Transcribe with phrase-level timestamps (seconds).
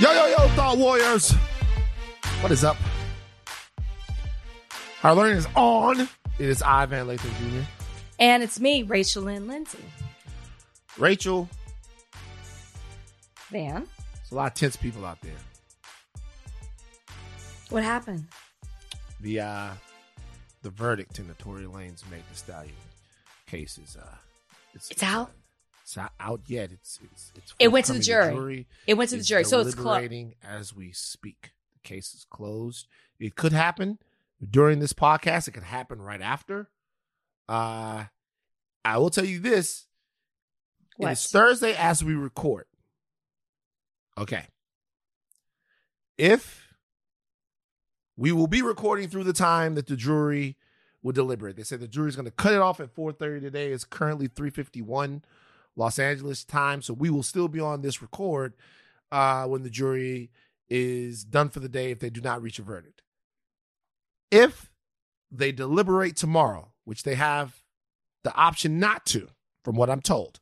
[0.00, 1.32] Yo, yo, yo, Thought Warriors.
[2.40, 2.76] What is up?
[5.02, 6.00] Our learning is on.
[6.00, 6.08] It
[6.48, 7.66] is I, Van Lathan Jr.
[8.20, 9.84] And it's me, Rachel Lynn Lindsay.
[10.98, 11.48] Rachel,
[13.50, 15.32] Van, there's a lot of tense people out there.
[17.70, 18.26] what happened?
[19.20, 19.70] The uh
[20.62, 22.74] the verdict in the Tory Lanez Meg Thee Stallion
[23.46, 24.14] case is uh
[24.74, 25.30] it's, It's out?
[25.88, 26.70] It's not out yet.
[26.70, 28.36] It's it's it's It went to the forthcoming.
[28.36, 28.66] jury.
[28.86, 31.52] It went to the jury, so it's deliberating as we speak.
[31.72, 32.86] The case is closed.
[33.18, 33.98] It could happen
[34.50, 35.48] during this podcast.
[35.48, 36.68] It could happen right after.
[37.48, 38.04] Uh,
[38.84, 39.86] I will tell you this:
[40.98, 41.12] What?
[41.12, 42.66] it's Thursday as we record.
[44.18, 44.44] Okay.
[46.18, 46.68] If
[48.14, 50.58] we will be recording through the time that the jury
[51.02, 53.72] will deliberate, they said the jury's going to cut it off at 4:30 today.
[53.72, 55.22] It's currently 3:51
[55.78, 58.52] Los Angeles time, so we will still be on this record
[59.12, 60.30] uh, when the jury
[60.68, 61.92] is done for the day.
[61.92, 63.00] If they do not reach a verdict,
[64.30, 64.70] if
[65.30, 67.62] they deliberate tomorrow, which they have
[68.24, 69.28] the option not to,
[69.64, 70.40] from what I'm told,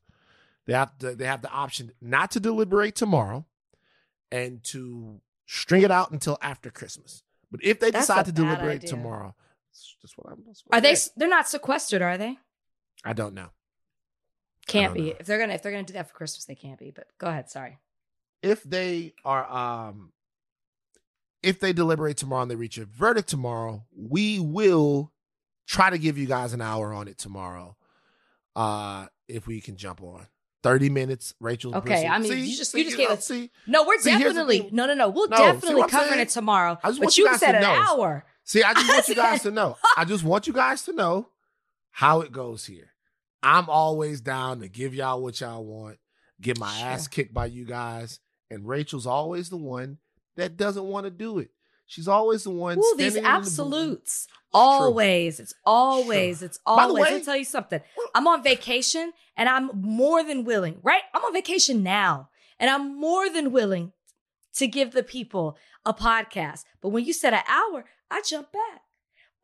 [0.67, 3.45] they have to, they have the option not to deliberate tomorrow
[4.33, 7.23] and to string it out until after Christmas.
[7.51, 8.91] But if they That's decide to deliberate idea.
[8.91, 9.35] tomorrow,
[9.71, 10.43] that's just what I'm.
[10.47, 10.91] that's what Are I they?
[10.91, 10.99] read.
[11.17, 12.39] They're not sequestered, are they?
[13.05, 13.51] I don't know.
[14.67, 15.11] Can't be.
[15.11, 15.15] know.
[15.21, 16.91] If they're gonna, if they're gonna do that for Christmas, they can't be.
[16.91, 17.49] But go ahead.
[17.51, 17.79] Sorry.
[18.43, 20.13] if they are um
[21.43, 25.13] if they deliberate tomorrow and they reach a verdict tomorrow we will
[25.67, 27.77] try to give you guys an hour on it tomorrow
[28.55, 30.27] uh if we can jump on
[30.63, 33.99] 30 minutes rachel Okay, I mean, you just- you just gave us- see No, we're
[34.01, 34.69] See, definitely.
[34.73, 35.09] No, no, no.
[35.09, 36.23] We'll No, definitely what I'm covering saying?
[36.23, 36.79] it tomorrow.
[36.83, 37.71] I just But want you you guys said to an know.
[38.03, 38.25] hour.
[38.45, 41.29] see i just want you guys to know i just want you guys to know
[41.91, 42.91] how it goes here
[43.47, 45.99] i'm always down to give y'all what y'all want
[46.41, 46.89] get my Sure.
[46.89, 49.99] ass kicked by you guys and rachel's always the one
[50.37, 51.51] that doesn't want to do it
[51.87, 54.27] she's always the one Ooh, these in the absolutes.
[54.53, 55.39] Always.
[55.39, 56.43] It's always.
[56.43, 57.05] It's By the always.
[57.05, 57.81] Let me tell you something.
[58.15, 61.03] I'm on vacation and I'm more than willing, right?
[61.13, 63.93] I'm on vacation now and I'm more than willing
[64.55, 66.65] to give the people a podcast.
[66.81, 68.81] But when you said an hour, I jump back.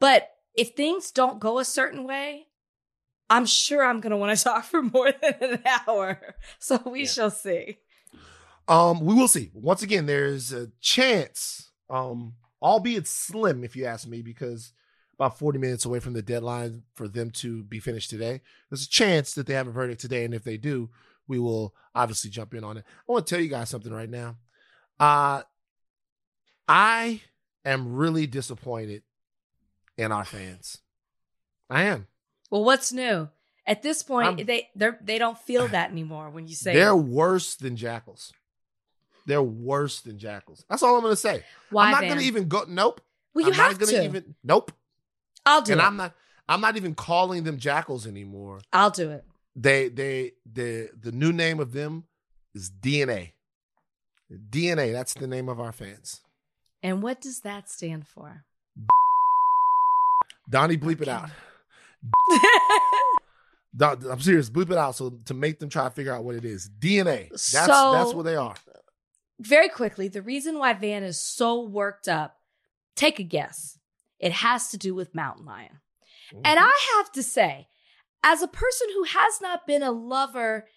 [0.00, 2.46] But if things don't go a certain way,
[3.32, 6.36] I'm sure I'm going to want to talk for more than an hour.
[6.58, 7.06] So we Yeah.
[7.06, 7.78] shall see.
[8.68, 9.50] Um, we will see.
[9.54, 14.72] Once again, there's a chance, um, albeit slim, if you ask me, because
[15.14, 18.40] about 40 minutes away from the deadline for them to be finished today.
[18.70, 20.90] There's a chance that they have a verdict today, and if they do,
[21.26, 22.84] we will obviously jump in on it.
[23.08, 24.36] I want to tell you guys something right now.
[25.00, 25.42] Uh
[26.68, 27.20] I
[27.64, 29.02] am really disappointed
[29.96, 30.78] in our fans.
[31.68, 32.06] I am.
[32.52, 33.30] Well, what's new?
[33.66, 36.90] At this point, I'm- they they're, they don't feel that anymore when you say They're
[36.90, 36.96] it.
[36.96, 38.30] worse than jackals.
[39.24, 40.62] They're worse than jackals.
[40.68, 41.44] That's all I'm going to say.
[41.70, 42.64] Why I'm not going to even go.
[42.68, 43.00] Nope.
[43.32, 44.04] Well, you I'm have not gonna to.
[44.04, 44.34] even.
[44.44, 44.72] Nope.
[45.46, 45.76] I'll do it.
[45.76, 45.84] and it.
[45.86, 46.12] I'm not.
[46.48, 48.60] I'm not even calling them jackals anymore.
[48.72, 49.24] I'll do it.
[49.56, 52.04] They they the the new name of them
[52.54, 53.32] is DNA.
[54.50, 54.92] DNA.
[54.92, 56.20] That's the name of our fans.
[56.82, 58.44] And what does that stand for?
[60.50, 61.30] Donnie, bleep it out.
[63.80, 64.50] I'm serious.
[64.50, 66.68] Bleep it out so to make them try to figure out what it is.
[66.78, 67.28] DNA.
[67.30, 68.54] That's So- that's what they are.
[69.40, 72.36] Very quickly, the reason why Van is so worked up,
[72.94, 73.76] take a guess.
[74.20, 75.80] It has to do with Mountain Lion.
[76.32, 76.64] And Mm-hmm.
[76.64, 77.66] I have to say,
[78.22, 80.68] as a person who has not been a lover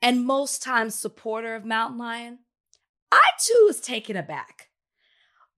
[0.00, 2.38] and most times supporter of Mountain Lion,
[3.10, 4.68] I too was taken aback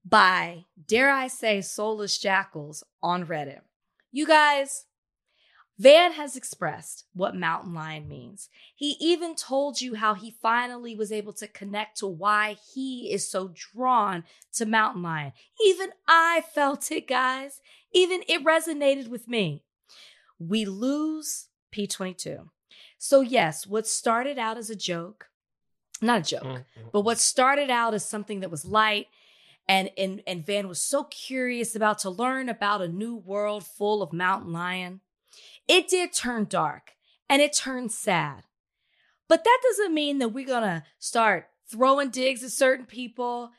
[0.04, 3.60] by, dare I say, soulless jackals on Reddit.
[4.12, 4.85] You guys,
[5.78, 8.48] Van has expressed what Mountain Lion means.
[8.74, 13.30] He even told you how he finally was able to connect to why he is
[13.30, 15.32] so drawn to Mountain Lion.
[15.62, 17.60] Even I felt it, guys.
[17.92, 19.64] Even it resonated with me.
[20.38, 22.48] We lose P22.
[22.98, 25.28] So, yes, what started out as a joke,
[26.00, 26.64] not a joke, Mhm.
[26.92, 29.08] but what started out as something that was light
[29.68, 34.00] and, and, and Van was so curious about to learn about a new world full
[34.02, 35.00] of mountain lion,
[35.68, 36.92] it did turn dark
[37.28, 38.44] and it turned sad.
[39.28, 43.50] But that doesn't mean that we're going to start throwing digs at certain people,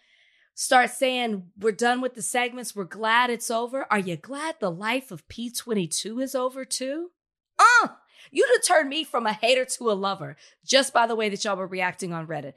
[0.54, 3.86] start saying we're done with the segments, we're glad it's over.
[3.92, 7.12] Are you glad the life of P22 is over too?
[7.60, 7.90] Uh,
[8.32, 11.44] you'd have turned me from a hater to a lover just by the way that
[11.44, 12.54] y'all were reacting on Reddit.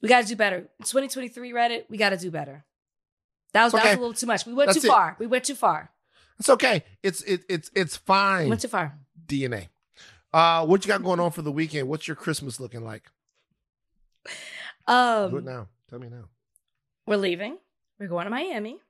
[0.00, 0.62] We got to do better.
[0.80, 2.64] 2023 Reddit, we got to do better.
[3.52, 4.46] That was, that was a little too much.
[4.46, 4.90] We went That's too it.
[4.90, 5.16] far.
[5.20, 5.91] We went too far.
[6.42, 6.82] It's okay.
[7.04, 8.48] It's it, it's it's fine.
[8.48, 8.98] went too far.
[9.26, 9.68] DNA.
[10.32, 11.86] Uh, what you got going on for the weekend?
[11.88, 13.04] What's your Christmas looking like?
[14.26, 14.32] Do
[14.90, 15.68] it Um, now.
[15.88, 16.24] Tell me now.
[17.06, 17.58] we're leaving.
[18.00, 18.80] We're going to Miami.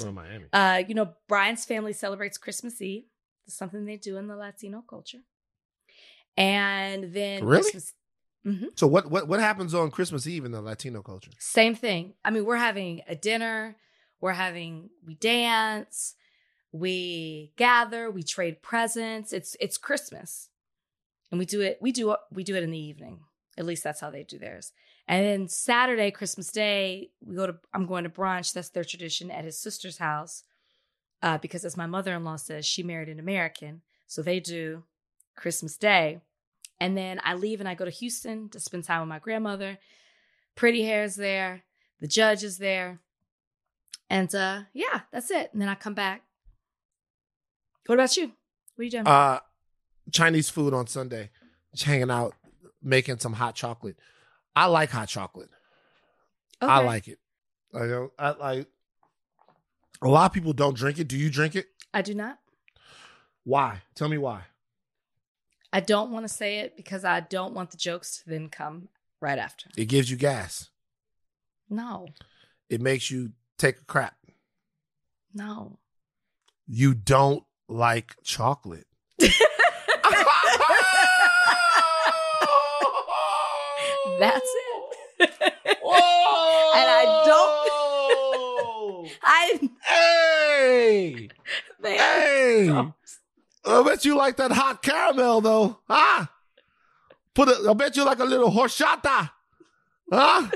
[0.00, 0.46] Go to Miami.
[0.52, 3.04] Uh, you know, Brian's family celebrates Christmas Eve.
[3.46, 5.18] It's something they do in the Latino culture.
[6.36, 7.62] And then Really?
[7.70, 7.94] Christmas,
[8.74, 11.30] So what what what happens on Christmas Eve in the Latino culture?
[11.38, 12.14] same thing.
[12.24, 13.76] I mean, we're having a dinner.
[14.20, 16.14] We're having we dance,
[16.78, 19.32] we gather, we trade presents.
[19.32, 20.48] It's it's Christmas,
[21.30, 21.78] and we do it.
[21.80, 23.20] We do we do it in the evening.
[23.56, 24.72] At least that's how they do theirs.
[25.06, 27.56] And then Saturday, Christmas Day, we go to.
[27.72, 28.52] I'm going to brunch.
[28.52, 30.44] That's their tradition at his sister's house,
[31.22, 34.84] uh, because as my mother-in-law says, she married an American, so they do
[35.36, 36.20] Christmas Day.
[36.80, 39.78] And then I leave and I go to Houston to spend time with my grandmother.
[40.54, 41.64] Pretty hair's there.
[42.00, 43.00] The judge is there.
[44.08, 45.50] And uh yeah, that's it.
[45.52, 46.22] And then I come back.
[47.88, 48.26] What about you?
[48.26, 49.06] What are you doing?
[49.06, 49.38] Uh
[50.12, 51.30] Chinese food on Sunday.
[51.72, 52.34] Just hanging out,
[52.82, 53.96] making some hot chocolate.
[54.54, 55.48] I like hot chocolate.
[56.60, 57.18] I like it.
[57.74, 58.66] I don't I like
[60.02, 61.08] a lot of people don't drink it.
[61.08, 61.66] Do you drink it?
[61.94, 62.38] I do not.
[63.44, 63.80] Why?
[63.94, 64.42] Tell me why.
[65.72, 68.88] I don't want to say it because I don't want the jokes to then come
[69.18, 69.70] right after.
[69.78, 70.68] It gives you gas.
[71.70, 72.08] No.
[72.68, 74.14] It makes you take a crap.
[75.32, 75.78] No.
[76.66, 78.86] You don't like chocolate.
[79.18, 79.34] That's
[85.20, 85.78] it.
[85.82, 86.72] Whoa!
[86.74, 89.10] And I don't.
[89.22, 91.28] I hey,
[91.80, 92.70] they hey!
[92.70, 92.94] Oh.
[93.64, 96.26] I bet you like that hot caramel though, huh?
[97.34, 97.70] Put a.
[97.70, 99.30] I bet you like a little horchata,
[100.10, 100.48] huh?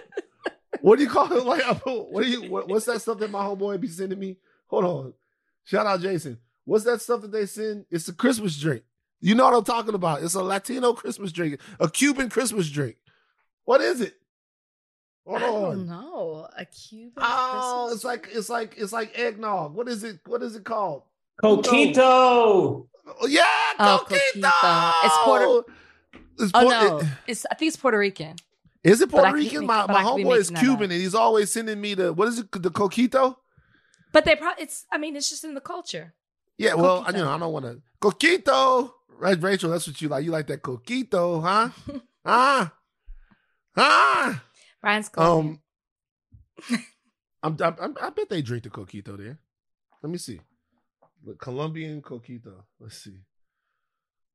[0.81, 1.45] what do you call it?
[1.45, 2.51] Like, what do you?
[2.51, 4.39] What, what's that stuff that my homeboy be sending me?
[4.67, 5.15] Hold on.
[5.65, 6.39] Shout out Jason.
[6.65, 7.87] What's that stuff that they send?
[7.91, 8.83] It's a Christmas drink.
[9.21, 10.23] You know what I'm talking about?
[10.23, 12.97] It's a Latino Christmas drink, a Cuban Christmas drink.
[13.65, 14.15] What is it?
[15.27, 15.63] Hold I on.
[15.77, 16.49] don't know.
[16.57, 19.75] A Cuban Oh, Christmas it's like it's like it's like eggnog.
[19.75, 20.19] What is it?
[20.27, 21.03] What is it called?
[21.43, 22.87] Coquito.
[23.21, 23.45] Oh, yeah,
[23.79, 24.43] Oh, coquito.
[24.43, 24.93] coquito.
[25.05, 25.65] It's Puerto-
[26.39, 28.37] It's Oh Puer- no, it- it's I think it's Puerto Rican.
[28.85, 29.61] is it Puerto Rican?
[29.61, 32.13] make- my my I could be homeboy is Cuban, and he's always sending me the
[32.13, 32.51] what is it?
[32.53, 33.37] The coquito.
[34.13, 36.15] But they probably it's I mean it's just in the culture.
[36.59, 37.13] Yeah, well, Coquito.
[37.13, 38.93] you know, I don't want to coquito.
[39.19, 39.71] Right, Rachel?
[39.71, 40.25] That's what you like.
[40.25, 41.69] You like that coquito, huh?
[42.27, 42.69] huh?
[43.77, 44.35] Huh?
[44.81, 45.61] Brian's Colombian.
[46.71, 46.79] Um,
[47.43, 49.39] I'm, I'm, I'm, I bet they drink the coquito there.
[50.03, 50.41] Let me see.
[51.25, 52.65] The Colombian coquito.
[52.81, 53.21] Let's see.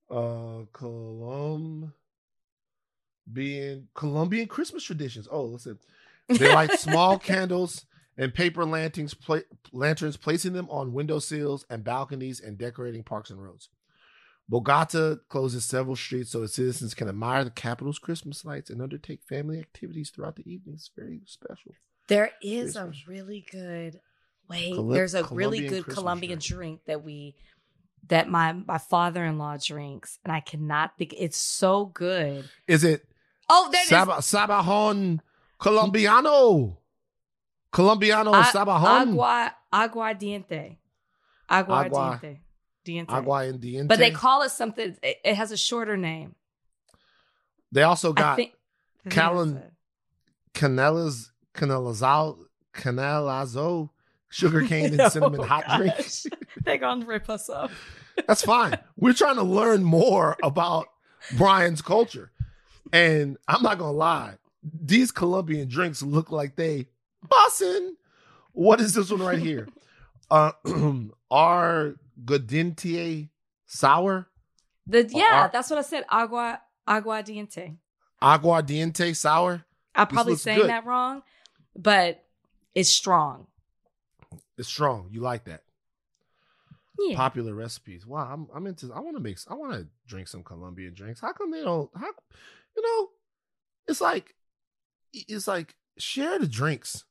[0.09, 1.91] Uh, Colombian
[3.93, 5.27] Colombian Christmas traditions.
[5.29, 5.79] Oh, listen.
[6.29, 7.85] They light small candles
[8.17, 9.39] and paper lanterns, pla-
[9.71, 13.69] lanterns, placing them on windowsills and balconies and decorating parks and roads.
[14.49, 19.21] Bogota closes several streets so its citizens can admire the capital's Christmas lights and undertake
[19.27, 20.75] family activities throughout the evening.
[20.75, 21.73] It's very special.
[22.07, 23.07] There is a Christmas.
[23.07, 23.99] really good
[24.49, 24.73] wait.
[24.73, 26.43] Col- there's a really good Christmas Colombian drink.
[26.59, 27.35] drink that we
[28.07, 32.49] that my my father in law drinks, and I cannot think it's so good.
[32.67, 33.03] Is it
[33.49, 33.89] Oh, there it is.
[33.89, 35.19] Sab- Sabajon
[35.59, 36.77] Colombiano?
[37.77, 39.11] Colombiano A- Sabajon?
[39.11, 40.77] Agua aguardiente.
[41.49, 41.89] Aguardiente.
[41.89, 42.39] Agua-
[42.85, 43.09] Diente.
[43.09, 43.87] Agua and Diente.
[43.87, 44.95] But they call it something.
[45.03, 46.35] It, it has a shorter name.
[47.71, 48.53] They also got think.
[49.05, 49.73] I think Callan- that's it.
[50.53, 52.37] Canelas, Canelazo,
[52.73, 53.89] Canelazo,
[54.29, 55.77] sugarcane and cinnamon Oh, hot gosh.
[55.77, 56.27] drinks.
[56.63, 57.71] They're gonna rip us up.
[58.27, 58.79] That's fine.
[58.95, 60.87] We're trying to learn more about
[61.37, 62.31] Brian's culture.
[62.91, 66.87] And I'm not gonna lie, these Colombian drinks look like they
[67.29, 67.91] bussin'.
[68.53, 69.67] What is this one right here?
[70.29, 70.51] Uh
[71.31, 73.29] Argudintie
[73.65, 74.27] sour,
[74.85, 76.03] The yeah, ar- that's what I said.
[76.09, 77.77] Agua aguardiente.
[78.21, 79.63] aguardiente sour.
[79.95, 80.69] I'm probably saying good.
[80.69, 81.23] that wrong,
[81.77, 82.23] but
[82.75, 83.47] it's strong.
[84.57, 85.07] It's strong.
[85.11, 85.63] You like that.
[86.99, 87.15] Yeah.
[87.15, 88.05] Popular recipes.
[88.05, 91.21] Wow, I'm I'm into I want to make I want to drink some Colombian drinks.
[91.21, 92.07] How come they don't how
[92.75, 93.09] you know,
[93.87, 94.35] it's like
[95.13, 97.05] it's like share the drinks.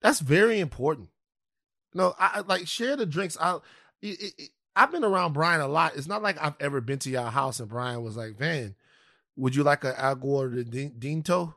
[0.00, 1.08] That's very important.
[1.94, 3.36] No, I I- like share the drinks.
[3.40, 3.56] I
[4.02, 5.96] it, it, I've been around Brian a lot.
[5.96, 8.76] It's not like I've ever been to your house and Brian was like, "Man,
[9.36, 11.54] would you like a agua de din- dinto?"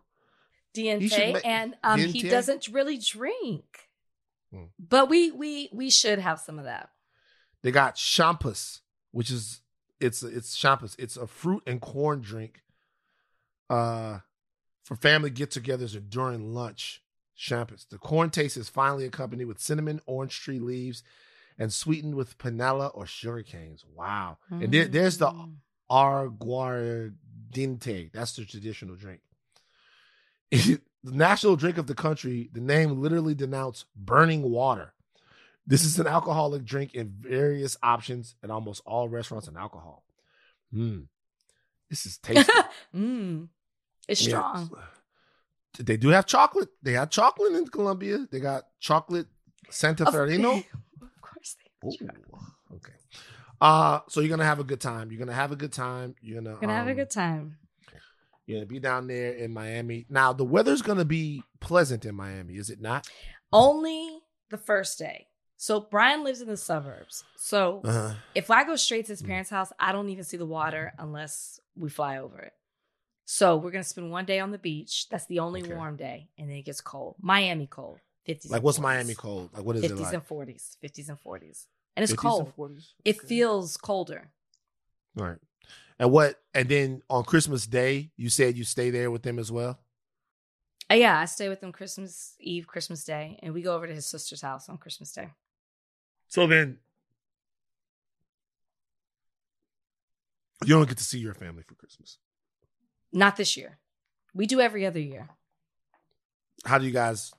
[1.33, 3.89] Make- and um, he doesn't really drink,
[4.51, 4.65] Hmm.
[4.79, 6.89] but we we we should have some of that.
[7.61, 8.81] They got champus,
[9.11, 9.61] which is
[9.99, 10.95] it's it's champus.
[10.97, 12.63] It's a fruit and corn drink.
[13.69, 14.19] Uh,
[14.83, 17.00] for family get-togethers or during lunch.
[17.41, 17.85] Champus.
[17.85, 21.01] The corn taste is finely accompanied with cinnamon, orange tree leaves,
[21.57, 23.83] and sweetened with panela or sugar canes.
[23.95, 24.37] Wow!
[24.51, 25.55] And there, there's the Mm.
[25.89, 28.11] aguardiente.
[28.13, 29.21] That's the traditional drink.
[30.51, 34.93] the national drink of the country, the name literally denounce burning water.
[35.65, 40.03] This is an alcoholic drink in various options at almost all restaurants and alcohol.
[40.73, 41.07] Mm.
[41.89, 42.51] This is tasty.
[42.95, 43.47] mm.
[44.07, 44.69] It's strong.
[45.79, 46.69] They do have chocolate.
[46.81, 48.27] They have chocolate in Colombia.
[48.31, 49.27] They got chocolate
[49.69, 50.63] santafereño.
[51.01, 52.93] Of course they Ooh, okay.
[53.59, 55.11] Uh, so you're gonna have a good time.
[55.11, 56.15] You're gonna have a good time.
[56.21, 57.57] You're gonna Gonna have a um, good time.
[58.45, 60.05] You're gonna be down there in Miami.
[60.09, 63.07] Now the weather's gonna be pleasant in Miami, is it not?
[63.53, 65.27] Only the first day.
[65.57, 67.23] So Brian lives in the suburbs.
[67.37, 68.15] So Uh-huh.
[68.33, 69.27] if I go straight to his Mm.
[69.27, 72.53] parents' house, I don't even see the water unless we fly over it.
[73.25, 75.07] So we're gonna spend one day on the beach.
[75.09, 75.73] That's the only Okay.
[75.73, 77.15] warm day, and then it gets cold.
[77.21, 77.99] Miami cold.
[78.25, 78.51] Fifties.
[78.51, 79.49] Like what's Miami cold?
[79.53, 80.13] Like what is it Fifties like?
[80.13, 80.77] and forties.
[80.81, 81.67] Fifties and forties.
[81.95, 82.45] And it's 50s cold.
[82.45, 82.93] and 40s?
[83.03, 84.29] It feels colder.
[85.15, 85.37] right.
[85.99, 86.41] And what?
[86.53, 89.79] And then on Christmas Day, you said you stay there with them as well.
[90.89, 93.93] Uh, yeah, I stay with them Christmas Eve, Christmas Day, and we go over to
[93.93, 95.29] his sister's house on Christmas Day.
[96.27, 96.79] So then,
[100.65, 102.17] you don't get to see your family for Christmas.
[103.13, 103.77] Not this year.
[104.33, 105.29] We do every other year.
[106.65, 107.33] How do you guys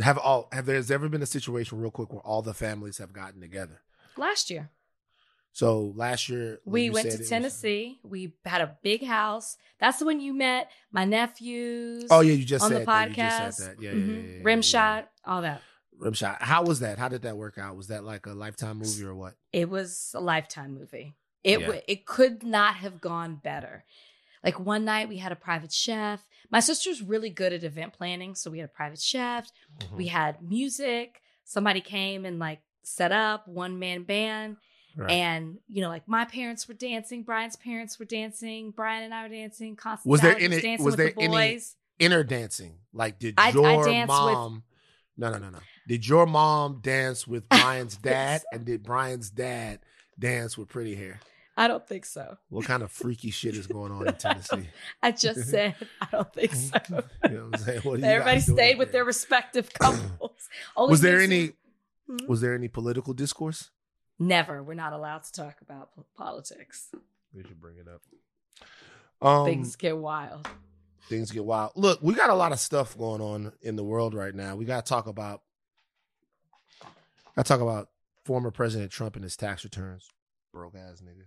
[0.00, 0.48] have all?
[0.52, 3.80] Have there's ever been a situation real quick where all the families have gotten together?
[4.16, 4.70] Last year.
[5.54, 8.00] So last year We went to it was- Tennessee.
[8.02, 9.58] We had a big house.
[9.78, 12.06] That's when you met my nephews.
[12.10, 13.08] oh yeah, you just on said the that.
[13.10, 13.38] You podcast.
[13.46, 13.82] just said that.
[13.82, 14.08] Yeah, yeah, Mhm.
[14.08, 14.62] yeah, yeah, yeah, Rim yeah.
[14.62, 15.60] shot, all that.
[15.98, 16.40] Rim shot.
[16.42, 16.98] How was that?
[16.98, 17.76] How did that work out?
[17.76, 19.34] Was that like a lifetime movie or what?
[19.52, 21.14] It was a lifetime movie.
[21.44, 23.84] It w- it could not have gone better.
[24.44, 26.26] Like one night we had a private chef.
[26.50, 29.48] My sister's really good at event planning, so we had a private chef.
[29.80, 29.96] Mm-hmm.
[29.96, 31.22] We had music.
[31.44, 34.56] Somebody came and like set up one man band.
[34.96, 35.10] Right.
[35.10, 39.22] And you know, like my parents were dancing, Brian's parents were dancing, Brian and I
[39.22, 39.74] were dancing.
[39.76, 41.60] Constance Was there any- dancing was there the any-
[41.98, 42.74] Inner dancing.
[42.92, 44.64] Like did I- I your with- mom?
[45.16, 45.58] No, no, no, no.
[45.86, 49.80] Did your mom dance with Brian's dad, and did Brian's dad
[50.18, 51.20] dance with Pretty Hair?
[51.56, 52.38] I don't think so.
[52.48, 54.68] What kind of freaky shit is going on in Tennessee?
[55.02, 56.78] I just said I don't think so.
[56.88, 57.80] you know what I'm saying?
[57.82, 59.00] What Everybody stayed up with there?
[59.00, 60.48] their respective couples.
[60.76, 61.52] Was there Mason- any?
[62.08, 62.26] Hmm?
[62.26, 63.70] Was there any political discourse?
[64.18, 64.62] Never.
[64.62, 66.88] We're not allowed to talk about politics.
[67.34, 68.02] We should bring it up.
[69.26, 70.48] Um, Things get wild.
[71.08, 71.72] things get wild.
[71.76, 74.56] Look, we got a lot of stuff going on in the world right now.
[74.56, 75.42] We got to talk about.
[77.36, 77.88] I talk about
[78.24, 80.08] former President Trump and his tax returns.
[80.52, 81.24] Broke ass nigga.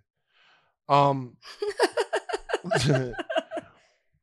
[0.88, 1.38] Um,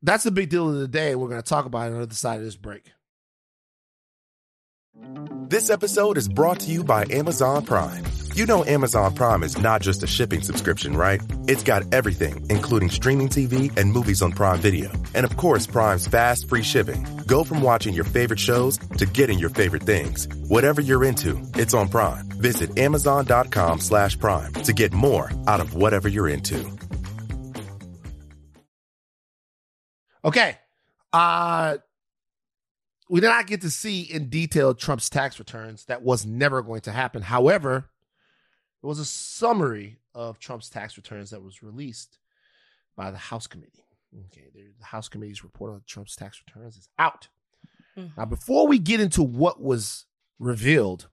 [0.02, 1.14] that's the big deal of the day.
[1.14, 2.92] We're going to talk about it on the other side of this break.
[5.49, 8.04] This episode is brought to you by Amazon Prime.
[8.35, 11.21] You know Amazon Prime is not just a shipping subscription, right?
[11.49, 14.91] It's got everything, including streaming TV and movies on Prime Video.
[15.15, 17.07] And of course, Prime's fast, free shipping.
[17.27, 20.29] Go from watching your favorite shows to getting your favorite things.
[20.49, 22.25] Whatever you're into, it's on Prime.
[22.41, 26.67] Visit amazon.com slash prime to get more out of whatever you're into.
[30.25, 30.57] Okay.
[31.12, 31.77] Uh
[33.11, 35.85] we did not get to see in detail Trump's tax returns.
[35.85, 37.21] That was never going to happen.
[37.21, 37.91] However,
[38.83, 42.19] there was a summary of Trump's tax returns that was released
[42.97, 43.85] by the House Committee.
[44.27, 47.29] Okay, the House Committee's report on Trump's tax returns is out.
[47.97, 48.17] Mhm.
[48.17, 50.07] Now, before we get into what was
[50.39, 51.09] revealed,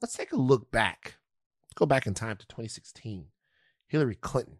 [0.00, 1.16] let's take a look back.
[1.64, 3.30] Let's go back in time to 2016.
[3.88, 4.58] Hillary Clinton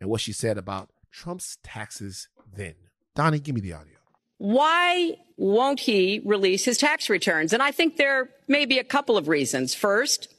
[0.00, 2.74] and what she said about Trump's taxes then.
[3.14, 3.96] Donnie, give me the audio.
[4.38, 7.52] Why won't he release his tax returns?
[7.52, 9.74] And I think there may be a couple of reasons.
[9.74, 10.32] First,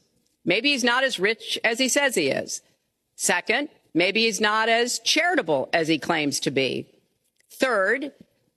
[0.45, 2.62] maybe he's not as rich as he says he is.
[3.15, 6.88] Second, maybe he's not as charitable as he claims to be.
[7.53, 8.12] Third,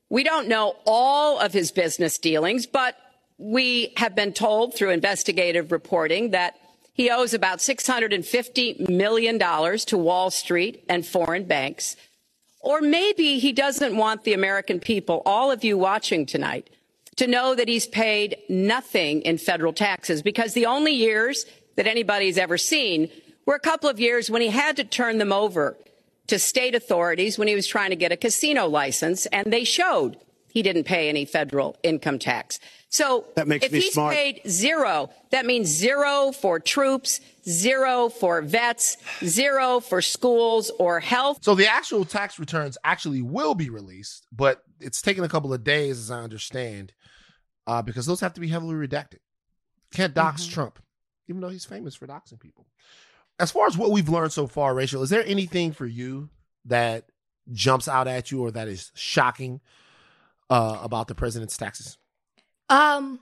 [0.09, 2.97] we don't know all of his business dealings, but
[3.39, 6.55] we have been told through investigative reporting that
[6.93, 11.97] he owes about $650 million to Wall Street and foreign banks.
[12.61, 16.71] Or maybe he doesn't want the American people, all of you watching tonight,
[17.17, 21.45] to know that he's paid nothing in federal taxes because the only years
[21.77, 23.11] that anybody's ever seen
[23.47, 25.77] were a couple of years when he had to turn them over
[26.29, 30.17] to state authorities when he was trying to get a casino license, and they showed
[30.49, 32.59] he didn't pay any federal income tax.
[32.89, 34.15] So That makes if me he's smart.
[34.15, 41.39] paid zero, that means zero for troops, zero for vets, zero for schools or health.
[41.43, 45.65] So the actual tax returns actually will be released, but it's taken a couple of
[45.65, 46.93] days, as I understand,
[47.67, 49.19] uh, because those have to be heavily redacted.
[49.93, 50.53] Can't dox Mhm.
[50.53, 50.79] Trump,
[51.29, 52.67] even though he's famous for doxing people.
[53.39, 56.29] As far as what we've learned so far, Rachel, is there anything for you
[56.67, 57.07] that
[57.53, 59.61] jumps out at you or that is shocking
[60.51, 61.99] uh, about the president's taxes?
[62.69, 63.21] Um,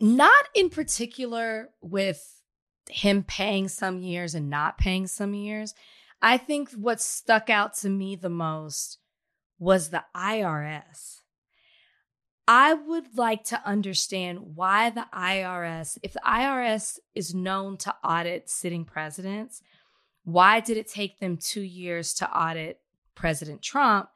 [0.00, 2.42] not in particular with
[2.88, 5.74] him paying some years and not paying some years.
[6.22, 8.98] I think what stuck out to me the most
[9.58, 11.19] was the IRS.
[12.52, 18.50] I would like to understand why the IRS, if the IRS is known to audit
[18.50, 19.62] sitting presidents,
[20.24, 22.80] why did it take them two years to audit
[23.14, 24.08] President Trump?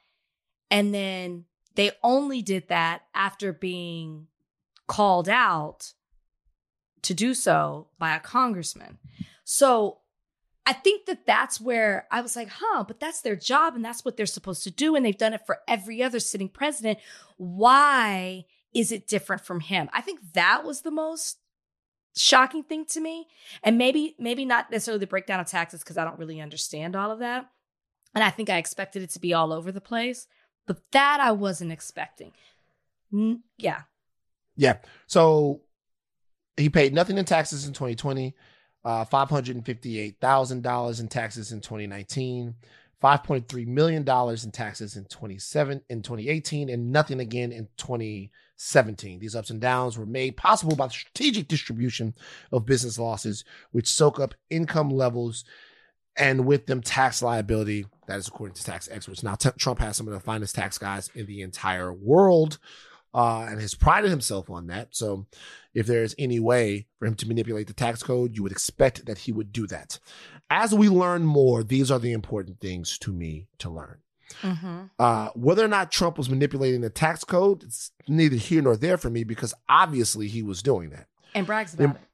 [0.69, 1.45] And then
[1.77, 4.27] they only did that after being
[4.89, 5.93] called out
[7.03, 8.99] to do so by a congressman.
[9.45, 9.99] So
[10.67, 14.05] I think that that's where I was like, huh, but that's their job and that's
[14.05, 14.97] what they're supposed to do.
[14.97, 16.99] And they've done it for every other sitting president.
[17.37, 19.91] Why is it different from him?
[19.93, 21.39] I think that was the most
[22.17, 23.27] shocking thing to me.
[23.63, 27.11] And maybe, maybe not necessarily the breakdown of taxes because I don't really understand all
[27.11, 27.51] of that.
[28.15, 30.27] And I think I expected it to be all over the place,
[30.67, 32.33] but that I wasn't expecting.
[33.13, 33.83] N- yeah.
[34.57, 34.79] Yeah.
[35.07, 35.63] So
[36.57, 38.35] he paid nothing in taxes in 2020,
[38.85, 42.55] uh, $558,000 in taxes in 2019,
[43.03, 49.19] $5.3 million in taxes in 27 in 2018, and nothing again in 2017.
[49.19, 52.15] These ups and downs were made possible by the strategic distribution
[52.53, 55.45] of business losses, which soak up income levels
[56.17, 57.87] and with them tax liability.
[58.07, 59.23] That is according to tax experts.
[59.23, 62.59] Now, t- Trump has some of the finest tax guys in the entire world
[63.15, 64.89] uh, and has prided himself on that.
[64.91, 65.27] So,
[65.73, 69.19] if there's any way for him to manipulate the tax code, you would expect that
[69.19, 69.99] he would do that.
[70.51, 73.99] As we learn more, these are the important things to me to learn.
[74.43, 74.83] Mm-hmm.
[74.99, 78.99] Uh, whether or not Trump was manipulating the tax code, it's neither here nor there
[78.99, 81.07] for me because obviously he was doing that.
[81.35, 82.07] And brags about The- it.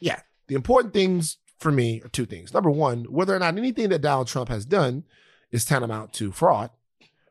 [0.00, 0.20] Yeah.
[0.46, 2.54] The important things for me are two things.
[2.54, 5.04] Number one, whether or not anything that Donald Trump has done
[5.50, 6.70] is tantamount to fraud,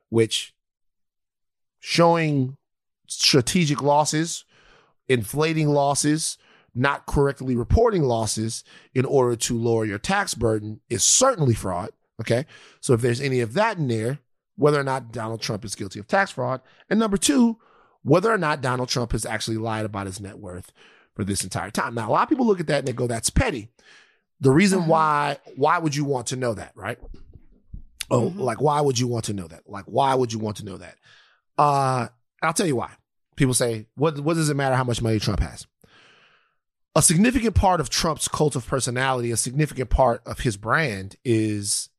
[0.09, 0.53] which
[1.79, 2.56] showing
[3.07, 4.45] strategic losses,
[5.07, 6.37] inflating losses,
[6.75, 11.89] not correctly reporting losses in order to lower your tax burden is certainly fraud.
[12.21, 12.45] Okay.
[12.81, 14.19] So if there's any of that in there,
[14.55, 16.61] whether or not Donald Trump is guilty of tax fraud.
[16.89, 17.57] And number two,
[18.03, 20.71] whether or not Donald Trump has actually lied about his net worth
[21.15, 21.93] for this entire time.
[21.95, 23.69] Now, a lot of people look at that and they go, that's petty.
[24.39, 24.89] The reason Uh-huh.
[24.89, 26.99] why, why would you want to know that, right?
[28.09, 28.39] Oh, Mhm.
[28.39, 29.63] like, why would you want to know that?
[29.67, 30.95] Like, why would you want to know that?
[31.57, 32.07] Uh,
[32.41, 32.91] I'll tell you why.
[33.35, 35.67] People say, what, what does it matter how much money Trump has?
[36.95, 41.89] A significant part of Trump's cult of personality, a significant part of his brand is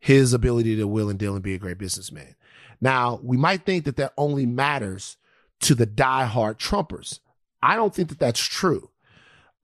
[0.00, 2.34] his ability to will and deal and be a great businessman.
[2.80, 5.16] Now, we might think that that only matters
[5.60, 7.20] to the diehard Trumpers.
[7.62, 8.90] I don't think that that's true.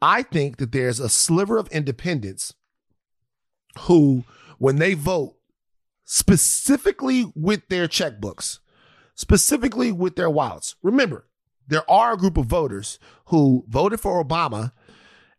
[0.01, 2.55] I think that there's a sliver of independents
[3.81, 4.23] who,
[4.59, 5.35] when they vote,
[6.05, 8.61] specifically with their checkbooks,
[9.19, 10.77] specifically with their wallets.
[10.81, 11.27] Remember,
[11.67, 14.71] there are a group of voters who voted for Obama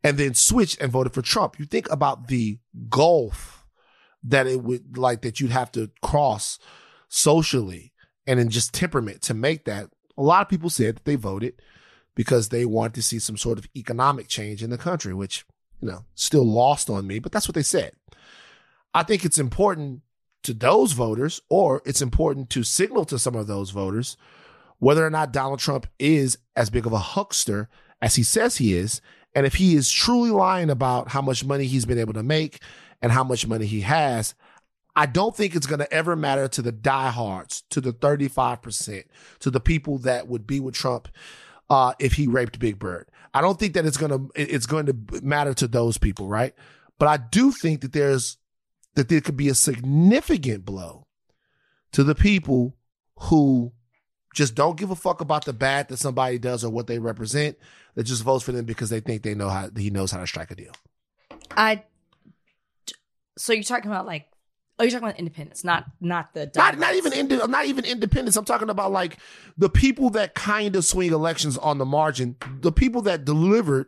[0.03, 1.57] and then switched and voted for Trump.
[1.57, 3.65] You think about the gulf
[4.21, 6.59] that it would like that you'd have to cross
[7.07, 7.93] socially
[8.27, 9.89] and in just temperament to make that.
[10.17, 11.61] A lot of people said that they voted
[12.15, 15.45] because they wanted to see some sort of economic change in the country, which,
[15.79, 17.93] you know, still lost on me, but that's what they said.
[18.93, 20.01] I think it's important
[20.43, 24.17] to those voters, or it's important to signal to some of those voters
[24.79, 27.69] whether or not Donald Trump is as big of a huckster
[28.01, 29.01] as he says he is.
[29.35, 32.59] And if he is truly lying about how much money he's been able to make
[33.01, 34.33] and how much money he has,
[34.95, 39.03] I don't think it's going to ever matter to the diehards, to the 35%,
[39.39, 41.07] to the people that would be with Trump
[41.69, 43.07] uh, if he raped Big Bird.
[43.33, 46.55] I don't think that it's going to it's going to matter to those people, right?
[46.97, 48.37] But I do think that there's
[48.99, 51.07] that there could be a significant blow
[51.93, 52.75] to the people
[53.17, 53.71] who
[54.35, 57.57] just don't give a fuck about the bad that somebody does or what they represent.
[57.95, 60.27] That just votes for them because they think they know how he knows how to
[60.27, 60.73] strike a deal.
[61.55, 61.83] I.
[63.37, 64.27] So you're talking about like,
[64.77, 68.35] oh, you're talking about independence, not not the Not, not even inde- not even independents.
[68.35, 69.17] I'm talking about like
[69.57, 73.87] the people that kind of swing elections on the margin, the people that delivered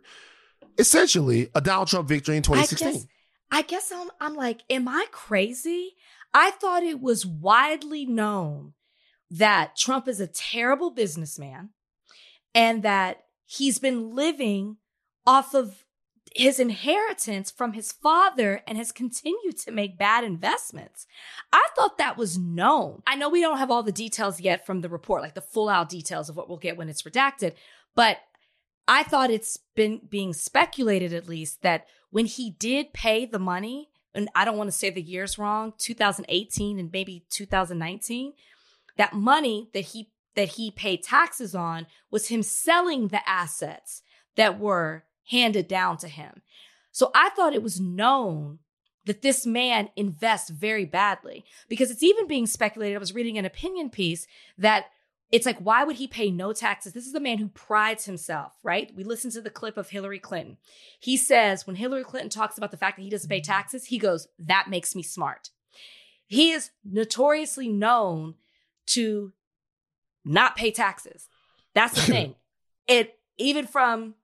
[0.78, 3.10] essentially a Donald Trump victory in I 2016.
[3.52, 5.96] I guess I'm, I'm like, am I crazy?
[6.34, 8.74] I thought it was widely known
[9.30, 11.70] that Trump is a terrible businessman
[12.56, 14.78] and that he's been living
[15.26, 15.86] off of
[16.34, 21.06] his inheritance from his father and has continued to make bad investments.
[21.52, 23.04] I thought that was known.
[23.06, 25.68] I know we don't have all the details yet from the report, like the full
[25.68, 27.54] out details of what we'll get when it's redacted,
[27.96, 28.18] but
[28.88, 33.90] I thought it's been being speculated at least that when he did pay the money,
[34.14, 38.34] and I don't want to say the years wrong, 2018 and maybe 2019,
[38.98, 44.02] that money that he that he paid taxes on was him selling the assets
[44.38, 46.42] that were handed down to him.
[46.92, 48.60] So I thought it was known
[49.06, 52.96] that this man invests very badly because it's even being speculated.
[52.96, 54.86] I was reading an opinion piece that
[55.32, 56.94] it's like, why would he pay no taxes?
[56.94, 58.92] This is a man who prides himself, right?
[58.96, 60.58] We listen to the clip of Hillary Clinton.
[61.00, 63.98] He says, when Hillary Clinton talks about the fact that he doesn't pay taxes, he
[63.98, 65.50] goes, that makes me smart.
[66.28, 68.36] He is notoriously known
[68.88, 69.32] to
[70.26, 71.30] not pay taxes.
[71.74, 72.36] That's the thing.
[72.88, 74.16] It even from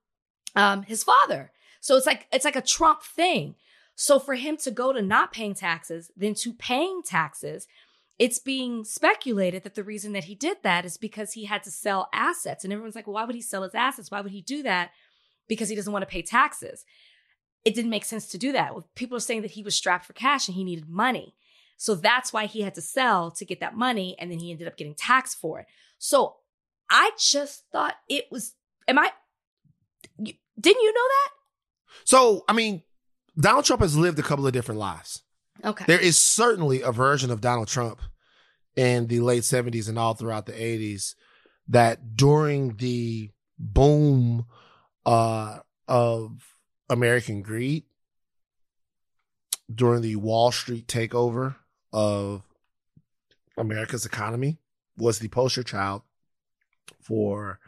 [0.56, 1.52] um, his father.
[1.80, 3.56] So it's like it's like a Trump thing.
[3.96, 7.68] So for him to go to not paying taxes, then to paying taxes,
[8.20, 11.72] it's being speculated that the reason that he did that is because he had to
[11.72, 12.64] sell assets.
[12.64, 14.10] And everyone's like, well, why would he sell his assets?
[14.10, 14.92] Why would he do that?
[15.48, 16.84] Because he doesn't want to pay taxes.
[17.64, 18.74] It didn't make sense to do that.
[18.96, 21.36] People are saying that he was strapped for cash and he needed money.
[21.78, 24.16] So that's why he had to sell to get that money.
[24.18, 25.68] And then he ended up getting taxed for it.
[26.00, 26.38] So
[26.90, 28.56] I just thought it was,
[28.88, 29.12] am I,
[30.18, 31.30] didn't you know that?
[32.04, 32.82] So, I mean,
[33.40, 35.22] Donald Trump has lived a couple of different lives.
[35.64, 35.86] Okay.
[35.88, 38.02] There is certainly a version of Donald Trump
[38.76, 41.16] in the late 70s and all throughout the 80s
[41.68, 44.46] that during the boom
[45.06, 46.54] uh, of
[46.90, 47.84] American greed,
[49.74, 51.56] during the Wall Street takeover
[51.92, 52.44] of
[53.58, 54.60] America's economy,
[54.98, 56.02] was the poster child
[57.02, 57.60] for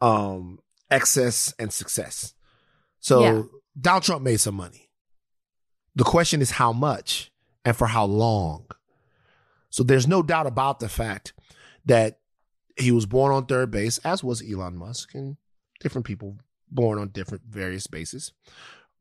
[0.00, 0.58] um,
[0.90, 2.34] excess and success.
[3.00, 3.42] So Yeah.
[3.80, 4.89] Donald Trump made some money.
[5.94, 7.30] The question is how much
[7.64, 8.66] and for how long.
[9.70, 11.32] So there's no doubt about the fact
[11.84, 12.18] that
[12.76, 15.36] he was born on third base, as was Elon Musk and
[15.80, 16.36] different people
[16.70, 18.32] born on different various bases.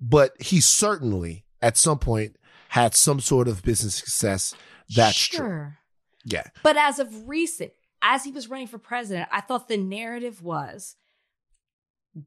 [0.01, 2.35] But he certainly at some point
[2.69, 4.55] had some sort of business success.
[4.95, 5.73] That's true.
[6.23, 6.43] Yeah.
[6.63, 7.71] But as of recent,
[8.01, 10.95] as he was running for president, I thought the narrative was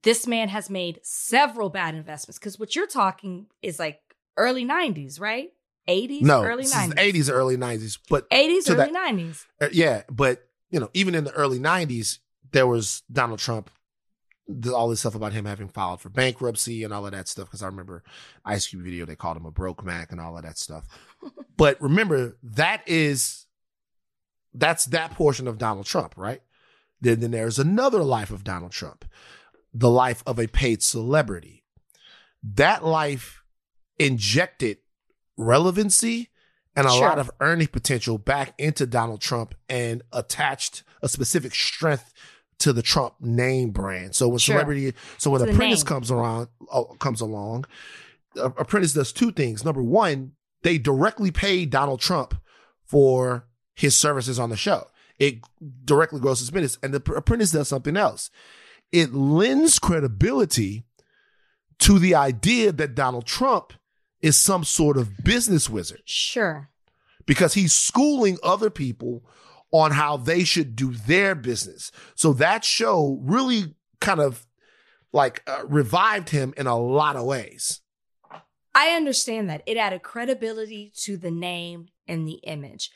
[0.03, 2.39] this man has made several bad investments.
[2.39, 4.01] Because what you're talking is like
[4.37, 5.51] early 90s, right?
[5.89, 7.13] 80s, No, early this is 90s.
[7.15, 7.99] 80s, early 90s.
[8.09, 9.45] But 80s, early that- 90s.
[9.61, 12.19] Uh, yeah, but you know, even in the early '90s,
[12.53, 13.69] there was Donald Trump,
[14.49, 17.47] the, all this stuff about him having filed for bankruptcy and all of that stuff.
[17.47, 18.03] Because I remember
[18.45, 20.87] Ice Cube video, they called him a broke Mac and all of that stuff.
[21.57, 23.47] but remember, that is
[24.55, 26.41] that's that portion of Donald Trump, right?
[27.01, 29.05] Then, then there's another life of Donald Trump,
[29.75, 31.65] the life of a paid celebrity.
[32.43, 33.42] That life
[33.99, 34.79] injected
[35.37, 36.31] relevancy
[36.75, 37.01] and a Sure.
[37.09, 42.13] lot of earning potential back into Donald Trump and attached a specific strength
[42.59, 44.15] to the Trump name brand.
[44.15, 44.55] So when Sure.
[44.55, 47.65] celebrity, so when Apprentice comes around, uh, comes along,
[48.39, 49.65] uh, Apprentice does two things.
[49.65, 52.35] Number one, they directly pay Donald Trump
[52.85, 54.89] for his services on the show.
[55.19, 55.41] It
[55.85, 56.79] directly grows his business.
[56.83, 58.31] And the Apprentice does something else.
[58.93, 60.85] It lends credibility
[61.81, 63.73] to the idea that Donald Trump
[64.23, 66.71] is some sort of business wizard Sure.
[67.27, 69.25] because he's schooling other people
[69.73, 71.91] on how they should do their business.
[72.15, 74.47] So that show really kind of
[75.13, 77.81] like uh, revived him in a lot of ways.
[78.75, 79.63] I understand that.
[79.67, 82.91] It added credibility to the name and the image.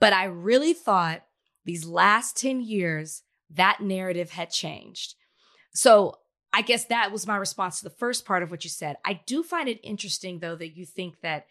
[0.00, 1.22] But I really thought
[1.64, 5.14] these last 10 years, that narrative had changed.
[5.74, 6.14] So
[6.52, 8.96] I guess that was my response to the first part of what you said.
[9.04, 11.46] I do find it interesting, though, that you think that,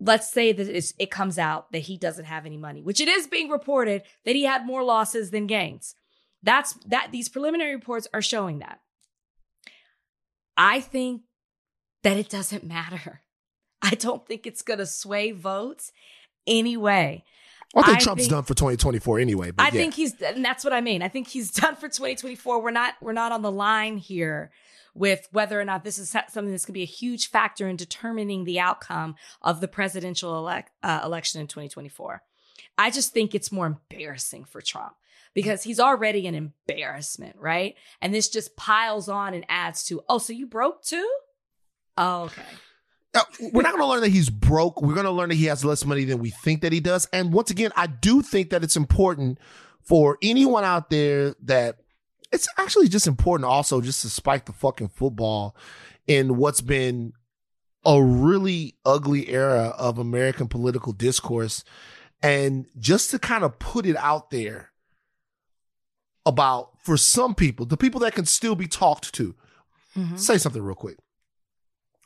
[0.00, 3.26] let's say that it comes out that he doesn't have any money, which it is
[3.26, 5.94] being reported that he had more losses than gains.
[6.42, 8.80] That's that these preliminary reports are showing that.
[10.56, 11.22] I think
[12.02, 13.22] that it doesn't matter.
[13.82, 15.92] I don't think it's going to sway votes
[16.46, 17.24] anyway.
[17.76, 19.50] I think I Trump's think- done for 2024 anyway.
[19.50, 19.72] But I yeah.
[19.72, 21.02] think he's and that's what I mean.
[21.02, 22.62] I think he's done for 2024.
[22.62, 24.50] We're not we're not on the line here
[24.94, 27.76] with whether or not this is something that's going to be a huge factor in
[27.76, 32.22] determining the outcome of the presidential elect, uh, election in 2024.
[32.76, 34.94] I just think it's more embarrassing for Trump
[35.34, 37.76] because he's already an embarrassment, right?
[38.00, 41.08] And this just piles on and adds to, oh, so you broke too?
[41.96, 42.42] Oh, okay.
[43.14, 44.82] Uh, we're not going to learn that he's broke.
[44.82, 47.08] We're going to learn that he has less money than we think that he does.
[47.12, 49.38] And once again, I do think that it's important
[49.82, 51.78] for anyone out there that
[52.30, 55.56] it's actually just important also just to spike the fucking football
[56.06, 57.14] in what's been
[57.86, 61.64] a really ugly era of American political discourse
[62.22, 64.72] and just to kind of put it out there
[66.26, 69.34] about for some people, the people that can still be talked to,
[69.96, 70.18] Mhm.
[70.18, 70.98] say something real quick.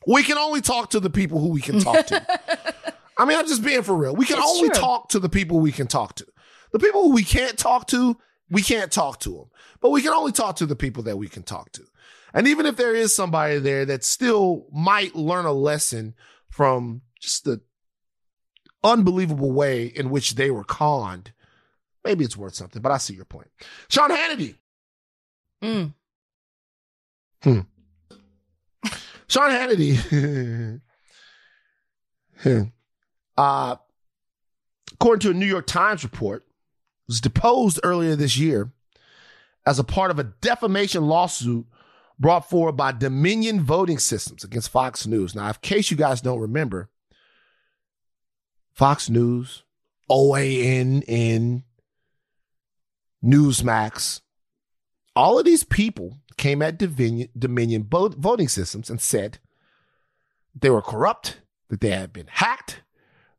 [0.07, 2.27] We can only talk to the people who we can talk to.
[3.19, 4.15] I mean, I'm just being for real.
[4.17, 4.81] We can It's only true.
[4.81, 6.27] talk to the people we can talk to.
[6.73, 8.17] The people who we can't talk to,
[8.51, 9.45] we can't talk to them.
[9.81, 11.83] But we can only talk to the people that we can talk to.
[12.35, 16.15] And even if there is somebody there that still might learn a lesson
[16.49, 17.61] from just the
[18.83, 21.33] unbelievable way in which they were conned,
[22.05, 22.81] maybe it's worth something.
[22.81, 23.51] But I see your point.
[23.89, 24.57] Sean Hannity.
[25.63, 25.95] Mm.
[27.43, 27.61] Hmm.
[29.33, 30.81] Sean Hannity.
[33.39, 33.77] uh,
[34.93, 36.45] according to a New York Times report,
[37.09, 38.73] was deposed earlier this year
[39.65, 41.65] as a part of a defamation lawsuit
[42.19, 45.35] brought forward by Dominion Voting Systems against Fox News.
[45.35, 46.91] Now, in case you guys don't remember,
[48.75, 49.63] Fox News,
[50.11, 51.63] OANN,
[53.25, 54.21] Newsmax,
[55.17, 59.39] all of these people came at Dominion, Dominion Voting Systems and said
[60.55, 62.83] they were corrupt, that they had been hacked,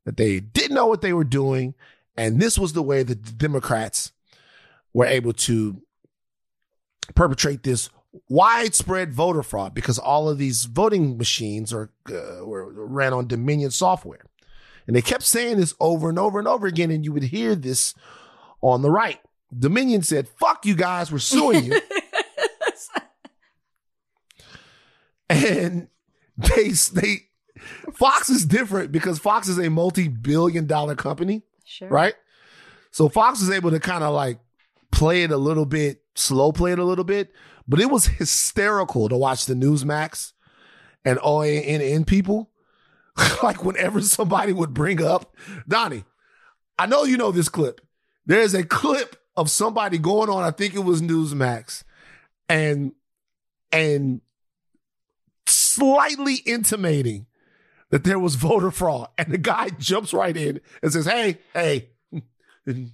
[0.06, 1.75] that they didn't know what they were doing.
[2.17, 4.12] And this was the way that the Democrats
[4.93, 5.82] were able to
[7.15, 7.89] perpetrate this
[8.29, 13.71] widespread voter fraud because all of these voting machines are uh, were ran on Dominion
[13.71, 14.25] software.
[14.86, 17.56] And they kept saying this over and over and over again, and you would hear
[17.56, 17.95] this
[18.62, 19.19] on the right.
[19.58, 21.82] Dominion said, fuck you guys, we're suing you.
[25.29, 25.88] and
[26.38, 27.29] they they
[27.93, 31.43] Fox is different because Fox is a multi-billion dollar company.
[31.65, 31.88] Sure.
[31.88, 32.15] Right?
[32.91, 34.39] So Fox is able to kind of like
[34.91, 37.31] play it a little bit, slow play it a little bit,
[37.67, 40.33] but it was hysterical to watch the Newsmax
[41.05, 42.51] and OANN people.
[43.43, 45.36] like whenever somebody would bring up
[45.67, 46.03] Donnie,
[46.77, 47.81] I know you know this clip.
[48.25, 51.83] There's a clip of somebody going on, I think it was Newsmax,
[52.49, 52.93] and
[53.71, 54.21] and
[55.75, 57.27] slightly intimating
[57.89, 59.09] that there was voter fraud.
[59.17, 61.89] And the guy jumps right in and says, Hey, hey,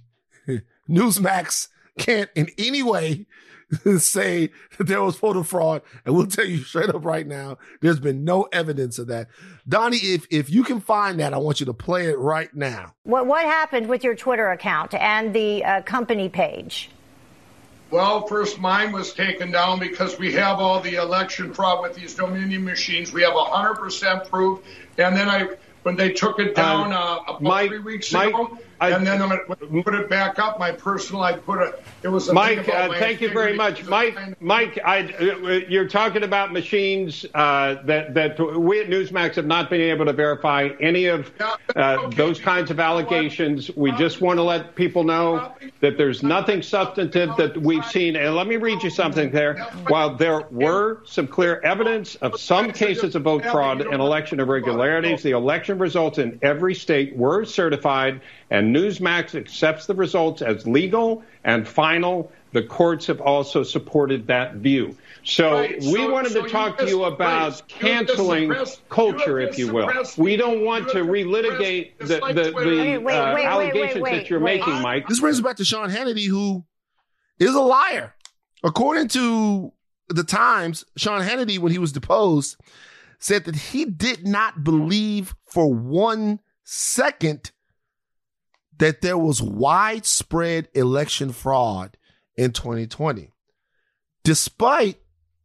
[0.88, 3.26] Newsmax can't in any way
[3.98, 5.82] say that there was voter fraud.
[6.04, 9.28] And we'll tell you straight up right now, there's been no evidence of that.
[9.68, 12.94] Donnie, if, if you can find that, I want you to play it right now.
[13.04, 16.90] What, what happened with your Twitter account and the uh, company page?
[17.90, 22.14] Well, first mine was taken down because we have all the election fraud with these
[22.14, 23.12] Dominion machines.
[23.12, 24.60] We have 100% proof.
[24.96, 25.48] And then I,
[25.82, 29.06] when they took it down um, uh, about Mike, three weeks Mike, ago, I, and
[29.06, 32.66] then I put it back up, my personal, I put a, it was a Mike,
[32.66, 33.84] uh, thank you very much.
[33.84, 39.44] Mike, Mike, I, uh, you're talking about machines uh, that, that we at Newsmax have
[39.44, 42.16] not been able to verify any of uh, okay.
[42.16, 43.70] those kinds of allegations.
[43.76, 48.16] We just want to let people know that there's nothing substantive that we've seen.
[48.16, 49.58] And let me read you something there.
[49.88, 55.22] While there were some clear evidence of some cases of vote fraud and election irregularities,
[55.22, 61.22] the election results in every state were certified and Newsmax accepts the results as legal
[61.44, 62.30] and final.
[62.52, 64.96] The courts have also supported that view.
[65.22, 65.78] So right.
[65.78, 68.52] we so, wanted so to talk to you about canceling
[68.88, 69.88] culture, if you will.
[70.16, 74.40] We don't want to relitigate the, the, the wait, wait, uh, wait, allegations that you're
[74.40, 75.06] making, Mike.
[75.06, 76.64] This brings us back to Sean Hannity, who
[77.38, 78.14] is a liar.
[78.64, 79.72] According to
[80.08, 82.56] the Times, Sean Hannity, when he was deposed,
[83.20, 87.52] said that he did not believe for one second
[88.80, 91.96] that there was widespread election fraud
[92.34, 93.30] in 2020,
[94.24, 94.96] despite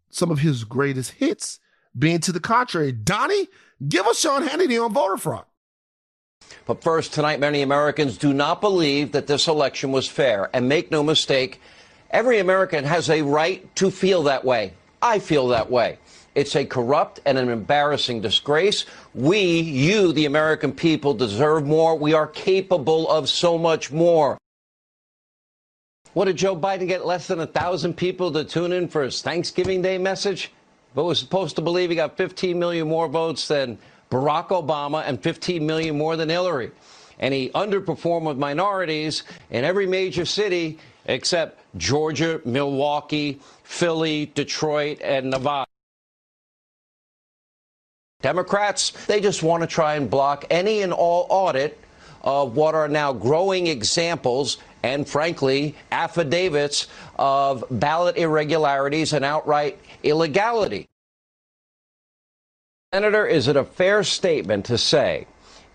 [0.10, 1.60] some of his greatest hits
[1.98, 2.94] being to the contrary.
[2.94, 3.48] Donnie,
[3.88, 5.46] give us Sean Hannity on voter fraud.
[6.66, 10.50] But first, tonight, many Americans do not believe that this election was fair.
[10.54, 11.60] And make no mistake,
[12.12, 14.74] every American has a right to feel that way.
[15.02, 16.00] I feel that way.
[16.36, 18.86] It's a corrupt and an embarrassing disgrace.
[19.14, 21.98] We, you, the American people, deserve more.
[21.98, 24.38] We are capable of so much more.
[26.14, 29.22] What did Joe Biden get less than a thousand people to tune in for his
[29.22, 30.52] Thanksgiving Day message?
[30.94, 33.78] But was supposed to believe he got 15 million more votes than
[34.12, 36.72] Barack Obama and 15 million more than Hillary.
[37.20, 45.30] And he underperformed with minorities in every major city except Georgia, Milwaukee, Philly, Detroit, and
[45.30, 45.66] Nevada.
[48.26, 51.80] Democrats, they just want to try and block any and all audit
[52.24, 56.88] of what are now growing examples and, frankly, affidavits
[57.20, 60.88] of ballot irregularities and outright illegality.
[62.92, 65.28] Senator, is it a fair statement to say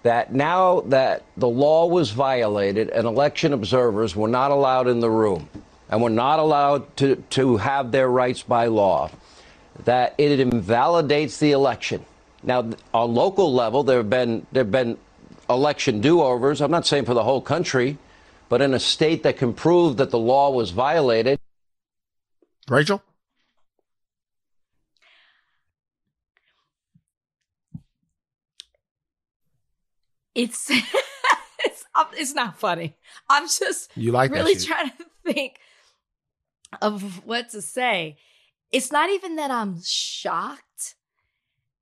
[0.03, 5.11] that now that the law was violated and election observers were not allowed in the
[5.11, 5.49] room
[5.89, 9.09] and were not allowed to, to have their rights by law,
[9.85, 12.05] that it invalidates the election?
[12.43, 14.99] Now, on local level, there have been there have been
[15.49, 16.61] election do-overs.
[16.61, 17.99] I'm not saying for the whole country,
[18.49, 21.39] but in a state that can prove that the law was violated.
[22.69, 23.03] Rachel?
[30.35, 30.71] It's
[31.65, 32.97] it's it's not funny.
[33.29, 35.59] I'm just you like really trying to think
[36.81, 38.17] of what to say.
[38.73, 40.63] It's not even that I'm shocked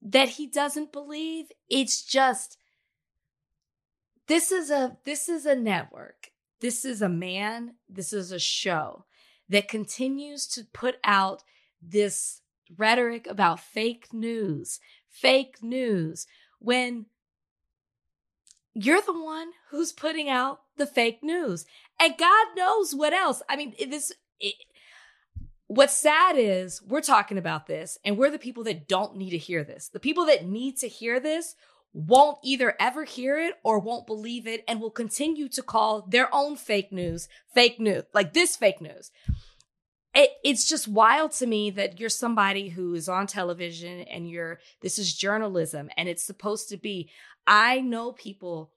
[0.02, 1.46] that he doesn't believe.
[1.68, 2.58] It's just
[4.26, 6.30] this is a this is a network.
[6.61, 9.04] This is a man, this is a show
[9.48, 11.42] that continues to put out
[11.80, 12.42] this
[12.76, 16.26] rhetoric about fake news, fake news
[16.58, 17.06] when
[18.74, 21.64] you're the one who's putting out the fake news.
[22.00, 23.42] And God knows what else.
[23.48, 24.54] I mean, this it,
[25.68, 29.38] what's sad is we're talking about this and we're the people that don't need to
[29.38, 29.88] hear this.
[29.88, 31.54] The people that need to hear this
[31.92, 36.35] won't either ever hear it or won't believe it and will continue to call their
[36.35, 39.11] own fake news fake news, like this fake news.
[40.14, 44.59] It, it's just wild to me that you're somebody who is on television and you're,
[44.81, 47.11] this is journalism and it's supposed to be.
[47.46, 48.72] I know people,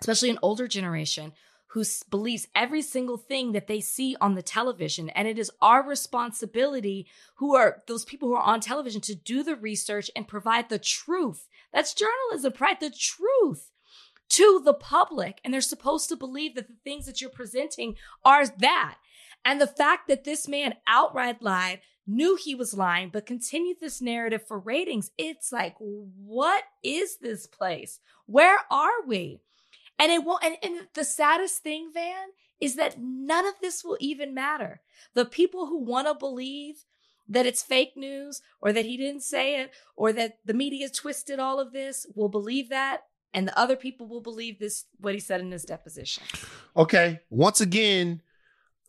[0.00, 1.32] especially an older generation,
[1.74, 5.10] who believes every single thing that they see on the television.
[5.10, 7.08] And it is our responsibility,
[7.38, 10.78] who are those people who are on television, to do the research and provide the
[10.78, 11.48] truth.
[11.72, 12.78] That's journalism, right?
[12.78, 13.72] The truth
[14.28, 15.40] to the public.
[15.44, 18.98] And they're supposed to believe that the things that you're presenting are that.
[19.44, 24.00] And the fact that this man outright lied, knew he was lying, but continued this
[24.00, 27.98] narrative for ratings, it's like, what is this place?
[28.26, 29.40] Where are we?
[29.98, 32.28] And it won't, and, and the saddest thing, Van,
[32.60, 34.80] is that none of this will even matter.
[35.14, 36.84] The people who want to believe
[37.28, 41.38] that it's fake news or that he didn't say it or that the media twisted
[41.38, 43.04] all of this will believe that.
[43.32, 46.22] And the other people will believe this, what he said in his deposition.
[46.76, 47.20] Okay.
[47.30, 48.22] Once again,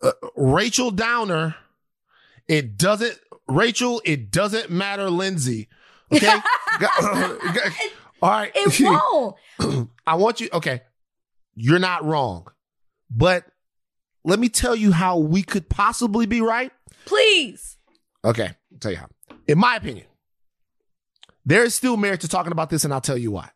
[0.02, 1.56] uh, Rachel Downer,
[2.48, 5.68] it doesn't, Rachel, it doesn't matter, Lindsay.
[6.12, 6.28] Okay.
[8.22, 8.52] all right.
[8.54, 8.82] It
[9.60, 9.90] won't.
[10.08, 10.82] I want you, okay
[11.56, 12.48] you're not wrong.
[13.10, 13.46] But
[14.24, 16.72] let me tell you how we could possibly be right.
[17.06, 17.78] Please.
[18.24, 19.08] Okay, I'll tell you how.
[19.48, 20.08] In my opinion,
[21.46, 23.50] there is still merit to talking about this, and I'll tell you why.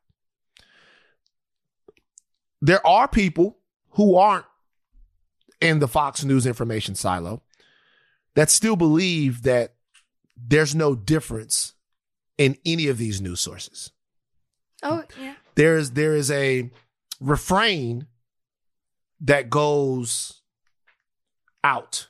[2.61, 3.57] There are people
[3.91, 4.45] who aren't
[5.59, 7.41] in the Fox News information silo
[8.35, 9.73] that still believe that
[10.37, 11.73] there's no difference
[12.37, 13.91] in any of these news sources.
[14.83, 15.35] Oh, yeah.
[15.55, 16.69] There is there is a
[17.19, 18.07] refrain
[19.21, 20.41] that goes
[21.63, 22.07] out.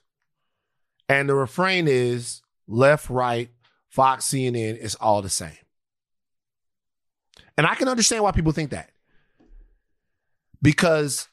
[1.08, 3.50] And the refrain is left, right,
[3.90, 5.58] Fox, CNN is all the same.
[7.58, 8.92] And I can understand why people think that.
[10.62, 11.28] Because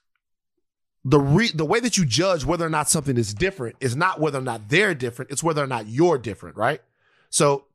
[1.05, 4.21] the re- the way that you judge whether or not something is different is not
[4.21, 6.81] whether or not they're different, it's whether or not you're different, right?
[7.31, 7.67] So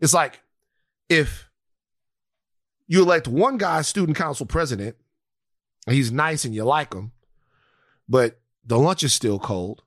[0.00, 0.42] it's like
[1.08, 1.48] if
[2.86, 4.96] you elect one guy student council president
[5.86, 7.12] He's nice and you like him,
[8.08, 9.82] but the lunch is still cold.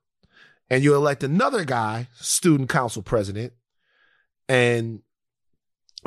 [0.70, 3.54] And you elect another guy, student council president,
[4.50, 5.02] and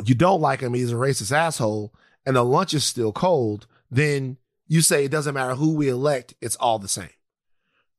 [0.04, 1.94] you don't like him, he's a racist asshole,
[2.26, 6.34] and the lunch is still cold, then you say it doesn't matter who we elect,
[6.40, 7.08] it's all the same.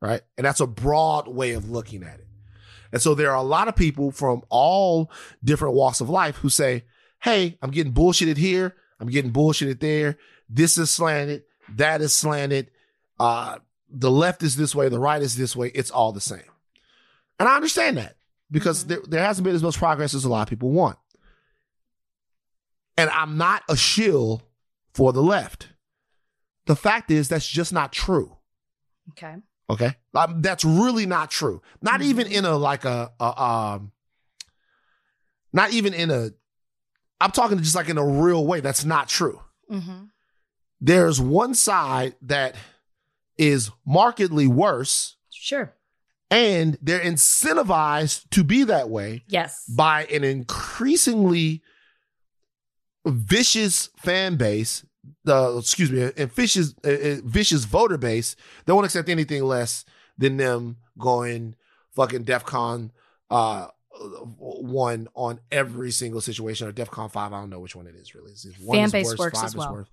[0.02, 0.22] Right?
[0.38, 2.28] And that's a broad way of looking at it.
[2.92, 5.12] And so there are a lot of people from all
[5.44, 6.84] different walks of life who say,
[7.22, 8.76] Hey, I'm getting bullshitted here.
[9.00, 10.18] I'm getting bullshitted there.
[10.50, 11.44] This is slanted
[11.78, 12.72] that is slanted.
[13.20, 13.58] Uh,
[13.90, 15.72] the left is this way, the right is this way.
[15.74, 16.44] It's all the same.
[17.40, 18.16] And I understand that
[18.50, 18.90] because mm-hmm.
[18.90, 20.98] there, there hasn't been as much progress as a lot of people want.
[22.98, 24.44] And I'm not a shill
[24.94, 25.70] for the left.
[26.66, 28.38] The fact is, that's just not true.
[29.12, 29.36] Okay.
[29.70, 29.96] Okay.
[30.14, 31.62] Um, that's really not true.
[31.82, 32.10] Not mm-hmm.
[32.10, 33.92] even in a, like a, a, um,
[35.54, 36.30] not even in a,
[37.20, 38.60] I'm talking just like in a real way.
[38.60, 39.42] That's not true.
[39.70, 40.06] Mm-hmm
[40.82, 42.56] there's one side that
[43.38, 45.16] is markedly worse.
[45.30, 45.74] Sure.
[46.32, 49.24] And they're incentivized to be that way.
[49.28, 49.66] Yes.
[49.66, 51.62] By an increasingly
[53.06, 54.86] vicious fan base,
[55.28, 59.86] uh, excuse me, and vicious, uh, vicious voter base that won't accept anything less
[60.18, 61.56] than them going
[61.96, 62.92] fucking DEFCON
[63.30, 63.68] uh,
[64.38, 67.34] one on every single situation or DEFCON five.
[67.34, 68.32] I don't know which one it is really.
[68.32, 69.74] Is one fan base worse, works as well.
[69.74, 69.88] Worse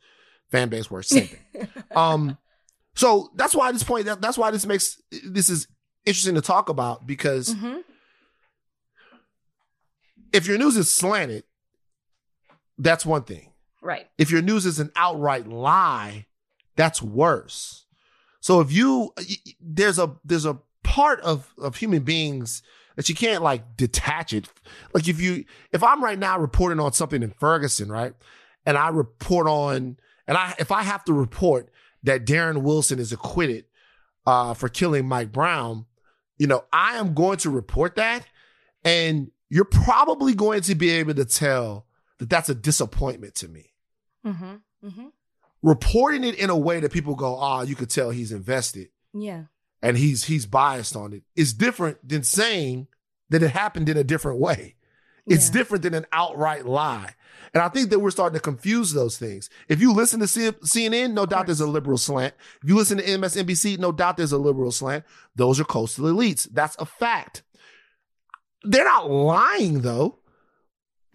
[0.51, 1.09] fan base worse.
[1.09, 1.29] Same
[1.97, 2.39] um,
[2.95, 5.69] so that's why this point that, that's why this makes this is
[6.05, 7.79] interesting to talk about because mm-hmm.
[10.33, 11.45] if your news is slanted,
[12.79, 13.53] that's one thing.
[13.83, 14.09] Right.
[14.19, 16.27] If your news is an outright lie,
[16.77, 17.87] that's worse.
[18.41, 19.15] So if you
[19.61, 22.63] there's a there's a part of of human beings
[22.97, 24.49] that you can't like detach it.
[24.93, 28.13] Like if you if I'm right now reporting on something in Ferguson, right?
[28.67, 29.99] And I report on
[30.29, 31.71] and I if I have to report
[32.05, 33.65] that Darren Wilson is acquitted
[34.27, 35.87] uh, for killing Mike Brown,
[36.37, 38.25] you know, I am going to report that
[38.85, 41.87] and you're probably going to be able to tell
[42.19, 43.73] that that's a disappointment to me.
[44.27, 44.55] Mm-hmm.
[44.87, 45.07] Mm-hmm.
[45.63, 48.91] Reporting it in a way that people go, "Ah, oh, you could tell he's invested."
[49.13, 49.45] Yeah.
[49.83, 51.23] And he's he's biased on it.
[51.35, 52.87] Is different than saying
[53.31, 54.77] that it happened in a different way.
[55.29, 55.53] It's yeah.
[55.53, 57.15] different than an outright lie.
[57.55, 59.49] And I think that we're starting to confuse those things.
[59.69, 62.35] If you listen to CNN, no doubt there's a liberal slant.
[62.63, 65.05] If you listen to MSNBC, no doubt there's a liberal slant.
[65.35, 66.49] Those are coastal elites.
[66.51, 67.43] That's a fact.
[68.65, 70.19] They're not lying though.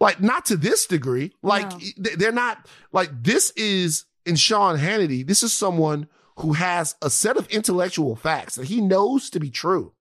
[0.00, 1.32] Like not to this degree.
[1.42, 2.10] Like no.
[2.16, 5.26] they're not like this is in Sean Hannity.
[5.26, 6.08] This is someone
[6.38, 9.92] who has a set of intellectual facts that he knows to be true,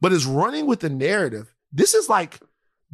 [0.00, 1.54] but is running with the narrative.
[1.72, 2.38] This is like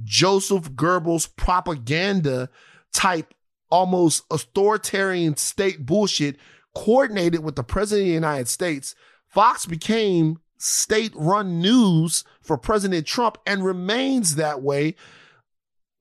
[0.04, 2.48] Joseph Goebbels propaganda
[2.92, 3.34] type,
[3.70, 6.36] almost authoritarian state bullshit
[6.74, 8.94] coordinated with the president of the United States.
[9.28, 14.94] Fox became state run news for President Trump and remains that way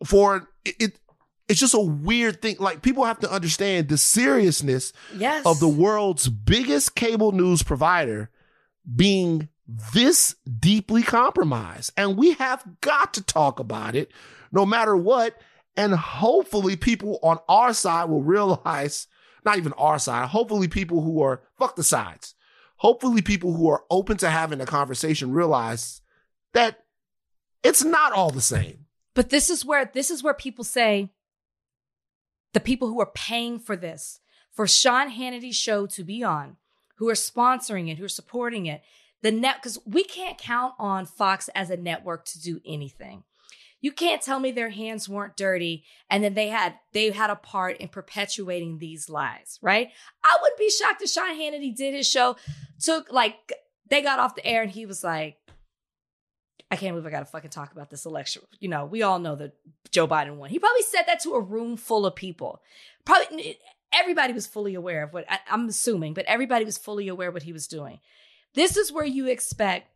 [0.06, 1.00] for it, it
[1.48, 2.58] it's just a weird thing.
[2.60, 5.46] Like people have to understand the seriousness yes.
[5.46, 8.30] of the world's biggest cable news provider
[8.96, 11.92] being this deeply compromised.
[11.98, 14.12] And we have got to talk about it
[14.52, 15.40] no matter what.
[15.76, 19.08] And hopefully people on our side will realize,
[19.46, 22.34] not even our side, hopefully people who are, fuck the sides.
[22.78, 26.02] Hopefully people who are open to having a conversation realize
[26.54, 26.86] that
[27.64, 28.86] it's not all the same.
[29.14, 31.10] But this is where, this is where people say,
[32.54, 34.20] the people who are paying for this,
[34.52, 36.58] for Sean Hannity's show to be on,
[36.98, 38.82] who are sponsoring it, who are supporting it,
[39.22, 43.24] the net, because we can't count on Fox as a network to do anything.
[43.80, 47.36] You can't tell me their hands weren't dirty and then they had they had a
[47.36, 49.90] part in perpetuating these lies, right?
[50.24, 52.38] I wouldn't be shocked if Sean Hannity did his show,
[52.82, 53.54] took like
[53.90, 55.38] they got off the air and he was like,
[56.70, 58.42] I can't believe I got to fucking talk about this election.
[58.60, 59.54] You know, we all know that
[59.92, 60.50] Joe Biden won.
[60.50, 62.62] He probably said that to a room full of people.
[63.06, 63.58] Probably
[63.94, 67.44] everybody was fully aware of what I, am assuming, but everybody was fully aware what
[67.44, 68.00] he was doing.
[68.54, 69.90] This is where you expect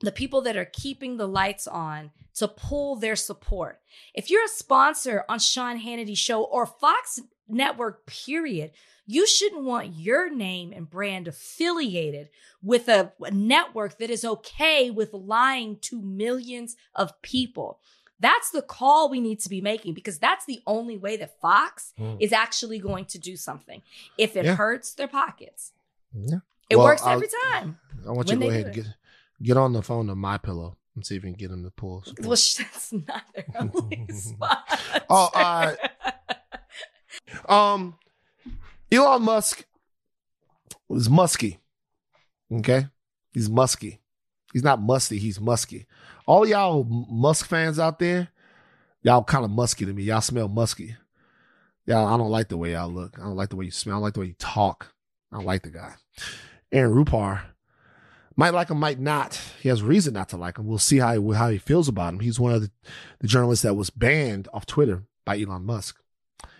[0.00, 3.80] the people that are keeping the lights on to pull their support.
[4.14, 8.72] If you're a sponsor on Sean Hannity's show or Fox Network, period,
[9.06, 12.30] you shouldn't want your name and brand affiliated
[12.62, 17.80] with a, a network that is okay with lying to millions of people.
[18.20, 21.92] That's the call we need to be making because that's the only way that Fox
[21.98, 22.16] mm.
[22.20, 23.82] is actually going to do something.
[24.16, 24.54] If it yeah.
[24.54, 25.72] hurts their pockets,
[26.14, 26.38] yeah.
[26.72, 27.78] It well, works every I'll, time.
[28.08, 28.86] I want you to go ahead and get
[29.42, 32.02] get on the phone to MyPillow and see if you can get him to pull.
[32.20, 34.80] Well, that's not their only spot.
[35.10, 35.74] oh, uh,
[37.52, 37.96] um,
[38.90, 39.66] Elon Musk
[40.88, 41.58] was musky.
[42.50, 42.86] Okay,
[43.34, 44.00] he's musky.
[44.54, 45.18] He's not musty.
[45.18, 45.86] He's musky.
[46.26, 48.28] All y'all Musk fans out there,
[49.02, 50.04] y'all kind of musky to me.
[50.04, 50.96] Y'all smell musky.
[51.84, 53.18] Y'all, I don't like the way y'all look.
[53.18, 53.94] I don't like the way you smell.
[53.94, 54.94] I don't like the way you talk.
[55.32, 55.94] I don't like the guy.
[56.72, 57.42] Aaron Rupar
[58.36, 59.38] might like him, might not.
[59.60, 60.66] He has reason not to like him.
[60.66, 62.20] We'll see how he, how he feels about him.
[62.20, 62.70] He's one of the,
[63.20, 65.98] the journalists that was banned off Twitter by Elon Musk.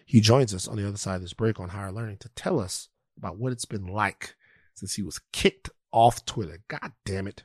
[0.04, 2.60] He joins us on the other side of this break on Higher Learning to tell
[2.60, 4.34] us about what it's been like
[4.74, 6.58] since he was kicked off Twitter.
[6.68, 7.44] God damn it.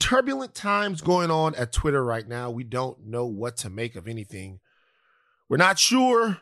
[0.00, 2.50] turbulent times going on at Twitter right now.
[2.50, 4.60] We don't know what to make of anything.
[5.48, 6.38] We're not sure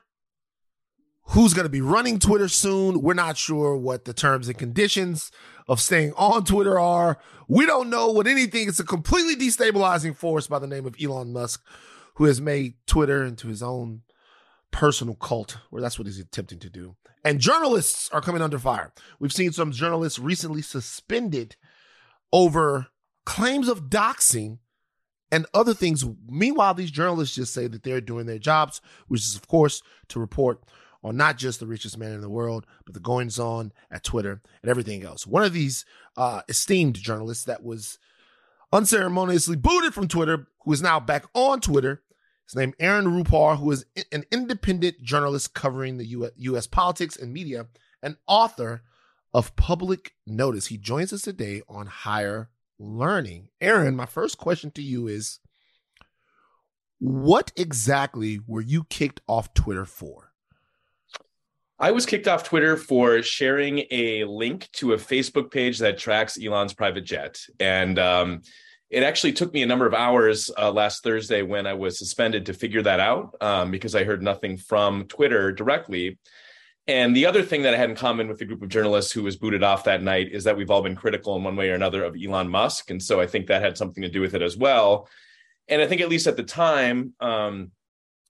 [1.30, 3.02] who's going to be running Twitter soon.
[3.02, 5.30] We're not sure what the terms and conditions
[5.68, 7.18] of staying on Twitter are.
[7.48, 8.68] We don't know what anything.
[8.68, 11.64] It's a completely destabilizing force by the name of Elon Musk,
[12.14, 14.02] who has made Twitter into his own
[14.70, 16.96] personal cult, where that's what he's attempting to do.
[17.24, 18.92] And journalists are coming under fire.
[19.18, 21.56] We've seen some journalists recently suspended
[22.32, 22.88] over
[23.26, 24.58] claims of doxing
[25.30, 26.04] and other things.
[26.26, 30.20] Meanwhile, these journalists just say that they're doing their jobs, which is, of course, to
[30.20, 30.62] report
[31.04, 34.40] on not just the richest man in the world, but the goings on at Twitter
[34.62, 35.26] and everything else.
[35.26, 35.84] One of these
[36.16, 37.98] uh, esteemed journalists that was
[38.72, 42.02] unceremoniously booted from Twitter, who is now back on Twitter.
[42.46, 46.66] His name Aaron Rupar, who is an independent journalist covering the U.S.
[46.68, 47.66] politics and media,
[48.02, 48.82] and author
[49.34, 50.66] of Public Notice.
[50.66, 53.48] He joins us today on Higher Learning.
[53.60, 55.40] Aaron, my first question to you is
[56.98, 60.32] what exactly were you kicked off Twitter for?
[61.78, 66.38] I was kicked off Twitter for sharing a link to a Facebook page that tracks
[66.42, 67.38] Elon's private jet.
[67.60, 68.40] And um,
[68.88, 72.46] it actually took me a number of hours uh, last Thursday when I was suspended
[72.46, 76.18] to figure that out um, because I heard nothing from Twitter directly.
[76.88, 79.24] And the other thing that I had in common with the group of journalists who
[79.24, 81.74] was booted off that night is that we've all been critical in one way or
[81.74, 82.90] another of Elon Musk.
[82.90, 85.08] And so I think that had something to do with it as well
[85.68, 87.72] and I think at least at the time, um,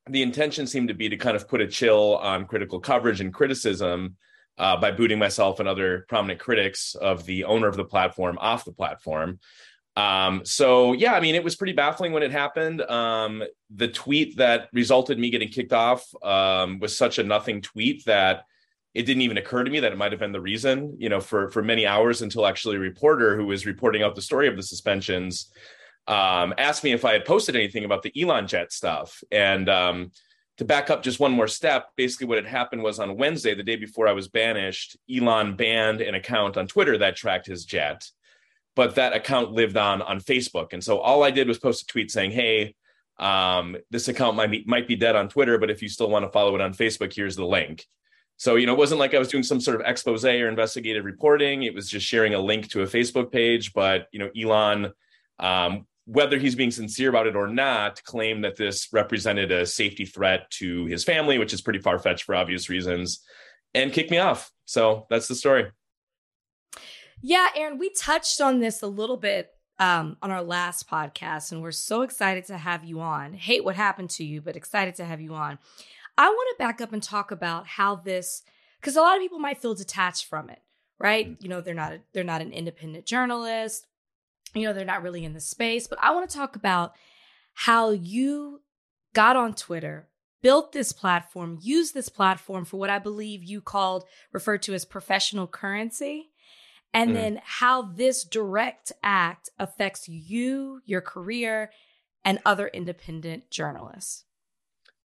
[0.09, 3.35] the intention seemed to be to kind of put a chill on critical coverage and
[3.35, 4.17] criticism
[4.59, 8.65] uh, by booting myself and other prominent critics of the owner of the platform off
[8.65, 9.39] the platform.
[9.97, 12.83] Um, so yeah, I mean, it was pretty baffling when it happened.
[12.83, 18.05] Um, the tweet that resulted me getting kicked off um, was such a nothing tweet
[18.05, 18.45] that
[18.95, 20.97] it didn't even occur to me that it might have been the reason.
[20.99, 24.23] You know, for for many hours until actually a reporter who was reporting out the
[24.23, 25.51] story of the suspensions
[26.09, 29.23] um, asked me if I had posted anything about the Elon Jet stuff.
[29.31, 30.13] And um,
[30.59, 33.63] to back up just one more step, basically what had happened was on Wednesday, the
[33.63, 38.09] day before I was banished, Elon banned an account on Twitter that tracked his jet,
[38.77, 40.73] but that account lived on on Facebook.
[40.73, 42.75] And so all I did was post a tweet saying, "Hey."
[43.19, 46.27] Um, this account might be might be dead on Twitter, but if you still want
[46.27, 47.87] to follow it on Facebook, here's the link.
[48.37, 51.07] So, you know, it wasn't like I was doing some sort of expose or investigative
[51.07, 51.63] reporting.
[51.63, 53.73] It was just sharing a link to a Facebook page.
[53.73, 54.93] But, you know, Elon
[55.39, 60.05] um, whether he's being sincere about it or not, claimed that this represented a safety
[60.05, 63.21] threat to his family, which is pretty far fetched for obvious reasons,
[63.75, 64.51] and kicked me off.
[64.65, 65.71] So that's the story.
[67.29, 71.61] Yeah, Aaron, we touched on this a little bit um, on our last podcast, and
[71.61, 73.35] we're so excited to have you on.
[73.35, 75.59] Hate what happened to you, but excited to have you on.
[76.17, 78.43] I want to back up and talk about how this,
[78.81, 80.61] because a lot of people might feel detached from it,
[80.99, 81.27] right?
[81.27, 81.43] Mm-hmm.
[81.43, 83.87] You know, they're not a, they're not an independent journalist
[84.57, 85.87] you know, they're not really in the space.
[85.87, 86.95] But I want to talk about
[87.55, 88.63] how you
[89.15, 90.09] got on Twitter,
[90.43, 94.85] built this platform, used this platform for what I believe you called, referred to as
[94.85, 96.31] professional currency.
[96.95, 97.15] And mm.
[97.15, 101.71] then how this direct act affects you, your career,
[102.25, 104.25] and other independent journalists.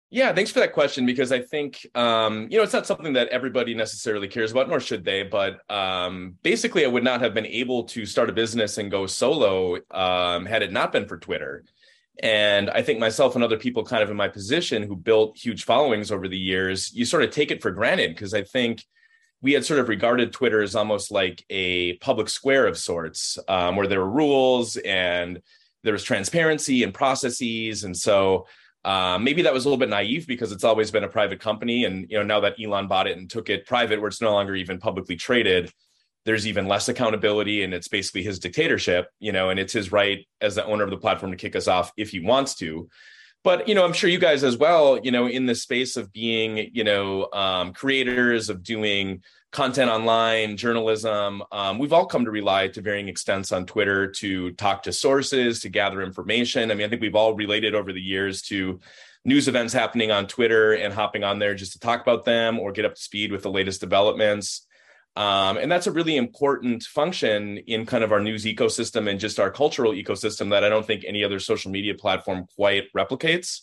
[0.09, 3.29] Yeah, thanks for that question because I think um, you know it's not something that
[3.29, 5.25] everybody necessarily cares about, nor should they.
[5.25, 9.07] But um, basically, I would not have been able to start a business and go
[9.07, 11.65] solo um, had it not been for Twitter.
[12.23, 15.65] And I think myself and other people, kind of in my position, who built huge
[15.65, 18.85] followings over the years, you sort of take it for granted because I think
[19.43, 23.77] we had sort of regarded Twitter as almost like a public square of sorts, um,
[23.77, 25.41] where there were rules and
[25.83, 28.47] there was transparency and processes, and so
[28.85, 31.85] uh, maybe that was a little bit naive because it's always been a private company,
[31.85, 34.33] and you know now that Elon bought it and took it private, where it's no
[34.33, 35.73] longer even publicly traded,
[36.25, 40.27] there's even less accountability, and it's basically his dictatorship, you know, and it's his right
[40.41, 42.89] as the owner of the platform to kick us off if he wants to.
[43.47, 46.13] But you know, I'm sure you guys as well, you know, in the space of
[46.13, 49.23] being, you know, um, creators of doing
[49.53, 51.45] content online, journalism.
[51.53, 55.61] Um, we've all come to rely to varying extents on Twitter to talk to sources,
[55.61, 56.73] to gather information.
[56.73, 58.81] I mean, I think we've all related over the years to
[59.25, 62.73] news events happening on Twitter and hopping on there just to talk about them or
[62.73, 64.66] get up to speed with the latest developments.
[65.17, 69.41] Um, and that's a really important function in kind of our news ecosystem and just
[69.41, 73.63] our cultural ecosystem that I don't think any other social media platform quite replicates.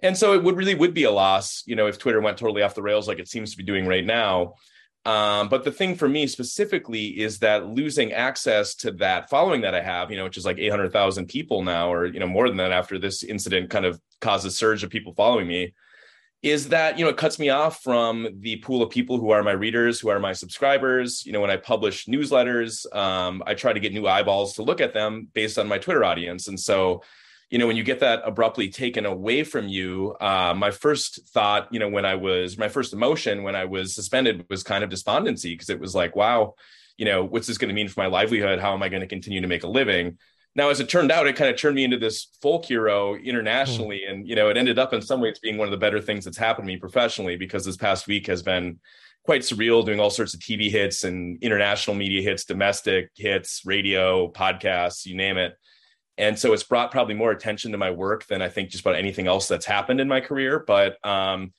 [0.00, 2.62] And so it would really would be a loss, you know, if Twitter went totally
[2.62, 4.54] off the rails like it seems to be doing right now.
[5.04, 9.74] Um, but the thing for me specifically is that losing access to that following that
[9.74, 12.58] I have, you know, which is like 800,000 people now, or, you know, more than
[12.58, 15.74] that after this incident kind of caused a surge of people following me,
[16.42, 19.42] is that, you know, it cuts me off from the pool of people who are
[19.42, 21.26] my readers, who are my subscribers.
[21.26, 24.80] You know, when I publish newsletters, um, I try to get new eyeballs to look
[24.80, 26.46] at them based on my Twitter audience.
[26.46, 27.02] And so,
[27.50, 31.72] you know, when you get that abruptly taken away from you, uh, my first thought,
[31.72, 34.90] you know, when I was my first emotion when I was suspended was kind of
[34.90, 36.54] despondency because it was like, wow,
[36.98, 38.60] you know, what's this going to mean for my livelihood?
[38.60, 40.18] How am I going to continue to make a living?
[40.58, 44.02] Now, as it turned out, it kind of turned me into this folk hero internationally,
[44.06, 44.10] mm.
[44.10, 46.24] and you know, it ended up in some ways being one of the better things
[46.24, 48.78] that's happened to me professionally because this past week has been
[49.24, 54.30] quite surreal, doing all sorts of TV hits and international media hits, domestic hits, radio,
[54.32, 55.54] podcasts, you name it
[56.18, 58.96] and so it's brought probably more attention to my work than I think just about
[58.96, 60.58] anything else that's happened in my career.
[60.66, 61.52] But um,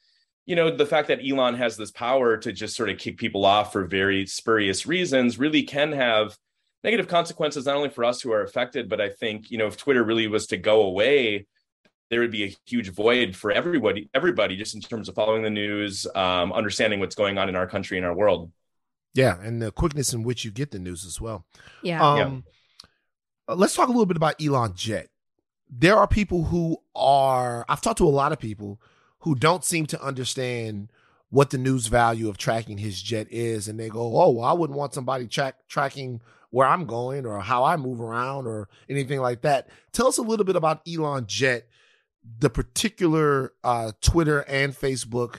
[0.45, 3.45] you know, the fact that Elon has this power to just sort of kick people
[3.45, 6.35] off for very spurious reasons really can have
[6.83, 9.77] negative consequences not only for us who are affected, but I think you know if
[9.77, 11.47] Twitter really was to go away,
[12.09, 15.49] there would be a huge void for everybody, everybody, just in terms of following the
[15.49, 18.51] news, um, understanding what's going on in our country and our world.
[19.13, 21.45] Yeah, and the quickness in which you get the news as well.
[21.83, 22.01] Yeah.
[22.01, 23.53] Um, Yeah.
[23.53, 25.09] uh, Let's talk a little bit about Elon Jet.
[25.69, 28.79] There are people who are, I've talked to a lot of people
[29.19, 30.91] who don't seem to understand
[31.29, 33.67] what the news value of tracking his jet is.
[33.67, 36.21] And they go, oh, well, I wouldn't want somebody track, tracking
[36.51, 39.69] where I'm going or how I move around or anything like that.
[39.93, 41.67] Tell us a little bit about Elon Jet,
[42.39, 45.37] the particular uh, Twitter and Facebook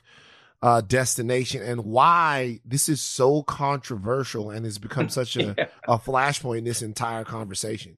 [0.63, 5.67] uh, destination, and why this is so controversial and has become such a, Yeah.
[5.89, 7.97] a flashpoint in this entire conversation.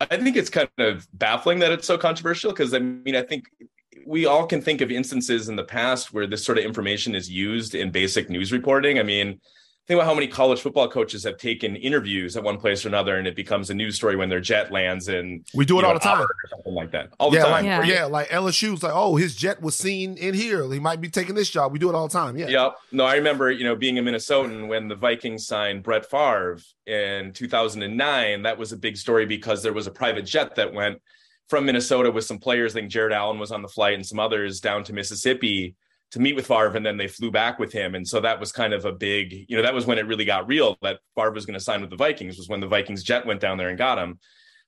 [0.00, 3.44] I think it's kind of baffling that it's so controversial because I mean, I think
[4.06, 7.28] we all can think of instances in the past where this sort of information is
[7.28, 8.98] used in basic news reporting.
[8.98, 9.40] I mean,
[9.90, 13.16] think about how many college football coaches have taken interviews at one place or another,
[13.16, 15.82] and it becomes a news story when their jet lands in We do it you
[15.82, 16.20] know, all the time.
[16.22, 17.10] Or something like that.
[17.18, 17.50] All the yeah, time.
[17.50, 17.82] like Yeah.
[17.82, 18.04] yeah.
[18.04, 20.70] like LSU's like, oh, his jet was seen in here.
[20.72, 21.72] He might be taking this job.
[21.72, 22.36] We do it all the time.
[22.36, 22.46] Yeah.
[22.46, 22.76] Yep.
[22.92, 27.32] No, I remember, you know, being a Minnesotan when the Vikings signed Brett Favre in
[27.32, 28.42] 2009.
[28.42, 31.02] That was a big story because there was a private jet that went
[31.48, 32.76] from Minnesota with some players.
[32.76, 35.74] I think Jared Allen was on the flight and some others down to Mississippi
[36.12, 37.94] to meet with Favre, and then they flew back with him.
[37.94, 40.24] And so that was kind of a big, you know, that was when it really
[40.24, 42.36] got real that Favre was going to sign with the Vikings.
[42.36, 44.18] Was when the Vikings jet went down there and got him.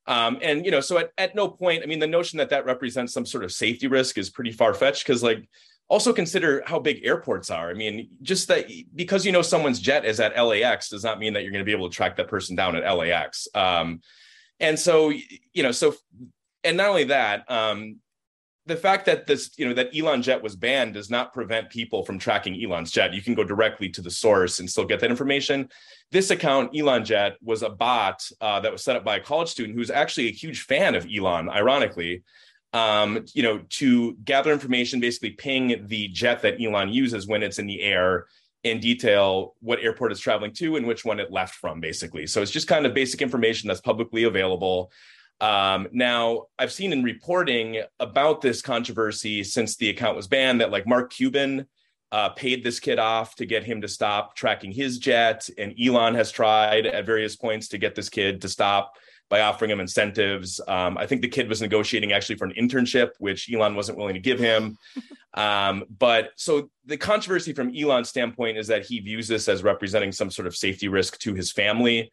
[0.06, 2.64] Um, and you know, so at, at no point, I mean, the notion that that
[2.64, 5.48] represents some sort of safety risk is pretty far fetched because, like,
[5.88, 7.70] also consider how big airports are.
[7.70, 11.34] I mean, just that because you know someone's jet is at LAX does not mean
[11.34, 13.46] that you're going to be able to track that person down at LAX.
[13.54, 14.00] Um,
[14.58, 15.12] and so,
[15.52, 15.94] you know, so,
[16.64, 17.96] and not only that, um,
[18.66, 22.04] the fact that this, you know, that Elon jet was banned does not prevent people
[22.04, 23.12] from tracking Elon's jet.
[23.12, 25.68] You can go directly to the source and still get that information.
[26.12, 29.48] This account, Elon Jet, was a bot uh, that was set up by a college
[29.48, 32.22] student who's actually a huge fan of Elon, ironically.
[32.72, 37.58] Um, you know, to gather information, basically ping the jet that Elon uses when it's
[37.58, 38.26] in the air
[38.64, 42.26] in detail what airport it's traveling to and which one it left from, basically.
[42.26, 44.92] So it's just kind of basic information that's publicly available.
[45.42, 50.70] Um, now, I've seen in reporting about this controversy since the account was banned that
[50.70, 51.66] like Mark Cuban
[52.12, 56.14] uh, paid this kid off to get him to stop tracking his jet, and Elon
[56.14, 58.94] has tried at various points to get this kid to stop
[59.28, 60.60] by offering him incentives.
[60.68, 64.14] Um, I think the kid was negotiating actually for an internship, which Elon wasn't willing
[64.14, 64.78] to give him.
[65.34, 70.12] um, but so the controversy from Elon's standpoint is that he views this as representing
[70.12, 72.12] some sort of safety risk to his family.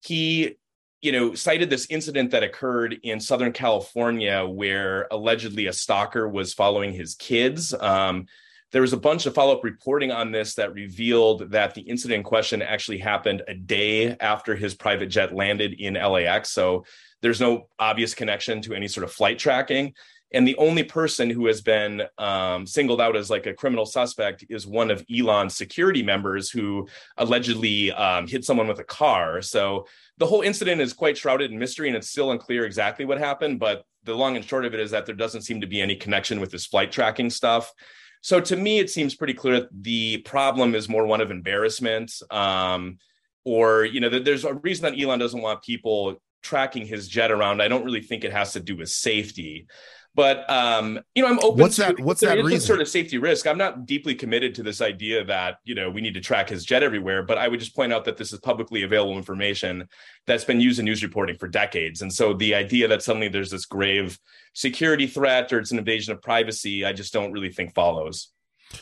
[0.00, 0.56] He
[1.04, 6.54] you know, cited this incident that occurred in Southern California where allegedly a stalker was
[6.54, 7.74] following his kids.
[7.74, 8.24] Um,
[8.72, 12.20] there was a bunch of follow up reporting on this that revealed that the incident
[12.20, 16.48] in question actually happened a day after his private jet landed in LAX.
[16.48, 16.86] So
[17.20, 19.92] there's no obvious connection to any sort of flight tracking.
[20.34, 24.44] And the only person who has been um, singled out as like a criminal suspect
[24.50, 29.40] is one of Elon's security members who allegedly um, hit someone with a car.
[29.40, 29.86] So
[30.18, 33.60] the whole incident is quite shrouded in mystery and it's still unclear exactly what happened.
[33.60, 35.96] But the long and short of it is that there doesn't seem to be any
[35.96, 37.72] connection with this flight tracking stuff.
[38.20, 42.12] So to me, it seems pretty clear that the problem is more one of embarrassment.
[42.30, 42.98] Um,
[43.44, 47.30] or, you know, that there's a reason that Elon doesn't want people tracking his jet
[47.30, 47.60] around.
[47.60, 49.66] I don't really think it has to do with safety.
[50.14, 51.60] But um, you know, I'm open.
[51.60, 52.60] What's to, that- what's that reason?
[52.60, 53.46] sort of safety risk.
[53.46, 56.64] I'm not deeply committed to this idea that you know we need to track his
[56.64, 57.24] jet everywhere.
[57.24, 59.88] But I would just point out that this is publicly available information
[60.26, 62.00] that's been used in news reporting for decades.
[62.00, 64.18] And so the idea that suddenly there's this grave
[64.52, 68.28] security threat or it's an invasion of privacy, I just don't really think follows.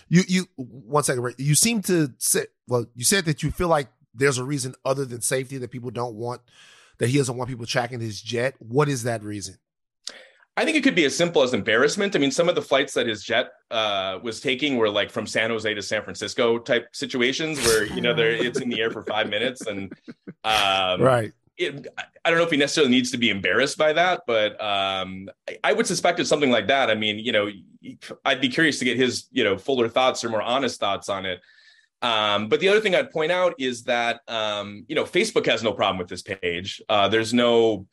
[0.09, 1.35] You you one second, Ray.
[1.39, 5.07] You seem to say well, you said that you feel like there's a reason other
[5.07, 6.43] than safety that people don't want
[6.99, 8.55] that he doesn't want people tracking his jet.
[8.59, 9.57] What is that reason?
[10.57, 12.14] I think it could be as simple as embarrassment.
[12.14, 15.26] I mean, some of the flights that his jet uh, was taking were like from
[15.26, 18.90] San Jose to San Francisco type situations where you know there it's in the air
[18.90, 19.92] for five minutes, and
[20.44, 21.32] um, Right.
[21.57, 21.86] It,
[22.24, 25.59] I don't know if he necessarily needs to be embarrassed by that, but um, I,
[25.64, 26.90] I would suspect it's something like that.
[26.90, 27.50] I mean, you know,
[28.24, 31.24] I'd be curious to get his you know fuller thoughts or more honest thoughts on
[31.24, 31.40] it.
[32.03, 35.62] Um, but the other thing I'd point out is that um, you know Facebook has
[35.62, 36.82] no problem with this page.
[36.90, 37.86] Uh, there's no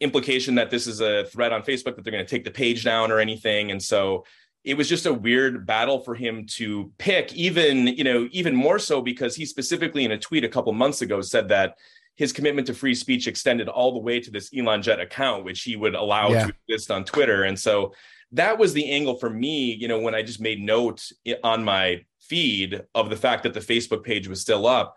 [0.00, 2.84] implication that this is a threat on Facebook that they're going to take the page
[2.84, 3.70] down or anything.
[3.70, 4.24] And so
[4.64, 8.78] it was just a weird battle for him to pick, even, you know, even more
[8.78, 11.76] so because he specifically in a tweet a couple months ago said that
[12.16, 15.62] his commitment to free speech extended all the way to this Elon Jet account, which
[15.62, 16.46] he would allow Yeah.
[16.46, 17.44] to exist on Twitter.
[17.44, 17.94] And so
[18.32, 21.64] that was the angle for me, you know, when I just made note eh, on
[21.64, 24.96] my feed of the fact that the Facebook page was still up.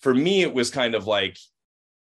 [0.00, 1.36] For me, it was kind of like,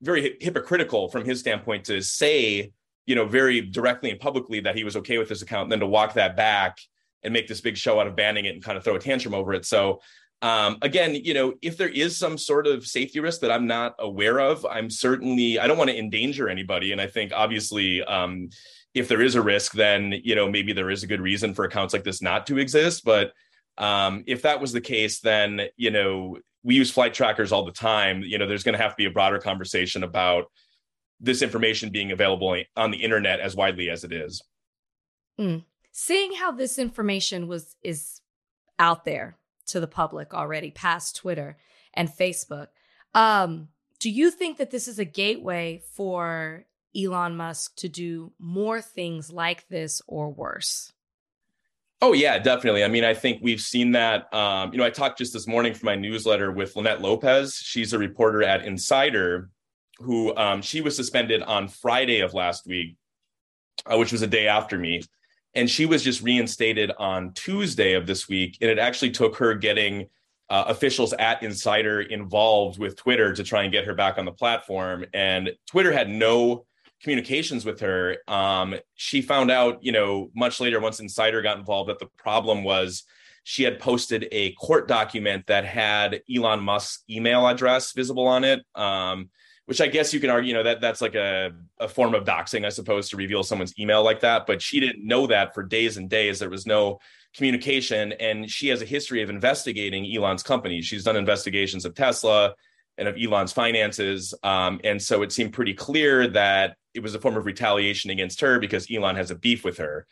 [0.02, 2.72] very hypocritical from his standpoint to say,
[3.06, 5.80] you know, very directly and publicly that he was okay with this account, and then
[5.80, 6.78] to walk that back
[7.22, 9.34] and make this big show out of banning it and kind of throw a tantrum
[9.34, 9.64] over it.
[9.64, 10.00] So
[10.42, 13.94] um, again, you know, if there is some sort of safety risk that I'm not
[14.00, 16.90] aware of, I'm certainly I don't want to endanger anybody.
[16.90, 18.50] And I think obviously, um,
[18.92, 21.64] if there is a risk, then you know maybe there is a good reason for
[21.64, 23.04] accounts like this not to exist.
[23.04, 23.32] But
[23.78, 27.72] um, if that was the case, then you know we use flight trackers all the
[27.72, 28.22] time.
[28.22, 30.44] You know, there's going to have to be a broader conversation about
[31.20, 34.42] this information being available on the internet as widely as it is.
[35.38, 35.64] Mm.
[35.92, 38.20] Seeing how this information was is
[38.78, 39.36] out there
[39.66, 41.56] to the public already past Twitter
[41.94, 42.68] and Facebook.
[43.14, 43.68] Um,
[44.00, 46.64] do you think that this is a gateway for
[46.96, 50.92] Elon Musk to do more things like this or worse?
[52.02, 52.84] Oh yeah, definitely.
[52.84, 54.32] I mean, I think we've seen that.
[54.34, 57.54] Um, you know, I talked just this morning for my newsletter with Linette Lopez.
[57.54, 59.48] She's a reporter at Insider,
[59.98, 62.96] who um, she was suspended on Friday of last week,
[63.86, 65.00] uh, which was a day after me
[65.54, 68.58] and she was just reinstated on Tuesday of this week.
[68.60, 70.08] And it actually took her getting
[70.48, 74.32] uh, officials at Insider involved with Twitter to try and get her back on the
[74.32, 75.04] platform.
[75.12, 76.66] And Twitter had no
[77.02, 78.18] communications with her.
[78.28, 82.64] Um, she found out, you know, much later once Insider got involved that the problem
[82.64, 83.04] was
[83.44, 88.60] she had posted a court document that had Elon Musk's email address visible on it.
[88.74, 89.30] Um,
[89.66, 92.24] which I guess you can argue, you know, that that's like a, a form of
[92.24, 94.44] doxing, I suppose, to reveal someone's email like that.
[94.44, 96.40] But she didn't know that for days and days.
[96.40, 96.98] There was no
[97.34, 98.12] communication.
[98.12, 100.82] And she has a history of investigating Elon's company.
[100.82, 102.54] She's done investigations of Tesla
[102.98, 104.34] and of Elon's finances.
[104.42, 108.40] Um, and so it seemed pretty clear that it was a form of retaliation against
[108.40, 110.06] her because Elon has a beef with her.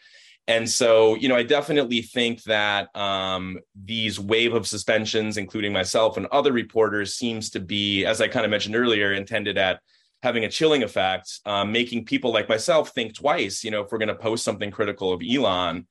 [0.49, 6.17] And so, you know, I definitely think that um, these wave of suspensions, including myself
[6.17, 9.81] and other reporters, seems to be, as I kind of mentioned earlier, intended at
[10.23, 13.99] having a chilling effect, um, making people like myself think twice, you know, if we're
[13.99, 15.87] going to post something critical of Elon.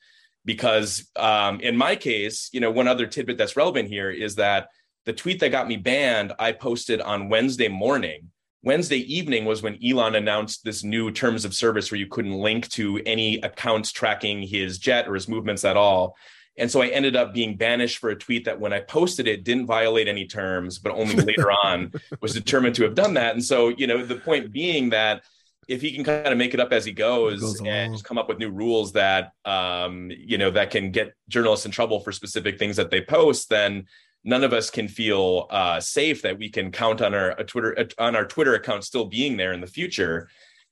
[0.45, 4.69] Because um, in my case, you know, one other tidbit that's relevant here is that
[5.05, 8.31] the tweet that got me banned, I posted on Wednesday morning
[8.61, 12.67] Wednesday evening was when Elon announced this new terms of service where you couldn't link
[12.69, 16.17] to any accounts tracking his jet or his movements at all.
[16.57, 19.45] And so I ended up being banished for a tweet that when I posted it
[19.45, 23.33] didn't violate any terms, but only later on was determined to have done that.
[23.33, 25.23] And so, you know, the point being that
[25.69, 28.17] if he can kind of make it up as he goes, goes and just come
[28.17, 32.11] up with new rules that um, you know, that can get journalists in trouble for
[32.11, 33.85] specific things that they post, then
[34.23, 38.15] none of us can feel uh, safe that we can count on our Twitter on
[38.15, 40.29] our Twitter account still being there in the future.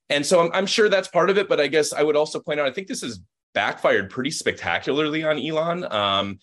[0.10, 1.50] And so I'm, I'm, sure that's part of it.
[1.50, 3.20] But I guess I would also point out I think this has
[3.54, 5.92] backfired pretty spectacularly on Elon.
[5.92, 6.40] Um,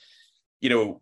[0.60, 1.00] you know,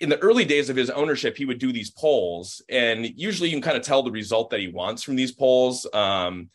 [0.00, 3.54] in the early days of his ownership, he would do these polls, and usually you
[3.54, 5.86] can kind of tell the result that he wants from these polls.
[5.94, 6.50] Um,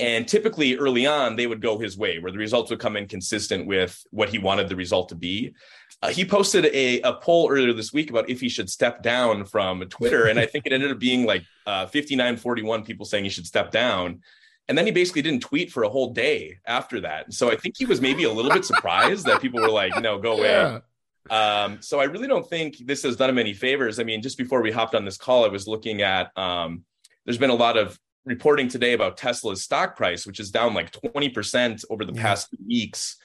[0.00, 3.06] and typically early on, they would go his way, where the results would come in
[3.06, 5.54] consistent with what he wanted the result to be.
[6.02, 9.44] Uh, he posted a, a poll earlier this week about if he should step down
[9.44, 10.26] from Twitter.
[10.26, 13.46] And I think it ended up being like uh, 59 41 people saying he should
[13.46, 14.20] step down.
[14.68, 17.32] And then he basically didn't tweet for a whole day after that.
[17.32, 20.18] So I think he was maybe a little bit surprised that people were like, no,
[20.18, 20.50] go away.
[20.50, 20.80] Yeah.
[21.30, 23.98] Um, so I really don't think this has done him any favors.
[23.98, 26.84] I mean, just before we hopped on this call, I was looking at um,
[27.24, 30.92] there's been a lot of reporting today about Tesla's stock price, which is down like
[30.92, 32.22] 20% over the yeah.
[32.22, 33.16] past weeks.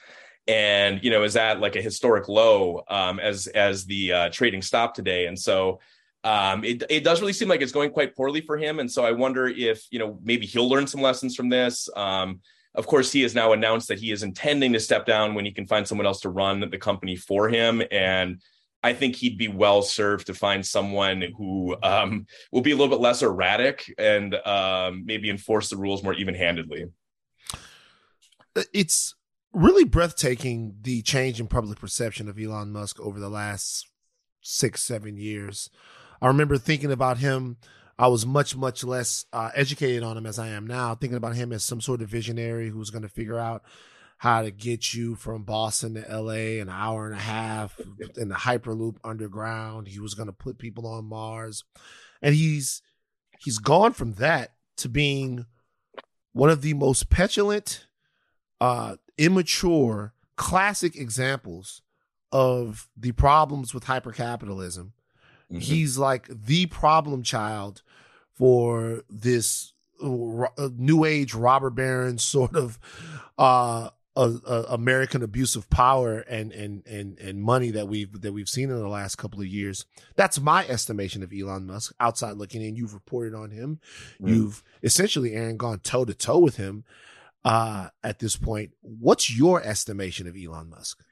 [0.48, 4.62] And you know, is at like a historic low um, as as the uh, trading
[4.62, 5.26] stopped today.
[5.26, 5.80] And so
[6.24, 8.80] um, it it does really seem like it's going quite poorly for him.
[8.80, 11.88] And so I wonder if you know maybe he'll learn some lessons from this.
[11.94, 12.40] Um,
[12.74, 15.50] of course, he has now announced that he is intending to step down when he
[15.50, 17.82] can find someone else to run the company for him.
[17.90, 18.40] And
[18.82, 22.94] I think he'd be well served to find someone who um, will be a little
[22.94, 26.86] bit less erratic and um, maybe enforce the rules more even handedly.
[28.72, 29.14] It's
[29.52, 33.86] really breathtaking the change in public perception of Elon Musk over the last
[34.40, 35.68] six, seven years.
[36.22, 37.58] I remember thinking about him.
[37.98, 41.36] I was much, much less uh, educated on him as I am now, thinking about
[41.36, 43.62] him as some sort of visionary who's going to figure out
[44.20, 47.80] how to get you from Boston to LA an hour and a half
[48.18, 49.88] in the Hyperloop underground.
[49.88, 51.64] He was going to put people on Mars.
[52.20, 52.82] And he's
[53.38, 55.46] he's gone from that to being
[56.34, 57.86] one of the most petulant,
[58.60, 61.80] uh, immature, classic examples
[62.30, 64.90] of the problems with hypercapitalism.
[65.50, 65.60] Mm-hmm.
[65.60, 67.80] He's like the problem child
[68.34, 69.72] for this
[70.04, 72.78] uh, new age robber baron sort of
[73.38, 73.88] uh
[74.20, 78.48] uh, uh, American abuse of power and and and and money that we've that we've
[78.48, 79.86] seen in the last couple of years.
[80.16, 81.94] That's my estimation of Elon Musk.
[81.98, 83.80] Outside looking in, you've reported on him.
[84.20, 84.28] Mm.
[84.28, 86.84] You've essentially, Aaron, gone toe to toe with him
[87.44, 88.72] uh, at this point.
[88.82, 91.02] What's your estimation of Elon Musk?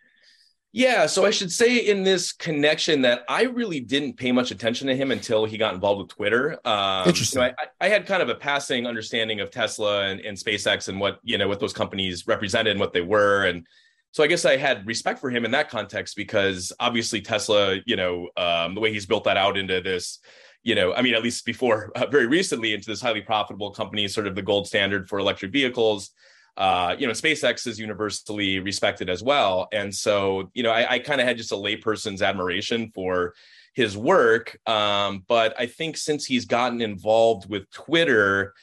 [0.72, 4.86] Yeah, so I should say in this connection that I really didn't pay much attention
[4.88, 6.58] to him until he got involved with Twitter.
[6.66, 7.40] Um, Interesting.
[7.40, 10.88] You know, I, I, had kind of a passing understanding of Tesla and, and, SpaceX
[10.88, 13.66] and what you know what those companies represented and what they were, and
[14.12, 17.96] so I guess I had respect for him in that context because obviously Tesla, you
[17.96, 20.18] know, um, the way he's built that out into this.
[20.64, 24.06] You know, I mean, at least before, uh, very recently, into this highly profitable company,
[24.06, 26.10] sort of the gold standard for electric vehicles
[26.58, 29.68] uh, you know, SpaceX is universally respected as well.
[29.72, 33.34] And so, you know, I, I kind of had just a layperson's admiration for
[33.74, 34.58] his work.
[34.66, 38.54] Um, but I think since he's gotten involved with Twitter,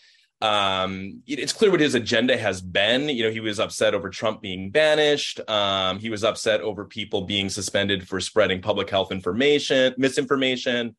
[0.41, 3.07] um, it's clear what his agenda has been.
[3.07, 5.39] You know, he was upset over Trump being banished.
[5.49, 10.97] Um, he was upset over people being suspended for spreading public health information, misinformation.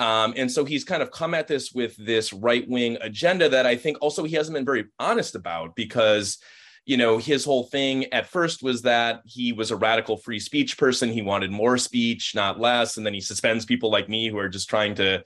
[0.00, 3.66] Um, and so he's kind of come at this with this right wing agenda that
[3.66, 6.38] I think also he hasn't been very honest about because,
[6.86, 10.78] you know, his whole thing at first was that he was a radical free speech
[10.78, 11.10] person.
[11.10, 12.96] He wanted more speech, not less.
[12.96, 15.22] And then he suspends people like me who are just trying to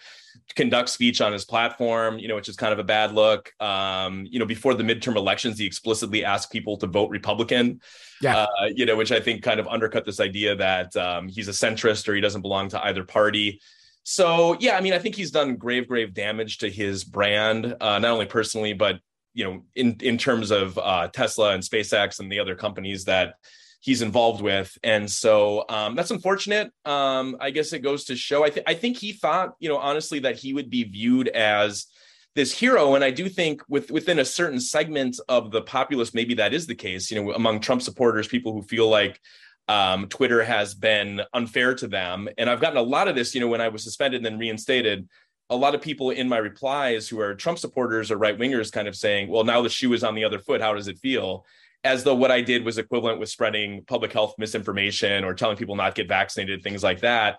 [0.56, 3.52] conduct speech on his platform, you know, which is kind of a bad look.
[3.60, 7.80] Um, you know, before the midterm elections, he explicitly asked people to vote Republican.
[8.20, 8.38] Yeah.
[8.38, 11.52] Uh, you know, which I think kind of undercut this idea that um, he's a
[11.52, 13.60] centrist or he doesn't belong to either party.
[14.04, 17.98] So yeah, I mean, I think he's done grave, grave damage to his brand, uh,
[17.98, 19.00] not only personally, but
[19.32, 23.34] you know, in in terms of uh, Tesla and SpaceX and the other companies that
[23.80, 24.76] he's involved with.
[24.82, 26.70] And so um, that's unfortunate.
[26.84, 28.44] Um, I guess it goes to show.
[28.44, 31.86] I think I think he thought, you know, honestly, that he would be viewed as
[32.34, 36.34] this hero and i do think with within a certain segment of the populace maybe
[36.34, 39.20] that is the case you know among trump supporters people who feel like
[39.68, 42.28] um, Twitter has been unfair to them.
[42.38, 44.38] And I've gotten a lot of this, you know, when I was suspended and then
[44.38, 45.08] reinstated,
[45.50, 48.88] a lot of people in my replies who are Trump supporters or right wingers kind
[48.88, 50.60] of saying, well, now the shoe is on the other foot.
[50.60, 51.44] How does it feel?
[51.82, 55.76] As though what I did was equivalent with spreading public health misinformation or telling people
[55.76, 57.36] not get vaccinated, things like that.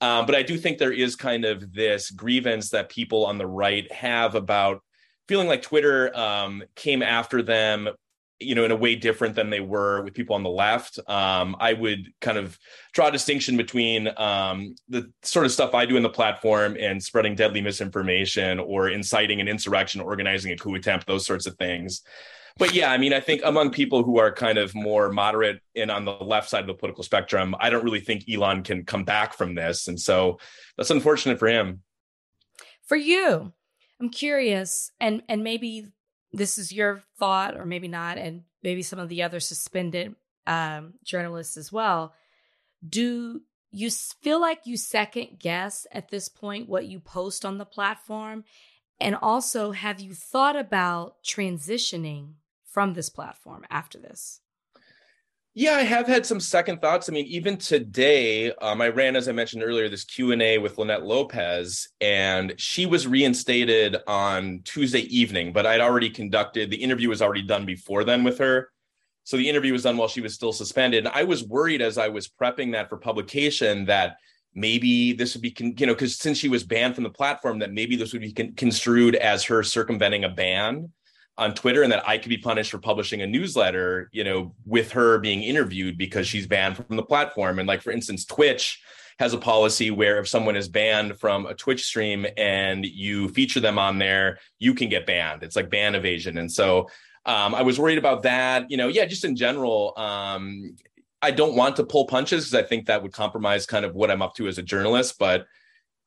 [0.00, 3.46] Um, but I do think there is kind of this grievance that people on the
[3.46, 4.82] right have about
[5.28, 7.88] feeling like Twitter um, came after them
[8.40, 10.98] you know, in a way different than they were with people on the left.
[11.06, 12.58] Um, I would kind of
[12.92, 17.02] draw a distinction between um, the sort of stuff I do in the platform and
[17.02, 22.02] spreading deadly misinformation or inciting an insurrection, organizing a coup attempt, those sorts of things.
[22.56, 25.90] But yeah, I mean, I think among people who are kind of more moderate and
[25.90, 29.04] on the left side of the political spectrum, I don't really think Elon can come
[29.04, 29.86] back from this.
[29.88, 30.38] And so
[30.76, 31.82] that's unfortunate for him.
[32.86, 33.52] For you,
[34.00, 35.86] I'm curious, and and maybe
[36.32, 40.14] this is your thought, or maybe not, and maybe some of the other suspended
[40.46, 42.14] um, journalists as well.
[42.86, 47.64] Do you feel like you second guess at this point what you post on the
[47.64, 48.44] platform?
[49.00, 54.40] And also, have you thought about transitioning from this platform after this?
[55.54, 57.08] Yeah, I have had some second thoughts.
[57.08, 60.58] I mean, even today, um, I ran, as I mentioned earlier, this Q and A
[60.58, 65.52] with Linette Lopez, and she was reinstated on Tuesday evening.
[65.52, 68.70] But I'd already conducted the interview was already done before then with her,
[69.24, 71.04] so the interview was done while she was still suspended.
[71.04, 74.18] And I was worried as I was prepping that for publication that
[74.54, 77.72] maybe this would be, you know, because since she was banned from the platform, that
[77.72, 80.92] maybe this would be construed as her circumventing a ban
[81.38, 84.92] on Twitter and that I could be punished for publishing a newsletter, you know, with
[84.92, 87.58] her being interviewed because she's banned from the platform.
[87.58, 88.82] And like, for instance, Twitch
[89.18, 93.60] has a policy where if someone is banned from a Twitch stream and you feature
[93.60, 95.42] them on there, you can get banned.
[95.42, 96.38] It's like ban evasion.
[96.38, 96.88] And so
[97.26, 98.70] um, I was worried about that.
[98.70, 100.76] You know, yeah, just in general, um,
[101.22, 104.10] I don't want to pull punches because I think that would compromise kind of what
[104.10, 105.18] I'm up to as a journalist.
[105.18, 105.46] But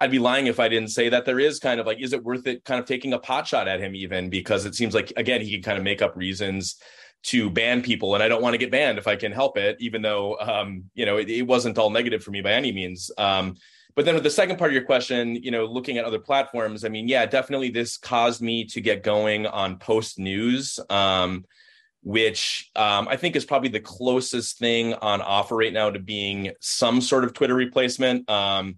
[0.04, 2.26] I'd be lying if I didn't say that there is kind of like, is it
[2.26, 4.30] worth it kind of taking a pot shot at him even?
[4.30, 6.76] Because it seems like, again, he can kind of make up reasons
[7.24, 8.14] to ban people.
[8.14, 10.84] And I don't want to get banned if I can help it, even though, um,
[10.94, 13.12] you know, it, it, wasn't all negative for me by any means.
[13.18, 13.56] Um,
[13.96, 16.84] but then with the second part of your question, you know, looking at other platforms,
[16.84, 20.82] I mean, yeah, definitely this caused me to get going on Post News.
[20.90, 21.46] Um,
[22.06, 26.52] which um, I think is probably the closest thing on offer right now to being
[26.60, 28.30] some sort of Twitter replacement.
[28.30, 28.76] Um,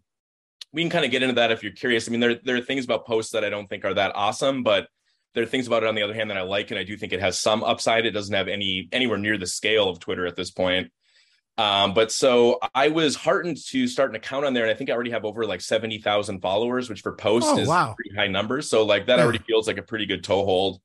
[0.76, 2.08] we can kind of get into that if you're curious.
[2.08, 4.62] I mean, there there are things about posts that I don't think are that awesome,
[4.62, 4.88] but
[5.34, 6.98] there are things about it on the other hand that I like, and I do
[6.98, 8.06] think it has some upside.
[8.06, 10.92] It doesn't have any anywhere near the scale of Twitter at this point.
[11.58, 14.90] Um, but so I was heartened to start an account on there, and I think
[14.90, 17.96] I already have over like seventy thousand followers, which for post oh, is wow.
[17.96, 18.70] pretty high numbers.
[18.70, 19.24] So like that yeah.
[19.24, 20.82] already feels like a pretty good toehold.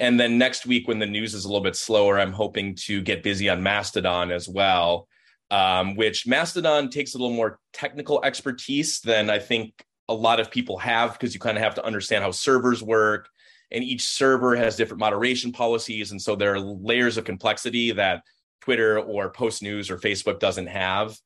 [0.00, 3.02] And then next week, when the news is a little bit slower, I'm hoping to
[3.02, 5.08] get busy on Mastodon as well,
[5.50, 10.50] um, which Mastodon takes a little more technical expertise than I think a lot of
[10.50, 13.28] people have because you kind of have to understand how servers work.
[13.70, 16.10] And each server has different moderation policies.
[16.10, 18.22] And so there are layers of complexity that
[18.62, 21.16] Twitter or Post News or Facebook doesn't have.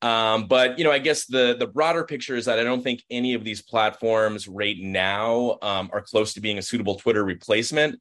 [0.00, 3.04] Um, but you know, I guess the the broader picture is that I don't think
[3.08, 8.00] any of these platforms right now um, are close to being a suitable Twitter replacement.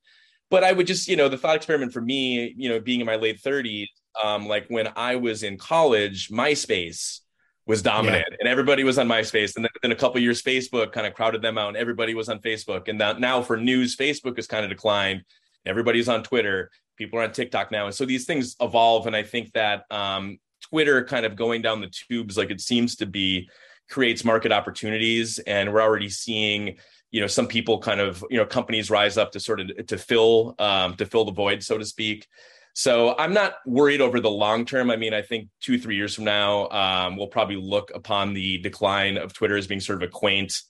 [0.50, 3.06] But I would just, you know, the thought experiment for me, you know, being in
[3.06, 3.88] my late 30s,
[4.22, 7.20] um, like when I was in college, MySpace
[7.68, 8.38] was dominant yeah.
[8.40, 9.56] and everybody was on MySpace.
[9.56, 12.30] And then in a couple years, Facebook kind of crowded them out and everybody was
[12.30, 12.88] on Facebook.
[12.88, 15.24] And that now for news, Facebook has kind of declined.
[15.66, 16.72] Everybody's on Twitter.
[16.98, 17.86] People are on TikTok now.
[17.86, 19.08] And so these things evolve.
[19.08, 22.96] And I think that um, Twitter kind of going down the tubes like it seems
[22.98, 23.50] to be
[23.90, 26.78] creates market opportunities and we're already seeing
[27.12, 29.98] you know some people kind of you know companies rise up to sort of to
[29.98, 32.26] fill um, to fill the void so to speak
[32.74, 36.16] so i'm not worried over the long term i mean i think two three years
[36.16, 40.08] from now um, we'll probably look upon the decline of twitter as being sort of
[40.08, 40.62] a quaint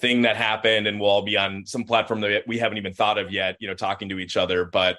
[0.00, 3.18] thing that happened and we'll all be on some platform that we haven't even thought
[3.18, 4.96] of yet you know talking to each other but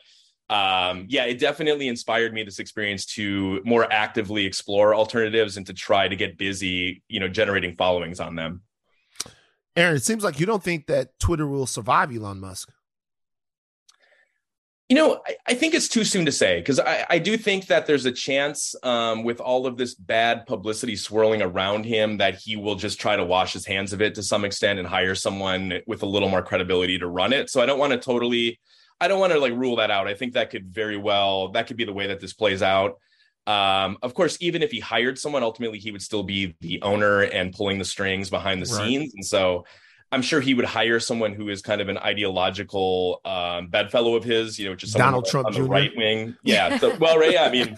[0.49, 5.73] um, yeah, it definitely inspired me this experience to more actively explore alternatives and to
[5.73, 8.63] try to get busy, you know, generating followings on them.
[9.75, 12.71] Aaron, it seems like you don't think that Twitter will survive Elon Musk.
[14.89, 17.67] You know, I, I think it's too soon to say because I, I, do think
[17.67, 22.35] that there's a chance um, with all of this bad publicity swirling around him that
[22.35, 25.13] he will just try to wash his hands of it to some extent and hire
[25.13, 27.51] someone with a little more credibility to run it.
[27.51, 28.59] So I don't want to totally
[28.99, 30.07] I don't want to like rule that out.
[30.07, 32.97] I think that could very well that could be the way that this plays out.
[33.47, 37.21] Um, of course, even if he hired someone, ultimately he would still be the owner
[37.21, 38.85] and pulling the strings behind the right.
[38.85, 39.13] scenes.
[39.15, 39.65] And so
[40.11, 44.23] I'm sure he would hire someone who is kind of an ideological um, bedfellow of
[44.23, 45.65] his, you know, just Donald Trump on the Jr.
[45.65, 46.35] right wing.
[46.41, 46.77] Yeah.
[46.79, 47.31] So, well, right.
[47.31, 47.43] Yeah.
[47.43, 47.77] I mean,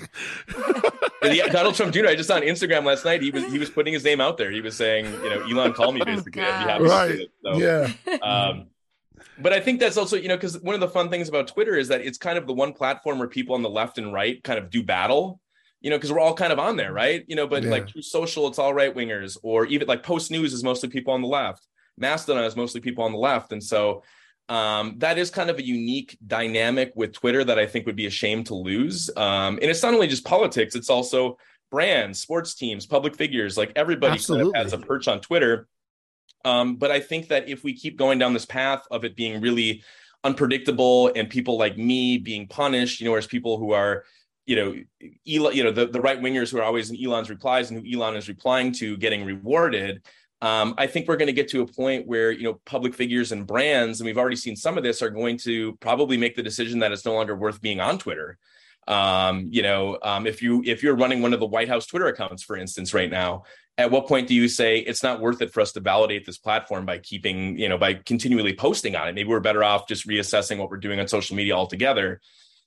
[1.36, 2.08] yeah, Donald Trump Jr.
[2.08, 3.22] I just saw on Instagram last night.
[3.22, 4.50] He was he was putting his name out there.
[4.50, 6.44] He was saying, you know, Elon, call me oh, basically.
[6.44, 7.28] Oh, right.
[7.44, 7.92] So, yeah.
[8.22, 8.68] Um,
[9.38, 11.76] but I think that's also, you know, because one of the fun things about Twitter
[11.76, 14.42] is that it's kind of the one platform where people on the left and right
[14.44, 15.42] kind of do battle,
[15.82, 17.26] you know, because we're all kind of on there, right?
[17.28, 17.72] You know, but yeah.
[17.72, 21.14] like Truth Social, it's all right wingers, or even like Post News is mostly people
[21.14, 21.68] on the left.
[22.02, 23.54] Mastodon is mostly people on the left.
[23.54, 24.04] And so
[24.50, 28.08] um, that is kind of a unique dynamic with Twitter that I think would be
[28.08, 29.10] a shame to lose.
[29.16, 31.38] Um, and it's not only just politics, it's also
[31.70, 35.70] brands, sports teams, public figures, like everybody kind of has a perch on Twitter.
[36.44, 39.40] Um, but I think that if we keep going down this path of it being
[39.42, 39.84] really
[40.24, 44.04] unpredictable and people like me being punished, you know, whereas people who are,
[44.46, 44.76] you know,
[45.32, 48.00] Elon, you know, the, the right wingers who are always in Elon's replies and who
[48.00, 50.02] Elon is replying to getting rewarded.
[50.42, 53.32] Um, I think we're going to get to a point where you know public figures
[53.32, 56.44] and brands, and we've already seen some of this, are going to probably make the
[56.44, 58.38] decision that it's no longer worth being on Twitter.
[58.88, 62.08] Um, you know, um, if you if you're running one of the White House Twitter
[62.08, 63.44] accounts, for instance, right now,
[63.78, 66.38] at what point do you say it's not worth it for us to validate this
[66.38, 69.14] platform by keeping, you know, by continually posting on it?
[69.14, 72.20] Maybe we're better off just reassessing what we're doing on social media altogether.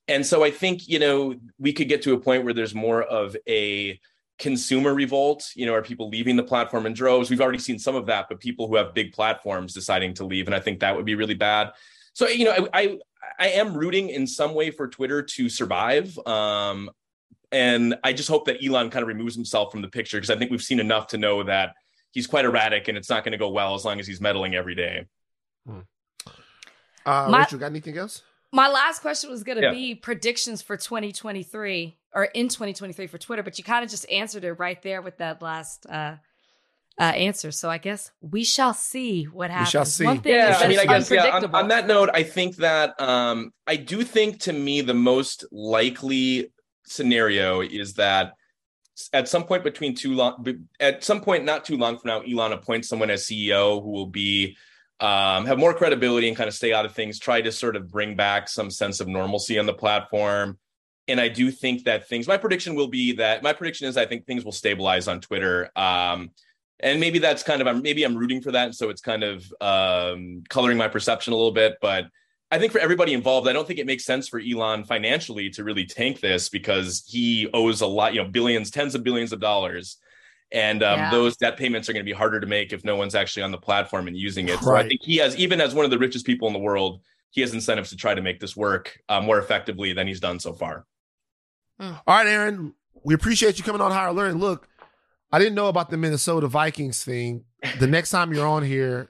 [0.06, 3.02] And so I think, you know, we could get to a point where there's more
[3.02, 3.98] of a
[4.38, 7.94] consumer revolt you know are people leaving the platform in droves we've already seen some
[7.94, 10.94] of that but people who have big platforms deciding to leave and i think that
[10.96, 11.70] would be really bad
[12.14, 12.98] so you know i i,
[13.38, 16.90] I am rooting in some way for twitter to survive um
[17.54, 20.36] and I just hope that Elon kind of removes himself from the picture because I
[20.36, 21.74] think we've seen enough to know that
[22.10, 24.56] he's quite erratic and it's not going to go well as long as he's meddling
[24.56, 25.06] every day.
[25.64, 25.80] Hmm.
[27.06, 28.22] Uh, my, Rachel, got anything else?
[28.50, 29.70] My last question was going to yeah.
[29.70, 34.44] be predictions for 2023 or in 2023 for Twitter, but you kind of just answered
[34.44, 36.16] it right there with that last uh,
[36.98, 37.50] uh, answer.
[37.50, 39.68] So I guess we shall see what happens.
[39.68, 40.04] We shall see.
[40.24, 41.30] yeah, I mean, I guess yeah.
[41.30, 45.44] On, on, that note, I think that um, I do think to me the most
[45.50, 46.52] likely
[46.86, 48.34] scenario is that
[49.12, 50.46] at some point between too long,
[50.78, 54.06] at some point not too long from now, Elon appoints someone as CEO who will
[54.06, 54.56] be
[55.00, 57.90] um, have more credibility and kind of stay out of things, try to sort of
[57.90, 60.58] bring back some sense of normalcy on the platform.
[61.06, 62.26] And I do think that things.
[62.26, 65.70] My prediction will be that my prediction is I think things will stabilize on Twitter.
[65.76, 66.30] Um,
[66.80, 70.42] and maybe that's kind of maybe I'm rooting for that, so it's kind of um,
[70.48, 72.06] coloring my perception a little bit, but
[72.50, 75.64] I think for everybody involved, I don't think it makes sense for Elon financially to
[75.64, 79.40] really tank this because he owes a lot, you know, billions, tens of billions of
[79.40, 79.96] dollars.
[80.52, 81.10] And um, yeah.
[81.10, 83.50] those debt payments are going to be harder to make if no one's actually on
[83.50, 84.52] the platform and using it.
[84.56, 84.62] Right.
[84.62, 87.00] So I think he has, even as one of the richest people in the world,
[87.30, 90.38] he has incentives to try to make this work uh, more effectively than he's done
[90.38, 90.86] so far.
[91.80, 92.00] Mm.
[92.06, 94.38] All right, Aaron, we appreciate you coming on Higher Learning.
[94.38, 94.68] Look,
[95.32, 97.44] I didn't know about the Minnesota Vikings thing.
[97.78, 99.08] The next time you're on here,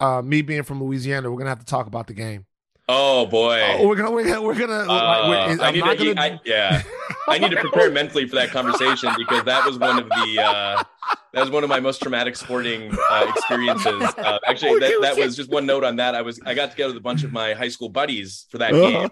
[0.00, 2.46] uh, me being from Louisiana, we're gonna have to talk about the game.
[2.88, 4.84] Oh boy, oh, we're gonna we're gonna, we're gonna.
[4.84, 6.20] Uh, like, we're, I need to, gonna...
[6.20, 6.82] I, yeah,
[7.28, 10.84] I need to prepare mentally for that conversation because that was one of the uh,
[11.32, 14.02] that was one of my most traumatic sporting uh, experiences.
[14.16, 16.14] Uh, actually, that, that was just one note on that.
[16.14, 18.72] I was I got together with a bunch of my high school buddies for that
[18.72, 18.90] uh-huh.
[18.90, 19.08] game,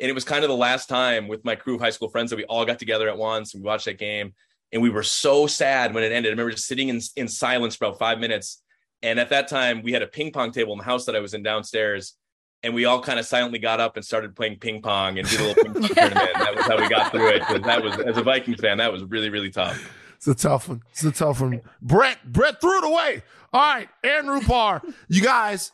[0.00, 2.30] and it was kind of the last time with my crew of high school friends
[2.30, 4.34] that we all got together at once and we watched that game,
[4.72, 6.30] and we were so sad when it ended.
[6.30, 8.62] I remember just sitting in in silence for about five minutes,
[9.02, 11.20] and at that time we had a ping pong table in the house that I
[11.20, 12.14] was in downstairs
[12.62, 15.40] and we all kind of silently got up and started playing ping pong and did
[15.40, 16.30] a little ping pong tournament.
[16.34, 17.62] That was how we got through it.
[17.64, 19.96] That was as a Vikings fan, that was really really tough.
[20.16, 20.82] It's a tough one.
[20.90, 21.62] It's a tough one.
[21.80, 23.22] Brett Brett threw it away.
[23.52, 25.72] All right, Aaron Rupar, you guys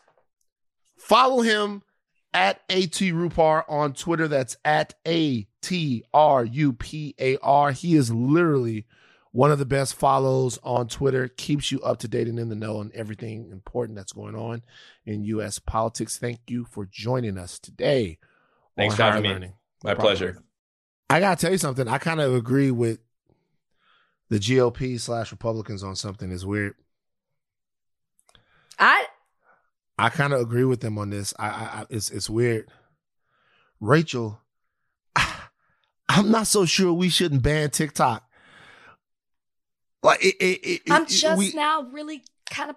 [0.96, 1.82] follow him
[2.36, 4.28] at at Rupar on Twitter.
[4.28, 7.72] That's at a t r u p a r.
[7.72, 8.86] He is literally
[9.32, 12.54] one of the best follows on Twitter, keeps you up to date and in the
[12.54, 14.62] know on everything important that's going on
[15.04, 15.58] in U.S.
[15.58, 16.16] politics.
[16.18, 18.18] Thank you for joining us today.
[18.76, 19.28] Thanks for having me.
[19.28, 19.52] Learning.
[19.82, 20.42] My no pleasure.
[21.08, 21.88] I gotta tell you something.
[21.88, 22.98] I kind of agree with
[24.28, 26.30] the GOP slash Republicans on something.
[26.30, 26.74] Is weird.
[28.78, 29.06] I
[29.98, 31.32] I kind of agree with them on this.
[31.38, 32.68] I, I it's it's weird.
[33.80, 34.40] Rachel,
[36.08, 38.22] I'm not so sure we shouldn't ban TikTok.
[40.02, 42.76] Like it, it, it, I'm just we, now really kind of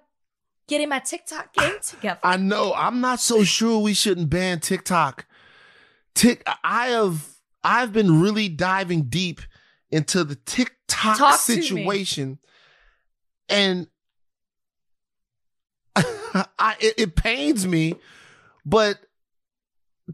[0.68, 2.20] getting my TikTok game together.
[2.24, 2.74] I know.
[2.76, 5.26] I'm not so sure we shouldn't ban TikTok.
[6.16, 6.48] Tick.
[6.64, 7.28] I have.
[7.64, 9.42] I've been really diving deep
[9.92, 12.40] into the TikTok Talk situation,
[13.50, 13.88] and
[16.60, 17.96] I, it, it pains me,
[18.66, 19.00] but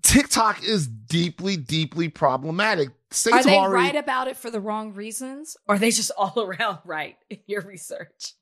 [0.01, 2.89] TikTok is deeply, deeply problematic.
[3.11, 6.11] States are they already, right about it for the wrong reasons, or are they just
[6.17, 8.33] all around right in your research?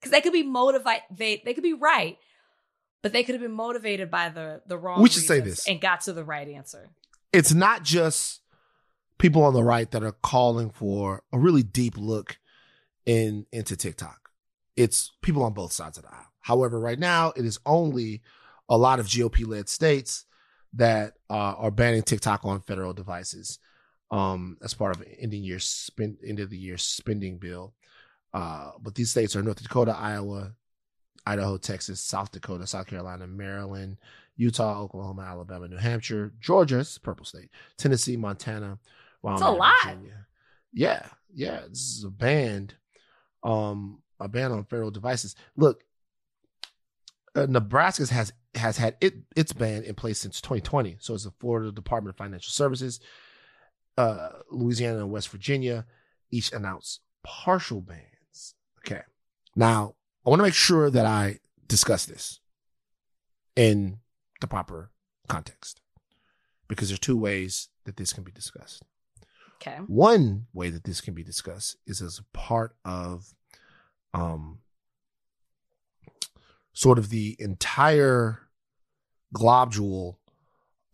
[0.00, 1.02] Because they could be motivated.
[1.10, 2.18] They they could be right,
[3.02, 5.00] but they could have been motivated by the the wrong.
[5.00, 6.90] We should say this and got to the right answer.
[7.32, 8.40] It's not just
[9.18, 12.38] people on the right that are calling for a really deep look
[13.06, 14.30] in into TikTok.
[14.76, 16.31] It's people on both sides of the aisle.
[16.42, 18.22] However, right now it is only
[18.68, 20.26] a lot of GOP led states
[20.74, 23.58] that uh, are banning TikTok on federal devices
[24.10, 27.74] um, as part of ending year spend end of the year spending bill.
[28.32, 30.52] Uh, but these states are North Dakota, Iowa,
[31.26, 33.98] Idaho, Texas, South Dakota, South Carolina, Maryland,
[34.36, 38.78] Utah, Oklahoma, Alabama, New Hampshire, Georgia, it's purple state, Tennessee, Montana,
[39.22, 39.74] Wyoming, a lot.
[39.84, 40.26] Virginia.
[40.72, 42.70] Yeah, yeah, this is a ban,
[43.44, 45.36] um, a ban on federal devices.
[45.56, 45.84] Look,
[47.34, 50.96] uh, Nebraska has has had it its ban in place since 2020.
[51.00, 53.00] So it's the Florida Department of Financial Services,
[53.96, 55.86] uh, Louisiana and West Virginia
[56.30, 58.54] each announced partial bans.
[58.78, 59.02] Okay.
[59.54, 59.94] Now,
[60.26, 62.40] I want to make sure that I discuss this
[63.54, 63.98] in
[64.40, 64.90] the proper
[65.28, 65.80] context
[66.68, 68.82] because there's two ways that this can be discussed.
[69.56, 69.76] Okay.
[69.86, 73.34] One way that this can be discussed is as a part of
[74.14, 74.58] um
[76.72, 78.40] sort of the entire
[79.32, 80.18] globule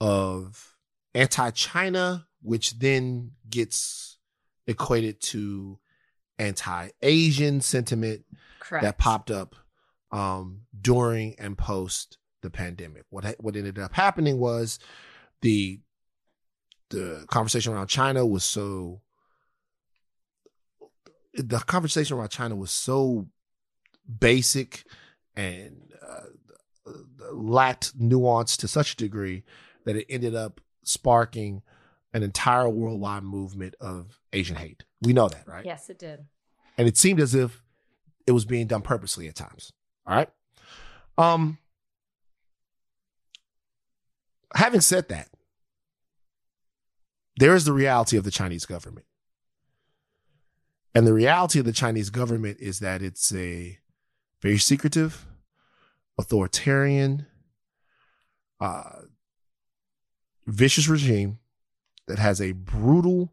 [0.00, 0.76] of
[1.14, 4.18] anti-China, which then gets
[4.66, 5.78] equated to
[6.38, 8.24] anti-Asian sentiment
[8.60, 8.82] Correct.
[8.82, 9.56] that popped up
[10.12, 13.04] um, during and post the pandemic.
[13.10, 14.78] What what ended up happening was
[15.42, 15.80] the
[16.90, 19.02] the conversation around China was so
[21.34, 23.28] the conversation around China was so
[24.20, 24.84] basic
[25.38, 26.92] and uh,
[27.32, 29.44] lacked nuance to such a degree
[29.84, 31.62] that it ended up sparking
[32.12, 34.84] an entire worldwide movement of Asian hate.
[35.00, 35.64] We know that, right?
[35.64, 36.26] Yes, it did.
[36.76, 37.62] And it seemed as if
[38.26, 39.72] it was being done purposely at times.
[40.06, 40.28] All right.
[41.16, 41.58] Um
[44.54, 45.28] having said that,
[47.36, 49.06] there is the reality of the Chinese government.
[50.94, 53.78] And the reality of the Chinese government is that it's a
[54.42, 55.27] very secretive,
[56.18, 57.26] authoritarian,
[58.60, 59.02] uh,
[60.46, 61.38] vicious regime
[62.06, 63.32] that has a brutal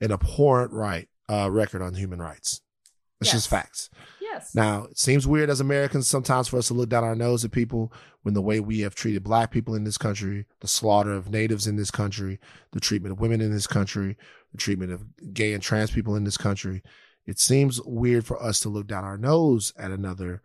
[0.00, 2.60] and abhorrent right uh, record on human rights.
[3.20, 3.36] It's yes.
[3.36, 3.90] just facts.
[4.20, 4.54] Yes.
[4.54, 7.50] Now, it seems weird as Americans sometimes for us to look down our nose at
[7.50, 7.92] people
[8.22, 11.66] when the way we have treated black people in this country, the slaughter of natives
[11.66, 12.38] in this country,
[12.72, 14.16] the treatment of women in this country,
[14.52, 15.04] the treatment of
[15.34, 16.82] gay and trans people in this country.
[17.26, 20.42] It seems weird for us to look down our nose at another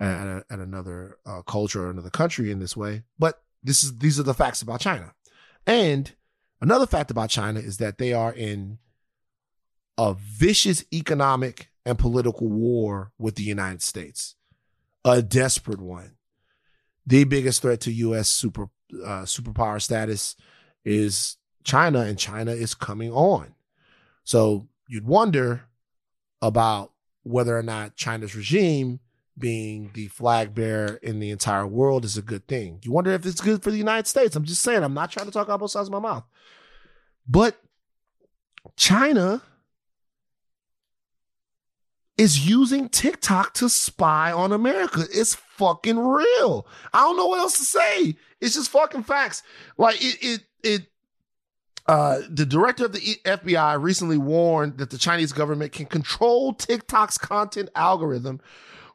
[0.00, 3.02] at, a, at another uh, culture or another country in this way.
[3.18, 5.14] But this is these are the facts about China.
[5.66, 6.12] And
[6.60, 8.78] another fact about China is that they are in
[9.98, 14.34] a vicious economic and political war with the United States,
[15.04, 16.16] a desperate one.
[17.06, 18.28] The biggest threat to U.S.
[18.28, 20.36] super uh, superpower status
[20.84, 23.54] is China, and China is coming on.
[24.24, 25.68] So you'd wonder
[26.42, 26.92] about
[27.22, 29.00] whether or not China's regime
[29.38, 32.80] being the flag bearer in the entire world is a good thing.
[32.82, 34.34] You wonder if it's good for the United States.
[34.34, 36.24] I'm just saying, I'm not trying to talk out both sides of my mouth.
[37.28, 37.60] But
[38.76, 39.42] China
[42.16, 45.04] is using TikTok to spy on America.
[45.12, 46.66] It's fucking real.
[46.92, 48.16] I don't know what else to say.
[48.40, 49.42] It's just fucking facts.
[49.76, 50.86] Like it, it, it.
[51.86, 57.16] Uh, the director of the FBI recently warned that the Chinese government can control TikTok's
[57.16, 58.40] content algorithm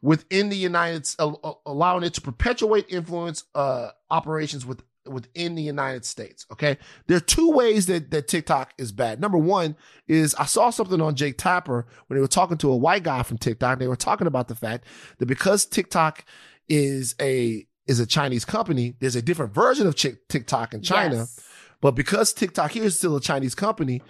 [0.02, 1.32] within the United, uh,
[1.66, 6.46] allowing it to perpetuate influence uh, operations with within the United States.
[6.52, 6.78] Okay.
[7.08, 9.20] There are two ways that, that TikTok is bad.
[9.20, 9.76] Number one
[10.08, 13.24] is I saw something on Jake Tapper when they were talking to a white guy
[13.24, 13.80] from TikTok.
[13.80, 14.86] They were talking about the fact
[15.18, 16.24] that because TikTok
[16.70, 21.16] is a, is a Chinese company, there's a different version of TikTok in China.
[21.16, 21.40] Yes.
[21.82, 24.04] But because TikTok here is still a Chinese company,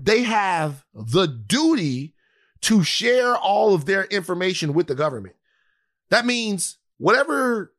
[0.00, 2.14] they have the duty
[2.62, 5.35] to share all of their information with the government.
[6.10, 7.72] That means whatever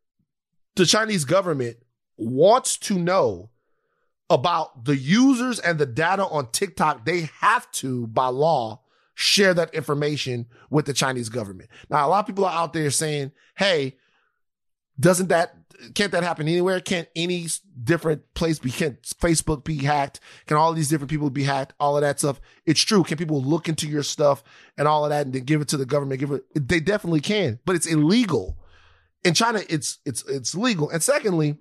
[0.76, 1.78] the Chinese government
[2.18, 3.50] wants to know
[4.30, 8.82] about the users and the data on TikTok, they have to, by law,
[9.14, 11.70] share that information with the Chinese government.
[11.90, 13.98] Now, a lot of people are out there saying, hey,
[15.00, 15.57] doesn't that,
[15.94, 16.80] can't that happen anywhere?
[16.80, 17.48] Can't any
[17.84, 20.20] different place be, can't Facebook be hacked?
[20.46, 21.74] Can all these different people be hacked?
[21.80, 22.42] All of that stuff.
[22.66, 23.04] It's true.
[23.04, 24.44] Can people look into your stuff
[24.78, 26.20] and all of that and then give it to the government?
[26.20, 28.58] Give it, they definitely can, but it's illegal.
[29.24, 30.90] In China, it's, it's, it's legal.
[30.90, 31.58] And secondly,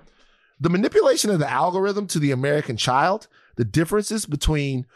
[0.59, 4.87] the manipulation of the algorithm to the American child, the differences between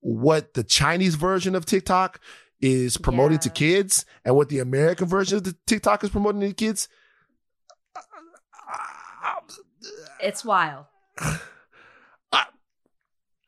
[0.00, 2.20] what the Chinese version of TikTok
[2.60, 3.40] is promoting yeah.
[3.42, 6.88] to kids and what the American version of the TikTok is promoting to kids.
[10.26, 10.86] It's wild.
[12.32, 12.46] I,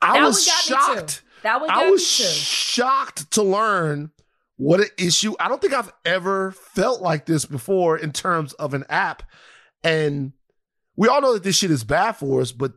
[0.01, 1.23] I was shocked.
[1.43, 4.13] That one I was shocked to learn
[4.57, 5.35] what an issue.
[5.41, 9.25] I don't think I've ever felt like this before in terms of an app.
[9.83, 10.33] And
[10.97, 12.73] we all know that this shit is bad for us, but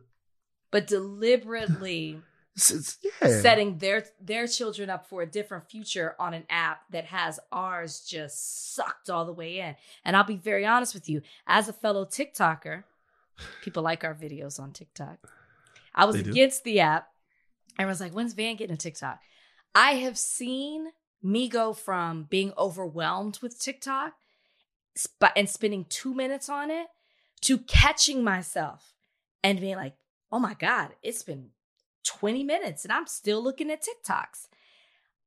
[0.72, 2.20] but deliberately
[2.56, 3.40] it's, it's, yeah.
[3.40, 8.00] setting their their children up for a different future on an app that has ours
[8.00, 9.76] just sucked all the way in.
[10.04, 12.84] And I'll be very honest with you, as a fellow TikToker,
[13.62, 15.18] people like our videos on TikTok.
[15.94, 17.08] I was against the app.
[17.78, 19.20] Everyone's like, when's Van getting a TikTok?
[19.74, 20.88] I have seen
[21.22, 24.14] me go from being overwhelmed with TikTok
[25.36, 26.88] and spending two minutes on it
[27.42, 28.94] to catching myself
[29.42, 29.94] and being like,
[30.30, 31.50] oh my God, it's been
[32.04, 34.48] 20 minutes and I'm still looking at TikToks.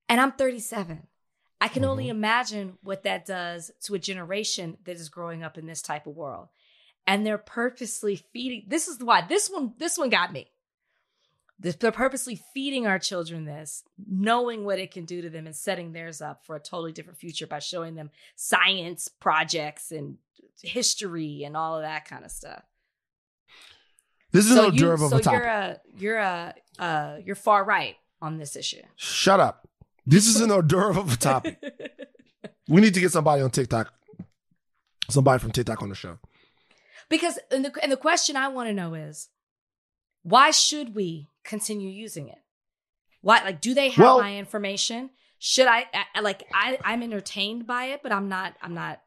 [0.08, 1.08] And I'm 37.
[1.60, 1.92] I can mm-hmm.
[1.92, 6.06] only imagine what that does to a generation that is growing up in this type
[6.06, 6.50] of world.
[7.08, 10.48] And they're purposely feeding this is why this one this one got me.
[11.58, 15.94] They're purposely feeding our children this, knowing what it can do to them and setting
[15.94, 20.18] theirs up for a totally different future by showing them science projects and
[20.62, 22.64] history and all of that kind of stuff.
[24.32, 25.40] This is so no you, of so a topic.
[25.40, 28.82] You're a you're a uh, you're far right on this issue.
[28.98, 29.68] Shut up.
[30.06, 31.58] This is an hors d'oeuvre of a topic.
[32.68, 33.94] we need to get somebody on TikTok,
[35.10, 36.20] somebody from TikTok on the show.
[37.10, 39.30] Because and the and the question I want to know is,
[40.24, 42.40] why should we continue using it?
[43.22, 45.12] Why like do they have well, my information?
[45.38, 49.02] Should I, I like I I'm entertained by it, but I'm not I'm not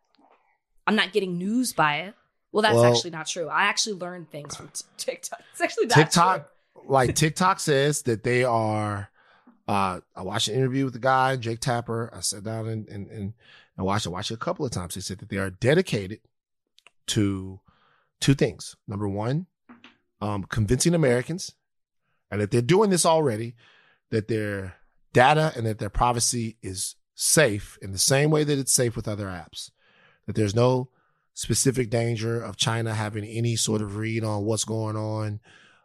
[0.86, 2.14] I'm not getting news by it.
[2.52, 3.48] Well, that's well, actually not true.
[3.48, 5.40] I actually learned things from t- TikTok.
[5.52, 6.48] It's actually not TikTok.
[6.72, 6.82] True.
[6.88, 9.10] like TikTok says that they are.
[9.66, 12.10] Uh, I watched an interview with the guy, Jake Tapper.
[12.14, 13.34] I sat down and and and,
[13.76, 14.10] and watched it.
[14.10, 14.94] Watched it a couple of times.
[14.94, 16.20] He said that they are dedicated
[17.08, 17.60] to
[18.20, 18.76] two things.
[18.86, 19.46] Number one,
[20.20, 21.54] um, convincing Americans,
[22.30, 23.54] and that they're doing this already,
[24.10, 24.74] that their
[25.12, 29.08] data and that their privacy is safe in the same way that it's safe with
[29.08, 29.70] other apps
[30.28, 30.90] that there's no
[31.34, 35.40] specific danger of China having any sort of read on what's going on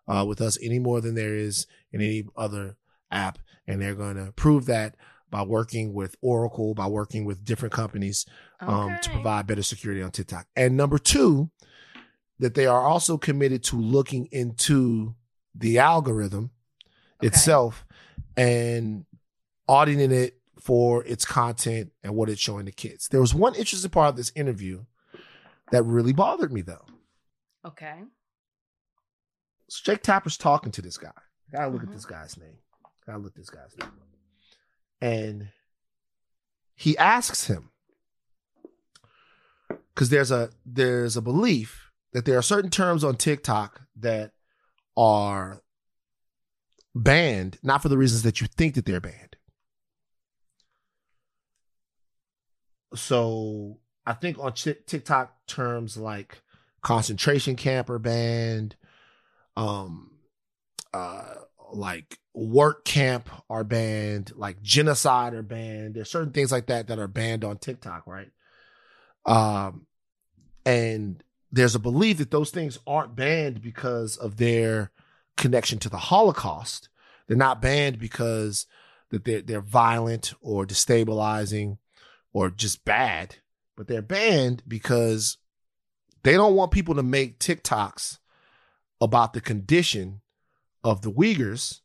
[0.08, 2.76] uh, with us any more than there is in any other
[3.10, 3.40] app.
[3.66, 4.98] And they're going to prove that
[5.32, 8.26] by working with Oracle, by working with different companies
[8.60, 8.98] um, okay.
[9.04, 10.46] to provide better security on TikTok.
[10.58, 11.50] And number two,
[12.44, 15.16] that they are also committed to looking into
[15.56, 16.52] the algorithm
[17.20, 17.28] okay.
[17.28, 17.86] itself
[18.36, 19.06] and
[19.70, 23.08] auditing it for its content and what it's showing the kids.
[23.08, 24.84] There was one interesting part of this interview
[25.72, 26.86] that really bothered me though.
[27.66, 28.02] Okay.
[29.70, 31.12] So Jake Tapper's talking to this guy.
[31.50, 31.92] Gotta look mm-hmm.
[31.92, 32.58] at this guy's name.
[33.06, 33.90] Gotta look at this guy's name.
[35.02, 35.48] And
[36.76, 37.70] he asks him,
[39.96, 41.83] because there's a there's a belief
[42.14, 44.32] that there are certain terms on TikTok that
[44.96, 45.62] are
[46.96, 49.36] banned, not for the reasons that you think that they're banned.
[52.96, 56.42] So I think on TikTok terms like
[56.82, 58.76] concentration camp are banned,
[59.56, 60.12] um,
[60.94, 61.34] uh,
[61.72, 65.96] like work camp are banned, like genocide are banned.
[65.96, 68.30] There's certain things like that that are banned on TikTok, right?
[69.26, 69.88] Um,
[70.66, 71.24] and
[71.54, 74.92] there's a belief that those things aren't banned because of their
[75.38, 76.90] connection to the Holocaust.
[77.28, 78.66] They're not banned because
[79.12, 81.78] that they're they're violent or destabilizing
[82.34, 83.36] or just bad,
[83.78, 85.38] but they're banned because
[86.24, 88.18] they don't want people to make TikToks
[89.00, 90.22] about the condition
[90.84, 91.82] of the Uyghurs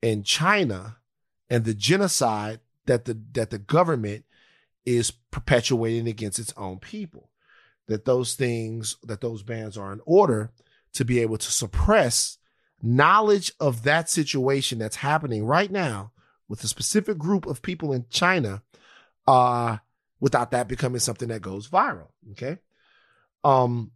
[0.00, 0.98] in China
[1.50, 4.24] and the genocide that the that the government
[4.84, 7.30] is perpetuating against its own people.
[7.88, 10.50] That those things, that those bans are in order
[10.94, 12.38] to be able to suppress
[12.82, 16.12] knowledge of that situation that's happening right now
[16.48, 18.62] with a specific group of people in China,
[19.26, 19.78] uh,
[20.20, 22.08] without that becoming something that goes viral.
[22.32, 22.58] Okay.
[23.44, 23.92] Um,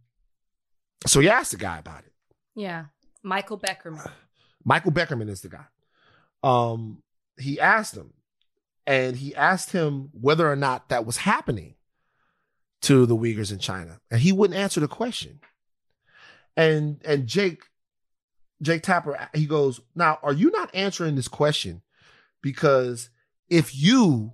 [1.07, 2.13] so he asked the guy about it.
[2.55, 2.85] Yeah.
[3.23, 4.09] Michael Beckerman.
[4.63, 5.65] Michael Beckerman is the guy.
[6.43, 7.01] Um,
[7.37, 8.13] he asked him,
[8.85, 11.75] and he asked him whether or not that was happening
[12.81, 15.39] to the Uyghurs in China, and he wouldn't answer the question.
[16.57, 17.63] And and Jake
[18.61, 21.81] Jake Tapper he goes, "Now, are you not answering this question
[22.41, 23.09] because
[23.49, 24.33] if you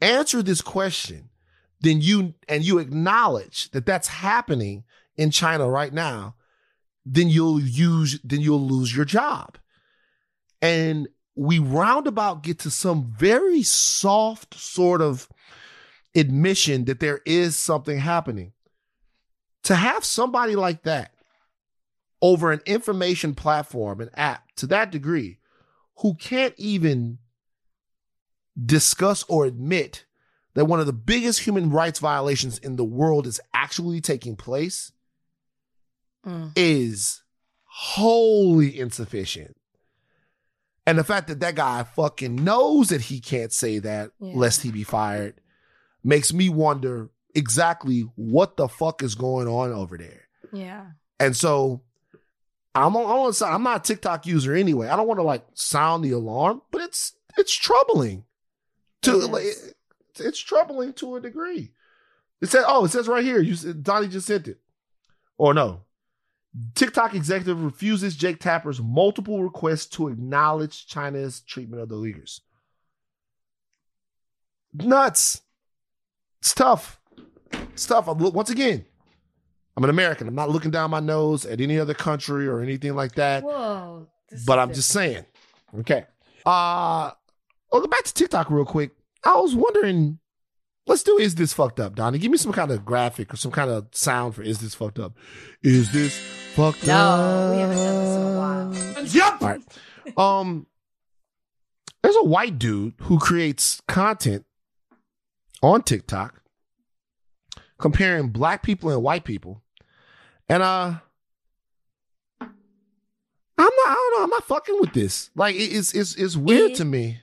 [0.00, 1.30] answer this question,
[1.80, 4.84] then you and you acknowledge that that's happening
[5.16, 6.34] in China right now,
[7.04, 9.58] then you'll use then you'll lose your job."
[10.60, 15.28] And we roundabout get to some very soft sort of
[16.16, 18.52] admission that there is something happening.
[19.64, 21.12] To have somebody like that
[22.22, 25.38] over an information platform, an app to that degree,
[25.98, 27.18] who can't even
[28.64, 30.04] discuss or admit
[30.54, 34.92] that one of the biggest human rights violations in the world is actually taking place
[36.24, 36.50] mm.
[36.56, 37.22] is
[37.64, 39.56] wholly insufficient.
[40.86, 44.32] And the fact that that guy fucking knows that he can't say that yeah.
[44.34, 45.40] lest he be fired
[46.06, 50.28] makes me wonder exactly what the fuck is going on over there.
[50.52, 50.86] Yeah.
[51.18, 51.82] And so
[52.74, 54.88] I'm on, I'm, I'm not a TikTok user anyway.
[54.88, 58.24] I don't want to like sound the alarm, but it's it's troubling.
[59.02, 59.44] To it like,
[60.18, 61.72] it's troubling to a degree.
[62.40, 63.40] It says, oh, it says right here.
[63.40, 64.60] You Donnie just sent it.
[65.38, 65.82] Or no,
[66.74, 72.40] TikTok executive refuses Jake Tapper's multiple requests to acknowledge China's treatment of the Uyghurs.
[74.72, 75.42] Nuts.
[76.46, 77.00] It's tough.
[77.72, 78.06] It's tough.
[78.06, 78.84] Once again,
[79.76, 80.28] I'm an American.
[80.28, 83.42] I'm not looking down my nose at any other country or anything like that.
[83.42, 84.06] Whoa.
[84.46, 85.24] But I'm just saying.
[85.80, 86.04] Okay.
[86.46, 87.10] Uh
[87.72, 88.92] I'll go back to TikTok real quick.
[89.24, 90.20] I was wondering
[90.86, 92.18] Let's do is this fucked up, Donnie?
[92.18, 95.00] Give me some kind of graphic or some kind of sound for is this fucked
[95.00, 95.14] up?
[95.64, 96.16] Is this
[96.54, 97.18] fucked no, up?
[97.18, 99.04] No, we haven't done this in a while.
[99.04, 99.42] Yep.
[99.42, 100.40] All right.
[100.40, 100.66] Um
[102.04, 104.44] there's a white dude who creates content
[105.62, 106.42] on TikTok
[107.78, 109.62] comparing black people and white people.
[110.48, 110.94] And uh
[113.58, 115.30] I'm not I don't know, I'm not fucking with this.
[115.34, 117.20] Like it's it's it's weird it, to me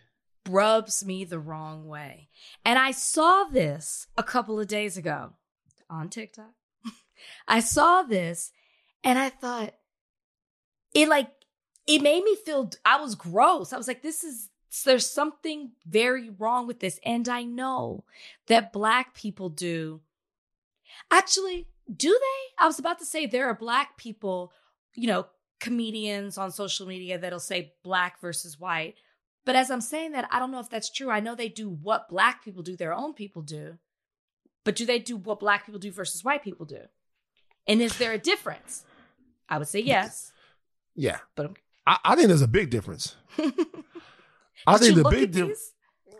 [0.49, 2.29] rubs me the wrong way.
[2.65, 5.33] And I saw this a couple of days ago
[5.89, 6.51] on TikTok.
[7.47, 8.51] I saw this
[9.03, 9.73] and I thought
[10.93, 11.29] it like
[11.87, 13.73] it made me feel I was gross.
[13.73, 14.49] I was like this is
[14.85, 18.03] there's something very wrong with this and I know
[18.47, 20.01] that black people do
[21.11, 22.63] Actually, do they?
[22.63, 24.51] I was about to say there are black people,
[24.95, 25.27] you know,
[25.59, 28.95] comedians on social media that'll say black versus white.
[29.45, 31.09] But as I'm saying that, I don't know if that's true.
[31.09, 33.77] I know they do what black people do, their own people do.
[34.63, 36.79] But do they do what black people do versus white people do?
[37.67, 38.85] And is there a difference?
[39.49, 40.31] I would say yes.
[40.95, 41.19] Yeah.
[41.35, 43.15] But I, I think there's a big difference.
[44.65, 45.71] I think the big difference.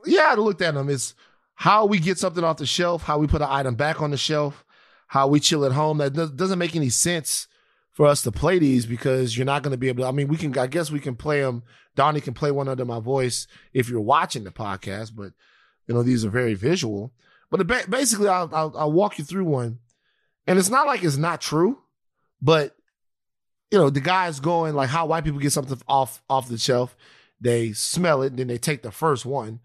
[0.05, 0.89] Yeah, I looked at them.
[0.89, 1.15] Is
[1.55, 4.17] how we get something off the shelf, how we put an item back on the
[4.17, 4.65] shelf,
[5.07, 5.99] how we chill at home.
[5.99, 7.47] That doesn't make any sense
[7.91, 10.09] for us to play these because you're not going to be able to.
[10.09, 11.63] I mean, we can, I guess we can play them.
[11.95, 15.31] Donnie can play one under my voice if you're watching the podcast, but
[15.87, 17.13] you know, these are very visual.
[17.51, 19.79] But basically, I'll, I'll, I'll walk you through one.
[20.47, 21.77] And it's not like it's not true,
[22.41, 22.75] but
[23.71, 26.95] you know, the guy's going like how white people get something off off the shelf.
[27.43, 29.59] They smell it, then they take the first one.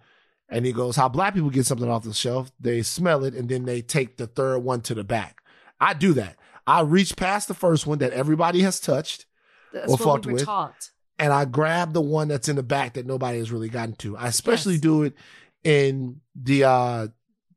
[0.48, 3.48] And he goes, How black people get something off the shelf, they smell it, and
[3.48, 5.42] then they take the third one to the back.
[5.80, 6.36] I do that.
[6.66, 9.26] I reach past the first one that everybody has touched
[9.72, 10.90] That's or what fucked we were with, taught.
[11.18, 14.16] and I grab the one that's in the back that nobody has really gotten to.
[14.16, 14.82] I especially Yes.
[14.82, 15.14] do it
[15.64, 17.08] in the uh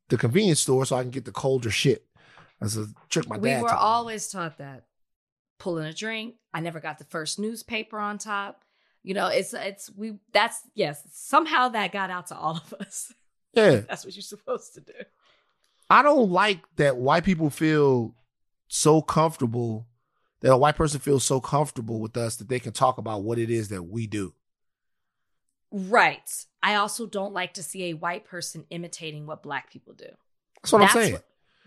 [0.09, 2.05] the convenience store so I can get the colder shit.
[2.59, 3.41] That's a trick my dad.
[3.41, 3.81] we were taught me.
[3.81, 4.83] always taught that.
[5.59, 6.35] Pulling a drink.
[6.53, 8.63] I never got the first newspaper on top.
[9.03, 13.11] You know, it's it's we that's yes, somehow that got out to all of us.
[13.53, 13.81] yeah.
[13.87, 14.93] That's what you're supposed to do.
[15.89, 18.15] I don't like that white people feel
[18.67, 19.87] so comfortable
[20.41, 23.37] that a white person feels so comfortable with us that they can talk about what
[23.39, 24.33] it is that we do.
[25.71, 26.45] Right.
[26.61, 30.05] I also don't like to see a white person imitating what black people do.
[30.61, 31.13] That's what I'm saying.
[31.13, 31.25] what-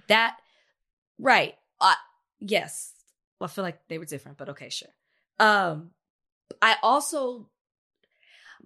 [0.08, 0.36] that
[1.18, 1.54] right.
[1.80, 1.94] Uh
[2.38, 2.92] yes.
[3.40, 4.90] Well, I feel like they were different, but okay, sure.
[5.40, 5.90] Um
[6.60, 7.48] I also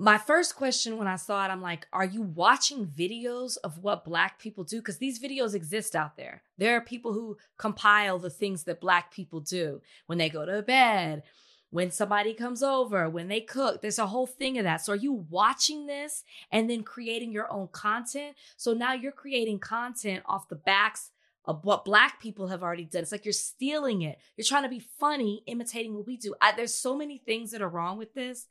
[0.01, 4.05] my first question when I saw it, I'm like, are you watching videos of what
[4.05, 4.77] black people do?
[4.77, 6.43] Because these videos exist out there.
[6.57, 10.63] There are people who compile the things that black people do when they go to
[10.63, 11.25] bed,
[11.71, 13.83] when somebody comes over, when they cook.
[13.83, 14.83] There's a whole thing of that.
[14.83, 16.23] So are you watching this
[16.53, 18.37] and then creating your own content?
[18.57, 21.11] So now you're creating content off the backs
[21.55, 23.03] what black people have already done.
[23.03, 24.19] It's like you're stealing it.
[24.37, 26.35] You're trying to be funny, imitating what we do.
[26.41, 28.47] I, there's so many things that are wrong with this.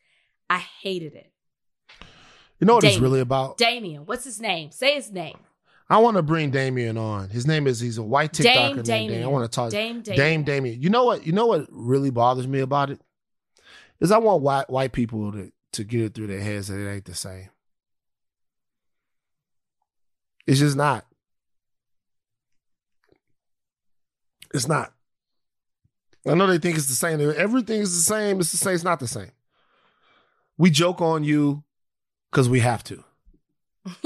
[0.50, 1.32] I hated it.
[2.60, 3.58] You know what it's really about?
[3.58, 4.72] Damien, what's his name?
[4.72, 5.38] Say his name.
[5.90, 7.30] I want to bring Damien on.
[7.30, 9.12] His name is he's a white TikToker Dame named Damien.
[9.12, 9.24] Damien.
[9.24, 10.18] I want to talk Dame Damien.
[10.20, 10.82] Dame Damien.
[10.82, 11.26] You know what?
[11.26, 13.00] You know what really bothers me about it
[14.00, 16.92] is I want white white people to to get it through their heads that it
[16.92, 17.50] ain't the same.
[20.46, 21.06] It's just not.
[24.54, 24.94] It's not.
[26.28, 27.22] I know they think it's the same.
[27.22, 28.40] Everything is the same.
[28.40, 28.76] It's the same.
[28.76, 29.32] It's not the same.
[30.58, 31.64] We joke on you
[32.32, 33.04] because we have to.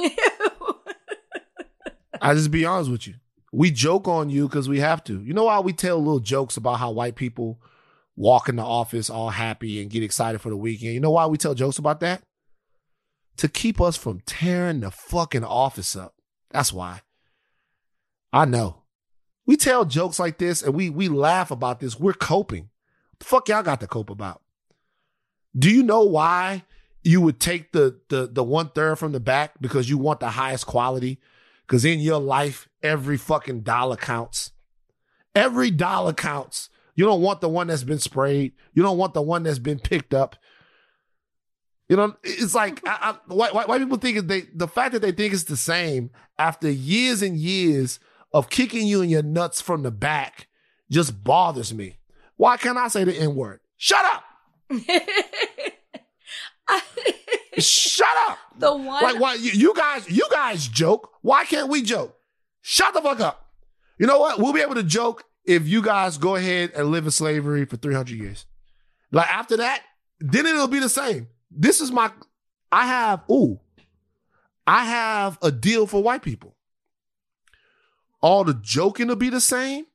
[2.21, 3.15] I just be honest with you.
[3.51, 5.21] We joke on you because we have to.
[5.21, 7.59] You know why we tell little jokes about how white people
[8.15, 10.93] walk in the office all happy and get excited for the weekend?
[10.93, 12.21] You know why we tell jokes about that?
[13.37, 16.13] To keep us from tearing the fucking office up.
[16.51, 17.01] That's why.
[18.31, 18.80] I know.
[19.45, 21.99] We tell jokes like this and we we laugh about this.
[21.99, 22.69] We're coping.
[23.19, 24.41] the fuck y'all got to cope about?
[25.57, 26.63] Do you know why
[27.03, 30.29] you would take the the the one third from the back because you want the
[30.29, 31.19] highest quality?
[31.65, 34.51] Because in your life, every fucking dollar counts.
[35.33, 36.69] Every dollar counts.
[36.95, 38.53] You don't want the one that's been sprayed.
[38.73, 40.35] You don't want the one that's been picked up.
[41.87, 45.01] You know, it's like I, I, white, white, white people think they the fact that
[45.01, 47.99] they think it's the same after years and years
[48.33, 50.47] of kicking you in your nuts from the back
[50.89, 51.97] just bothers me.
[52.37, 53.59] Why can't I say the N word?
[53.77, 54.23] Shut up!
[57.57, 58.37] Shut up!
[58.61, 61.11] the one Like why you, you guys you guys joke.
[61.21, 62.15] Why can't we joke?
[62.61, 63.47] Shut the fuck up.
[63.97, 64.39] You know what?
[64.39, 67.77] We'll be able to joke if you guys go ahead and live in slavery for
[67.77, 68.45] 300 years.
[69.11, 69.81] Like after that,
[70.19, 71.27] then it'll be the same.
[71.49, 72.11] This is my
[72.71, 73.59] I have ooh.
[74.65, 76.55] I have a deal for white people.
[78.21, 79.85] All the joking will be the same.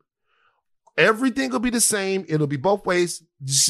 [0.99, 2.25] Everything will be the same.
[2.29, 3.23] It'll be both ways.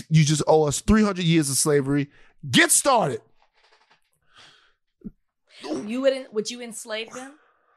[0.09, 2.09] You just owe us 300 years of slavery.
[2.49, 3.21] Get started.
[5.87, 7.33] you wouldn't would you enslave them?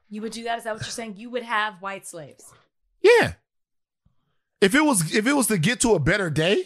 [0.10, 0.60] You would do that?
[0.60, 1.16] Is that what you're saying?
[1.18, 2.44] You would have white slaves.
[3.02, 3.34] Yeah.
[4.62, 6.64] If it was if it was to get to a better day,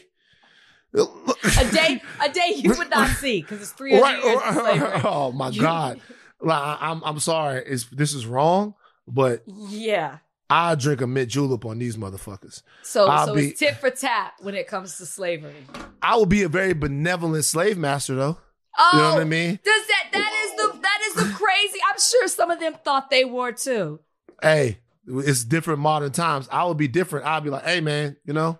[0.95, 5.01] A day a day you would not see because it's 300 Right, years of slavery.
[5.05, 6.01] oh my god!
[6.41, 7.63] Like I'm I'm sorry.
[7.65, 8.73] It's this is wrong,
[9.07, 10.19] but Yeah.
[10.49, 12.61] I drink a mint julep on these motherfuckers.
[12.83, 15.65] So I'll so be- it's tit for tat when it comes to slavery.
[16.01, 18.37] I will be a very benevolent slave master, though.
[18.77, 19.59] Oh, You know what I oh, mean?
[19.63, 21.79] Does that that is the that is the crazy?
[21.89, 23.99] I'm sure some of them thought they were too.
[24.41, 26.47] Hey, it's different modern times.
[26.51, 27.25] I would be different.
[27.25, 28.59] I'll be like, hey man, you know,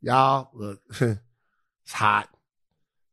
[0.00, 2.28] y'all look, it's hot.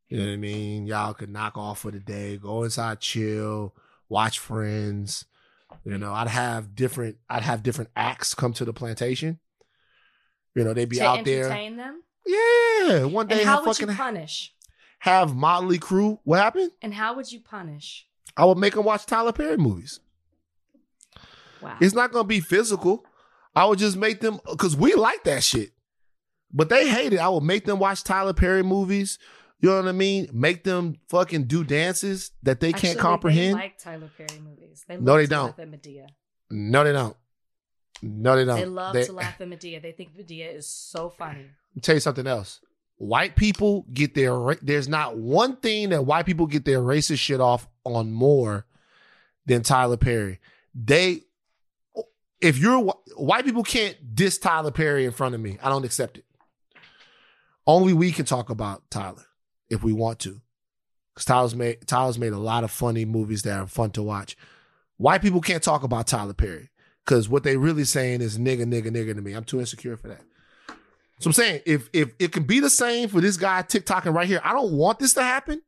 [0.08, 0.86] You know what I mean?
[0.86, 3.74] Y'all could knock off for the day, go inside, chill,
[4.10, 5.26] watch Friends.
[5.86, 7.18] You know, I'd have different.
[7.30, 9.40] I'd have different acts come to the plantation.
[10.56, 11.46] You know, they'd be to out there.
[11.46, 12.04] entertain them.
[12.26, 14.54] Yeah, one day And how would you punish?
[15.00, 16.20] have Mötley Crüe.
[16.24, 16.72] What happened?
[16.82, 18.08] And how would you punish?
[18.38, 20.00] I would make them watch Tyler Perry movies.
[21.62, 21.78] Wow.
[21.82, 23.06] It's not gonna be physical.
[23.56, 25.72] I would just make them because we like that shit,
[26.52, 27.20] but they hate it.
[27.20, 29.20] I would make them watch Tyler Perry movies.
[29.64, 30.28] You know what I mean?
[30.34, 33.54] Make them fucking do dances that they Actually, can't comprehend.
[33.56, 34.84] They like Tyler Perry movies.
[34.86, 35.46] They No, they to don't.
[35.46, 36.08] Laugh at Madea.
[36.52, 37.16] no, they don't.
[38.02, 38.60] No, they don't.
[38.60, 39.82] They love They- to laugh at Madea.
[39.82, 41.46] They think Madea is so funny.
[41.76, 42.60] Let tell you something else.
[42.98, 47.40] White people get their there's not one thing that white people get their racist shit
[47.40, 48.66] off on more
[49.46, 50.42] than Tyler Perry.
[50.76, 51.22] They
[52.42, 52.80] if you're
[53.16, 56.26] white people can't diss Tyler Perry in front of me, I don't accept it.
[57.66, 59.24] Only we can talk about Tyler
[59.74, 60.42] if we want to.
[61.14, 64.38] Because Tyler's made Tyler's made a lot of funny movies that are fun to watch.
[64.98, 66.70] White people can't talk about Tyler Perry.
[67.06, 69.34] Cause what they really saying is nigga, nigga, nigga to me.
[69.34, 70.22] I'm too insecure for that.
[71.20, 74.28] So I'm saying if if it can be the same for this guy TikToking right
[74.28, 75.62] here, I don't want this to happen.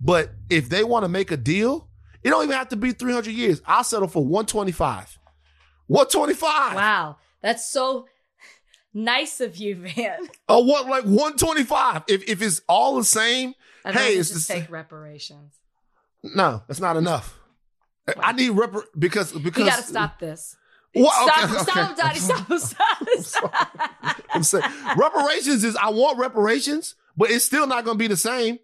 [0.00, 1.88] But if they want to make a deal,
[2.22, 3.60] it don't even have to be 300 years.
[3.66, 5.18] I'll settle for 125.
[5.88, 6.74] 125.
[6.74, 7.16] Wow.
[7.42, 8.06] That's so
[8.94, 10.18] nice of you, man.
[10.48, 12.04] Oh, what like 125?
[12.08, 13.54] If if it's all the same,
[13.84, 15.54] I hey, it's just the take reparations.
[16.22, 17.38] No, that's not enough.
[18.18, 20.56] I need repar because because We got to stop this.
[20.94, 21.12] What?
[21.14, 22.02] Stop, Okay, stop, okay.
[22.02, 24.22] Daddy, stop, stop, stop.
[24.30, 24.64] I'm saying
[24.96, 28.58] reparations is I want reparations, but it's still not going to be the same.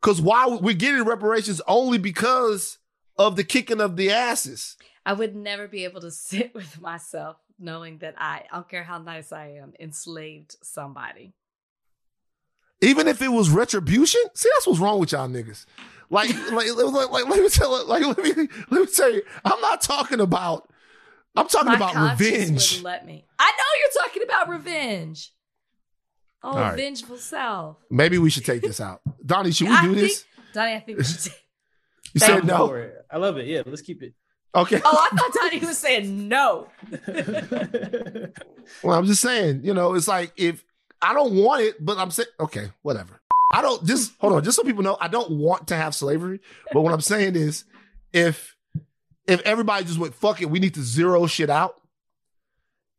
[0.00, 2.78] Because why we're getting reparations only because
[3.16, 4.76] of the kicking of the asses.
[5.06, 8.84] I would never be able to sit with myself knowing that I, I don't care
[8.84, 11.32] how nice I am, enslaved somebody.
[12.80, 15.66] Even if it was retribution, see that's what's wrong with y'all niggas.
[16.10, 19.60] Like, like, like, like, let me tell, like, let me, let me tell you, I'm
[19.60, 20.68] not talking about,
[21.36, 22.82] I'm talking My about revenge.
[22.82, 23.24] let me.
[23.38, 25.32] I know you're talking about revenge.
[26.42, 26.76] Oh, All right.
[26.76, 27.76] vengeful self.
[27.88, 29.00] Maybe we should take this out.
[29.24, 30.22] Donnie, should we I do this?
[30.22, 31.20] think- Donnie, I think we should.
[31.20, 31.32] take-
[32.14, 32.66] You Thank said no.
[32.66, 33.06] For it.
[33.10, 33.46] I love it.
[33.46, 34.12] Yeah, let's keep it.
[34.54, 34.80] Okay.
[34.84, 36.68] Oh, I thought Tony was saying no.
[38.82, 40.64] Well, I'm just saying, you know, it's like if
[41.00, 43.20] I don't want it, but I'm saying, okay, whatever.
[43.52, 46.40] I don't just hold on, just so people know, I don't want to have slavery.
[46.72, 47.64] But what I'm saying is,
[48.12, 48.56] if
[49.26, 51.80] if everybody just went fuck it, we need to zero shit out,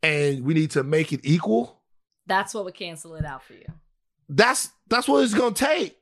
[0.04, 1.82] and we need to make it equal.
[2.28, 3.66] That's what would cancel it out for you.
[4.30, 5.98] That's that's what it's gonna take.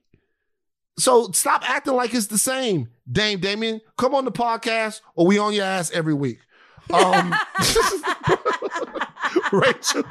[1.01, 3.81] So stop acting like it's the same, Dame Damien.
[3.97, 6.37] Come on the podcast, or we on your ass every week.
[6.93, 7.33] Um,
[9.51, 10.03] Rachel.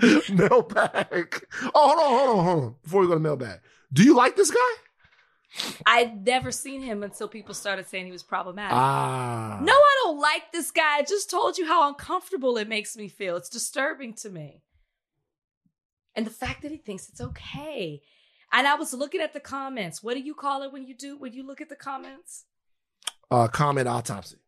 [0.32, 1.44] mailbag.
[1.74, 2.74] Oh, hold on, hold on, hold on.
[2.82, 3.60] Before we go to mailbag,
[3.92, 5.76] do you like this guy?
[5.84, 8.72] I'd never seen him until people started saying he was problematic.
[8.74, 10.96] Ah, No, I don't like this guy.
[10.98, 13.36] I just told you how uncomfortable it makes me feel.
[13.36, 14.62] It's disturbing to me.
[16.16, 18.02] And the fact that he thinks it's okay.
[18.52, 20.02] And I was looking at the comments.
[20.02, 22.46] What do you call it when you do when you look at the comments?
[23.30, 24.38] Uh, comment autopsy.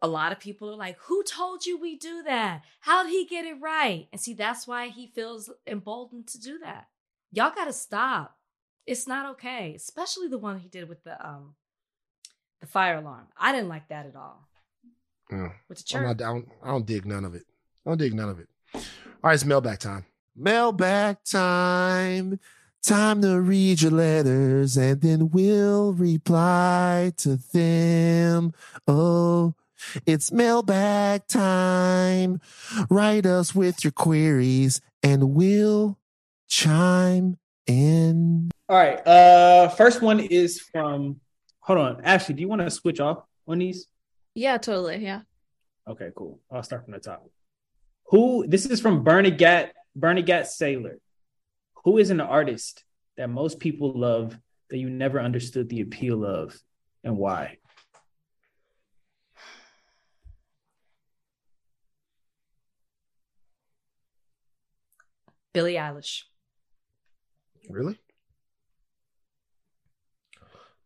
[0.00, 2.62] A lot of people are like, "Who told you we do that?
[2.80, 6.58] How did he get it right?" And see, that's why he feels emboldened to do
[6.58, 6.88] that.
[7.32, 8.38] Y'all got to stop.
[8.86, 11.54] It's not okay, especially the one he did with the um
[12.60, 13.28] the fire alarm.
[13.36, 14.46] I didn't like that at all.
[15.30, 15.52] Yeah.
[15.68, 16.18] With the I'm church.
[16.18, 17.44] not, I, don't, I don't dig none of it.
[17.84, 18.48] I don't dig none of it.
[19.24, 20.04] All right, it's mailbag time.
[20.36, 22.38] Mailbag time.
[22.82, 28.52] Time to read your letters and then we'll reply to them.
[28.86, 29.54] Oh,
[30.04, 32.38] it's mailbag time.
[32.90, 35.96] Write us with your queries and we'll
[36.46, 38.50] chime in.
[38.68, 39.06] All right.
[39.06, 41.18] Uh, first one is from.
[41.60, 42.36] Hold on, Ashleigh.
[42.36, 43.86] Do you want to switch off on these?
[44.34, 45.02] Yeah, totally.
[45.02, 45.22] Yeah.
[45.88, 46.40] Okay, cool.
[46.50, 47.26] I'll start from the top.
[48.06, 48.46] Who?
[48.46, 50.96] This is from Bernadette Bernadette Saylor.
[51.84, 52.84] Who is an artist
[53.16, 54.36] that most people love
[54.70, 56.58] that you never understood the appeal of,
[57.02, 57.58] and why?
[65.52, 66.22] Billie Eilish.
[67.70, 67.98] Really?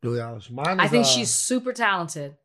[0.01, 0.51] Billie Eilish.
[0.51, 2.37] Mine I think uh, she's super talented,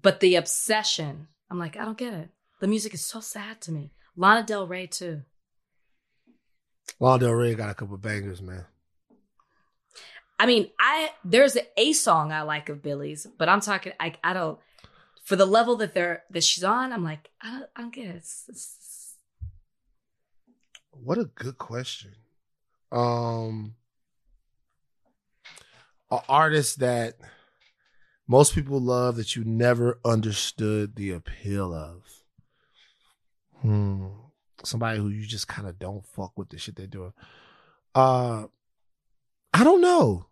[0.00, 2.30] but the obsession, I'm like, I don't get it.
[2.60, 3.92] The music is so sad to me.
[4.16, 5.22] Lana Del Rey too.
[6.98, 8.64] Lana Del Rey got a couple bangers, man.
[10.38, 13.92] I mean, I there's a, a song I like of Billie's, but I'm talking.
[13.98, 14.58] I I don't
[15.24, 16.92] for the level that they're that she's on.
[16.92, 18.16] I'm like, I don't, I don't get it.
[18.16, 19.14] It's, it's,
[20.92, 22.12] What a good question.
[22.92, 23.74] Um,
[26.10, 27.16] an artist that
[28.28, 32.15] most people love that you never understood the appeal of.
[33.62, 34.06] Hmm.
[34.64, 37.12] Somebody who you just kind of don't fuck with the shit they're doing.
[37.94, 38.46] Uh,
[39.52, 40.26] I don't know.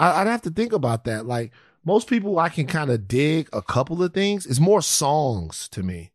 [0.00, 1.26] I, I'd have to think about that.
[1.26, 1.52] Like
[1.84, 4.46] most people, I can kind of dig a couple of things.
[4.46, 6.12] It's more songs to me.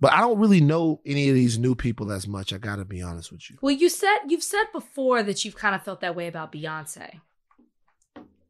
[0.00, 2.52] But I don't really know any of these new people as much.
[2.52, 3.58] I gotta be honest with you.
[3.60, 7.20] well, you said you've said before that you've kind of felt that way about Beyonce.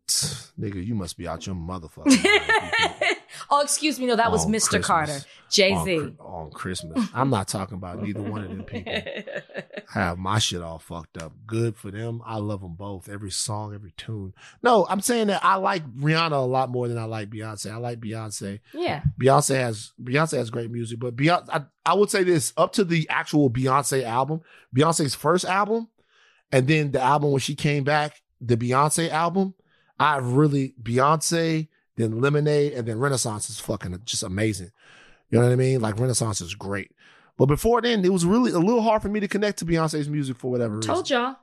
[0.08, 2.06] Nigga, you must be out your motherfucker.
[3.50, 4.06] Oh, excuse me.
[4.06, 4.50] No, that was Mr.
[4.82, 4.86] Christmas.
[4.86, 5.20] Carter.
[5.50, 5.90] Jay Z.
[5.98, 7.08] Chri- on Christmas.
[7.14, 8.92] I'm not talking about neither one of them people.
[8.92, 9.42] I
[9.92, 11.32] have my shit all fucked up.
[11.46, 12.22] Good for them.
[12.24, 13.08] I love them both.
[13.08, 14.32] Every song, every tune.
[14.62, 17.70] No, I'm saying that I like Rihanna a lot more than I like Beyonce.
[17.70, 18.60] I like Beyonce.
[18.72, 19.02] yeah.
[19.20, 22.84] Beyonce has Beyonce has great music, but Beyonce, I, I would say this up to
[22.84, 24.40] the actual Beyonce album,
[24.74, 25.88] Beyonce's first album,
[26.50, 29.54] and then the album when she came back, the Beyonce album.
[30.00, 34.70] I really Beyonce, then Lemonade, and then Renaissance is fucking just amazing.
[35.30, 35.80] You know what I mean?
[35.80, 36.92] Like Renaissance is great,
[37.38, 40.08] but before then, it was really a little hard for me to connect to Beyonce's
[40.08, 40.92] music for whatever reason.
[40.94, 41.36] Told y'all.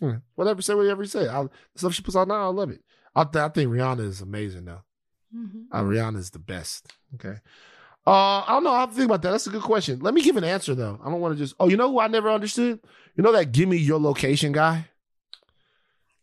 [0.00, 0.16] Hmm.
[0.34, 1.28] Whatever, say whatever you say.
[1.28, 2.80] I, the stuff she puts out now, I love it.
[3.14, 4.82] I, I think Rihanna is amazing though.
[5.36, 5.64] Mhm.
[5.70, 6.92] Uh, Rihanna is the best.
[7.14, 7.36] Okay.
[8.06, 8.72] Uh, I don't know.
[8.72, 9.30] I have to think about that.
[9.30, 10.00] That's a good question.
[10.00, 10.98] Let me give an answer though.
[11.04, 11.54] I don't want to just.
[11.60, 12.80] Oh, you know who I never understood?
[13.14, 14.86] You know that "Give me your location" guy.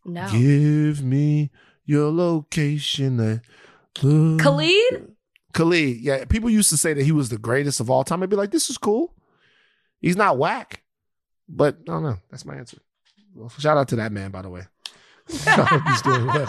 [0.04, 0.28] No.
[0.30, 1.50] Give me
[1.84, 3.16] your location.
[3.18, 3.42] That
[4.02, 5.14] look- Khalid?
[5.52, 5.96] Khalid.
[5.98, 8.22] Yeah, people used to say that he was the greatest of all time.
[8.22, 9.14] I'd be like, this is cool.
[10.00, 10.82] He's not whack,
[11.48, 12.16] but I don't know.
[12.30, 12.78] That's my answer.
[13.34, 14.62] Well, shout out to that man, by the way.
[15.28, 16.46] He's doing well.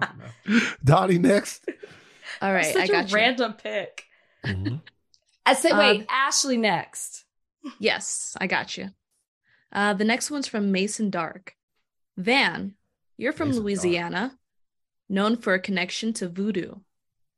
[0.84, 1.64] Donnie next.
[2.42, 3.14] All right, Such I got a you.
[3.14, 4.04] random pick.
[4.44, 4.76] Mm-hmm.
[5.46, 7.24] I say, wait, Um, Ashleigh next.
[7.78, 8.88] Yes, I got you.
[9.70, 11.56] Uh, the next one's from Mason Dark.
[12.16, 12.74] Van,
[13.20, 14.38] you're from Louisiana,
[15.08, 16.76] known for a connection to voodoo.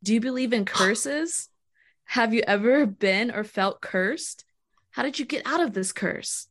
[0.03, 1.49] Do you believe in curses?
[2.05, 4.45] Have you ever been or felt cursed?
[4.91, 6.49] How did you get out of this curse?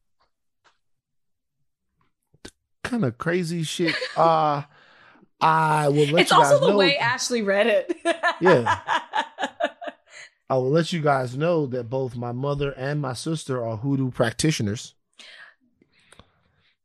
[2.83, 3.95] kind of crazy shit.
[4.17, 4.63] Uh
[5.39, 6.55] I will let It's you guys know.
[6.55, 7.97] It's also the way Ashleigh read it.
[8.41, 8.79] Yeah.
[10.49, 14.11] I will let you guys know that both my mother and my sister are hoodoo
[14.11, 14.93] practitioners.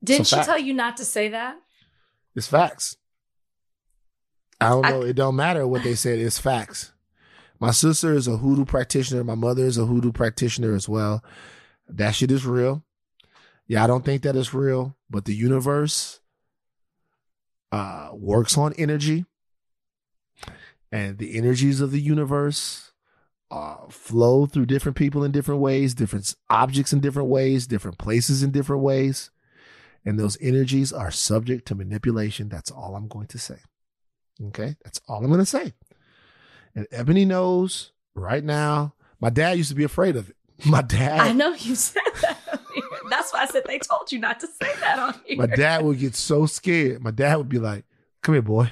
[0.04, 0.46] Didn't she fact.
[0.46, 1.56] tell you not to say that?
[2.36, 2.96] It's facts.
[4.60, 5.02] I don't I- know.
[5.02, 6.18] it don't matter what they said.
[6.18, 6.92] It's facts.
[7.58, 9.24] My sister is a hoodoo practitioner.
[9.24, 11.24] My mother is a hoodoo practitioner as well.
[11.88, 12.84] That shit is real.
[13.66, 16.20] Yeah, I don't think that is real, but the universe
[17.72, 19.24] uh, works on energy,
[20.92, 22.92] and the energies of the universe
[23.50, 28.42] uh, flow through different people in different ways, different objects in different ways, different places
[28.42, 29.30] in different ways.
[30.06, 32.48] And those energies are subject to manipulation.
[32.48, 33.58] That's all I'm going to say.
[34.40, 34.76] Okay.
[34.84, 35.74] That's all I'm going to say.
[36.76, 38.94] And Ebony knows right now.
[39.20, 40.36] My dad used to be afraid of it.
[40.66, 41.20] My dad.
[41.20, 42.38] I know you said that.
[43.10, 45.36] That's why I said they told you not to say that on here.
[45.38, 47.02] My dad would get so scared.
[47.02, 47.84] My dad would be like,
[48.22, 48.70] "Come here, boy.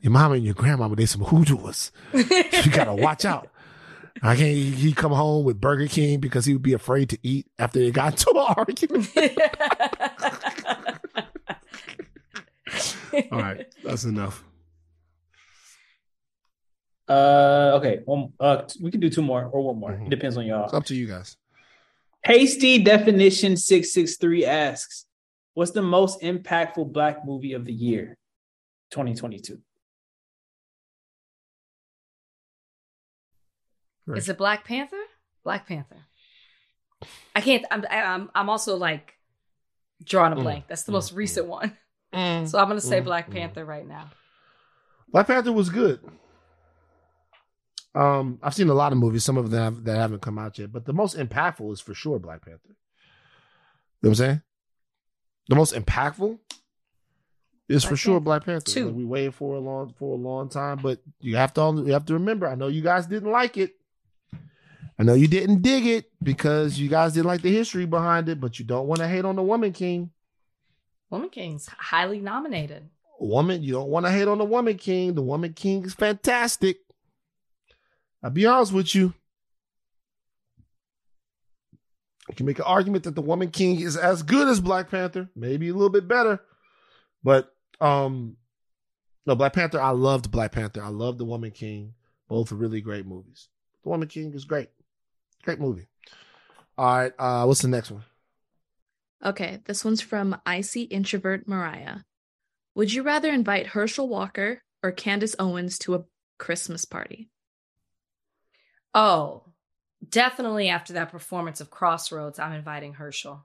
[0.00, 1.90] Your mama and your grandmama, they some hoodooers.
[2.12, 3.48] You gotta watch out."
[4.22, 4.56] I can't.
[4.56, 7.90] He come home with Burger King because he would be afraid to eat after they
[7.90, 9.10] got into an argument.
[13.32, 14.42] All right, that's enough.
[17.08, 18.00] Uh, okay.
[18.06, 19.90] One, uh, we can do two more or one more.
[19.92, 20.06] Mhm.
[20.06, 20.64] It depends on y'all.
[20.64, 21.36] It's up to you guys.
[22.24, 25.04] Hasty definition six six three asks,
[25.52, 28.16] "What's the most impactful Black movie of the year,
[28.90, 29.60] 2022?"
[34.08, 35.00] Is it Black Panther?
[35.44, 35.96] Black Panther.
[37.34, 37.64] I can't.
[37.70, 37.84] I'm.
[37.90, 38.30] I'm.
[38.34, 39.14] I'm also like
[40.02, 40.64] drawing a Mm, blank.
[40.68, 41.16] That's the mm, most mm.
[41.16, 41.76] recent one.
[42.14, 43.32] So I'm gonna say mm, Black mm.
[43.32, 44.08] Panther right now.
[45.08, 45.98] Black Panther was good.
[47.92, 50.56] Um, I've seen a lot of movies, some of them have, that haven't come out
[50.56, 52.60] yet, but the most impactful is for sure Black Panther.
[52.68, 52.76] You know
[54.02, 54.42] what I'm saying?
[55.48, 56.38] The most impactful
[57.68, 58.70] is for Black sure Black Panther.
[58.70, 58.86] Two.
[58.86, 61.92] Like, we waited for a long for a long time, but you have to you
[61.92, 62.46] have to remember.
[62.46, 63.74] I know you guys didn't like it.
[64.98, 68.40] I know you didn't dig it because you guys didn't like the history behind it,
[68.40, 70.10] but you don't want to hate on the Woman King.
[71.10, 72.88] Woman King's highly nominated.
[73.20, 75.14] woman, you don't want to hate on the woman king.
[75.14, 76.78] The woman king is fantastic.
[78.22, 79.14] I'll be honest with you.
[82.28, 85.28] You can make an argument that the woman king is as good as Black Panther,
[85.36, 86.40] maybe a little bit better.
[87.22, 88.36] But um
[89.26, 90.82] no, Black Panther, I loved Black Panther.
[90.82, 91.94] I loved the Woman King.
[92.28, 93.48] Both really great movies.
[93.82, 94.68] The Woman King is great.
[95.44, 95.86] Great movie.
[96.76, 98.04] All right, uh what's the next one?
[99.24, 102.00] Okay, this one's from Icy Introvert Mariah.
[102.74, 106.04] Would you rather invite Herschel Walker or Candace Owens to a
[106.38, 107.30] Christmas party?
[108.94, 109.44] Oh,
[110.06, 113.44] definitely after that performance of Crossroads, I'm inviting Herschel.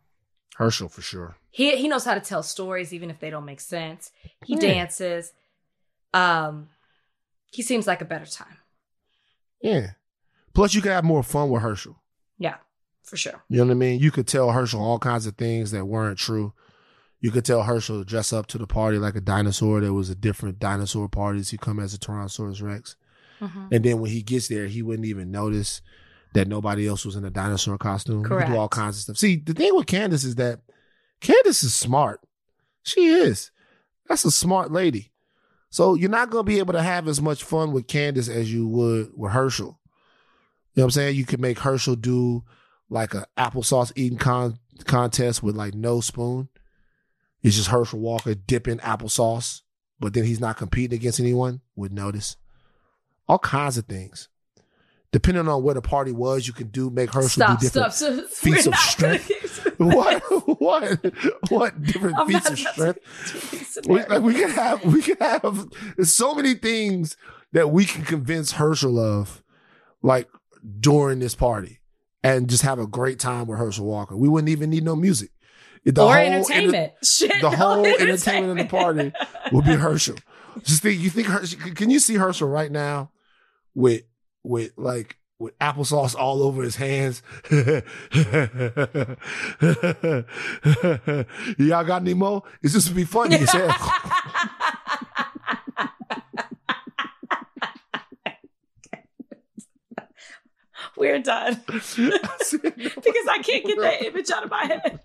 [0.56, 1.36] Herschel for sure.
[1.52, 4.12] He he knows how to tell stories even if they don't make sense.
[4.46, 4.62] He Yeah.
[4.62, 5.32] dances.
[6.14, 6.70] Um
[7.52, 8.58] he seems like a better time.
[9.62, 9.92] Yeah.
[10.54, 12.02] Plus you could have more fun with Herschel.
[12.38, 12.56] Yeah,
[13.04, 13.44] for sure.
[13.50, 14.00] You know what I mean?
[14.00, 16.54] You could tell Herschel all kinds of things that weren't true.
[17.22, 19.82] You could tell Herschel to dress up to the party like a dinosaur.
[19.82, 21.50] There was a different dinosaur parties.
[21.50, 22.96] He come as a Tyrannosaurus Rex.
[23.42, 23.68] Mm-hmm.
[23.72, 25.82] And then when he gets there, he wouldn't even notice
[26.34, 28.24] that nobody else was in a dinosaur costume.
[28.24, 29.18] Could do all kinds of stuff.
[29.18, 30.62] See, the thing with Candace is that
[31.20, 32.22] Candace is smart.
[32.84, 33.52] She is.
[34.08, 35.12] That's a smart lady.
[35.70, 38.52] So you're not going to be able to have as much fun with Candace as
[38.52, 39.78] you would with Herschel.
[40.80, 41.15] You know what I'm saying?
[41.18, 42.45] You could make Herschel do
[42.89, 46.47] like a applesauce eating con- contest with like no spoon.
[47.43, 49.64] It's just Herschel Walker dipping applesauce,
[49.99, 51.60] but then he's not competing against anyone.
[51.76, 52.38] Would notice
[53.27, 54.30] all kinds of things.
[55.11, 58.26] Depending on where the party was, you can do make Herschel Stop, do different stop.
[58.30, 59.73] Feats of strength.
[59.80, 60.22] what
[60.61, 61.14] what
[61.49, 63.80] what different I'm feats of strength?
[63.85, 67.18] We, like, we can have we can have there's so many things
[67.51, 69.43] that we can convince Herschel of,
[70.01, 70.30] like
[70.80, 71.80] during this party,
[72.23, 74.15] and just have a great time with Herschel Walker.
[74.18, 75.31] We wouldn't even need no music.
[75.86, 76.94] The or enter- entertainment.
[77.03, 79.11] Shit, the no whole entertainment of the party
[79.52, 80.18] will be Herschel.
[80.64, 83.11] Just think, you think Herschel, can you see Herschel right now
[83.73, 84.03] with
[84.44, 87.22] with like with applesauce all over his hands?
[91.57, 92.44] Y'all got any more?
[92.61, 93.69] It's just to be funny as hell.
[101.00, 101.62] We're done.
[101.66, 101.98] because
[103.30, 105.00] I can't get that image out of my head.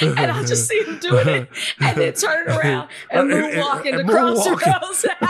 [0.00, 1.48] and I just see him doing it
[1.80, 4.80] and then turning around and moonwalking and across the moonwalking.
[4.80, 5.04] rows.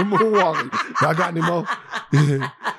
[0.71, 1.03] Moonwalking.
[1.03, 1.65] Y'all got any more?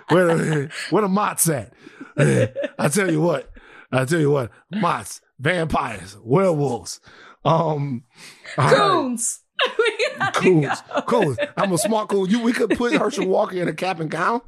[0.10, 1.74] where, the- where the mots at?
[2.18, 3.52] I tell you what.
[3.92, 4.52] I tell you what.
[4.72, 7.00] Mots, vampires, werewolves,
[7.46, 8.04] um,
[8.58, 8.76] all right.
[8.76, 9.40] Goons.
[10.34, 11.38] coons, coons.
[11.58, 12.30] I'm a smart coon.
[12.30, 14.42] You, we could put Herschel Walker in a cap and gown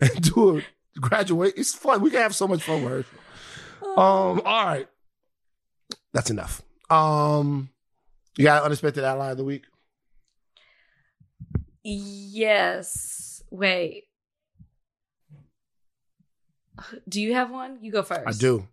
[0.00, 0.62] and do a
[0.98, 1.54] graduate.
[1.56, 2.00] It's fun.
[2.00, 3.18] We can have so much fun with Herschel.
[3.98, 4.88] Um, all right,
[6.12, 6.62] that's enough.
[6.88, 7.70] Um,
[8.36, 9.64] you got unexpected ally of the week.
[11.82, 13.42] Yes.
[13.50, 14.04] Wait.
[17.08, 17.78] Do you have one?
[17.82, 18.22] You go first.
[18.26, 18.66] I do.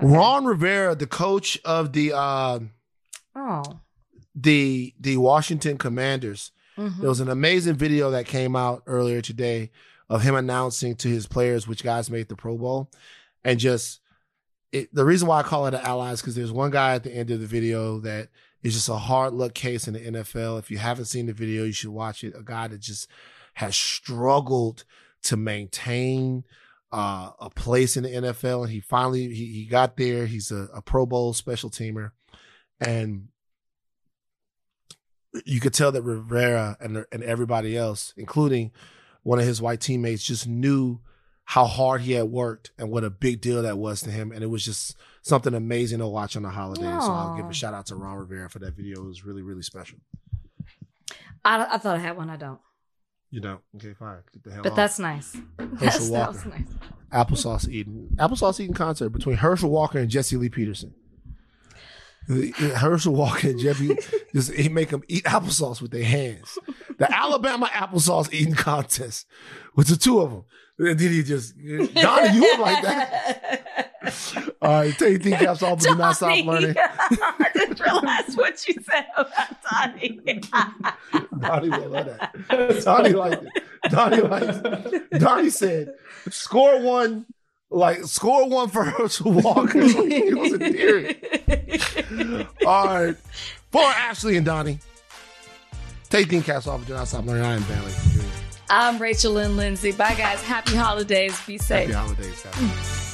[0.00, 2.60] Ron Rivera, the coach of the uh,
[3.34, 3.80] Oh.
[4.34, 6.52] the the Washington Commanders.
[6.76, 7.00] Mhm.
[7.00, 9.70] There was an amazing video that came out earlier today
[10.08, 12.90] of him announcing to his players which guys made the Pro Bowl,
[13.44, 14.00] and just
[14.72, 17.02] it, the reason why I call it an ally is because there's one guy at
[17.02, 18.28] the end of the video that
[18.62, 20.58] is just a hard luck case in the NFL.
[20.58, 22.34] If you haven't seen the video, you should watch it.
[22.36, 23.08] A guy that just
[23.54, 24.84] has struggled
[25.22, 26.44] to maintain
[26.92, 30.26] uh, a place in the NFL, and he finally he, he got there.
[30.26, 32.12] He's a, a Pro Bowl special teamer,
[32.80, 33.28] and
[35.44, 38.72] you could tell that Rivera and and everybody else, including
[39.28, 41.00] one of his white teammates, just knew
[41.44, 44.32] how hard he had worked and what a big deal that was to him.
[44.32, 47.04] And it was just something amazing to watch on the holidays.
[47.04, 49.02] So I'll give a shout out to Ron Rivera for that video.
[49.02, 49.98] It was really, really special.
[51.44, 52.30] I, I thought I had one.
[52.30, 52.58] I don't.
[53.30, 53.60] You don't.
[53.76, 54.20] okay, fine.
[54.32, 54.76] Get the hell But off.
[54.76, 55.36] that's nice.
[55.58, 56.48] Herschel That's, that Walker.
[56.48, 56.68] nice.
[57.12, 58.08] Applesauce eating.
[58.16, 60.94] Applesauce eating concert between Herschel Walker and Jesse Lee Peterson.
[62.28, 63.96] The- Herschel Walker and Jeffy
[64.34, 66.58] just he make them eat applesauce with their hands.
[66.98, 69.26] The Alabama applesauce eating contest
[69.74, 70.44] with the two of them.
[70.78, 71.54] And then he just
[71.94, 73.94] Donnie, you were like that.
[74.62, 76.74] All right, you think caps off, but do not stop learning.
[76.78, 80.20] I just realized what you said about Donnie.
[81.40, 82.82] Donnie will love that.
[82.84, 83.64] Donnie liked it.
[83.90, 85.20] Donnie liked it.
[85.20, 85.94] Donnie said,
[86.30, 87.26] score one,
[87.70, 89.78] like score one for Herschel Walker.
[89.80, 92.46] it was endearing.
[92.66, 93.16] All right.
[93.70, 94.78] For Ashleigh and Donnie.
[96.08, 96.86] Take the cast off.
[96.86, 97.44] Do not stop learning.
[97.44, 97.92] I am Bailey.
[98.70, 99.92] I'm Rachel Lynn Lindsay.
[99.92, 100.42] Bye, guys.
[100.42, 101.38] Happy holidays.
[101.46, 101.90] Be safe.
[101.90, 103.07] Happy holidays, guys.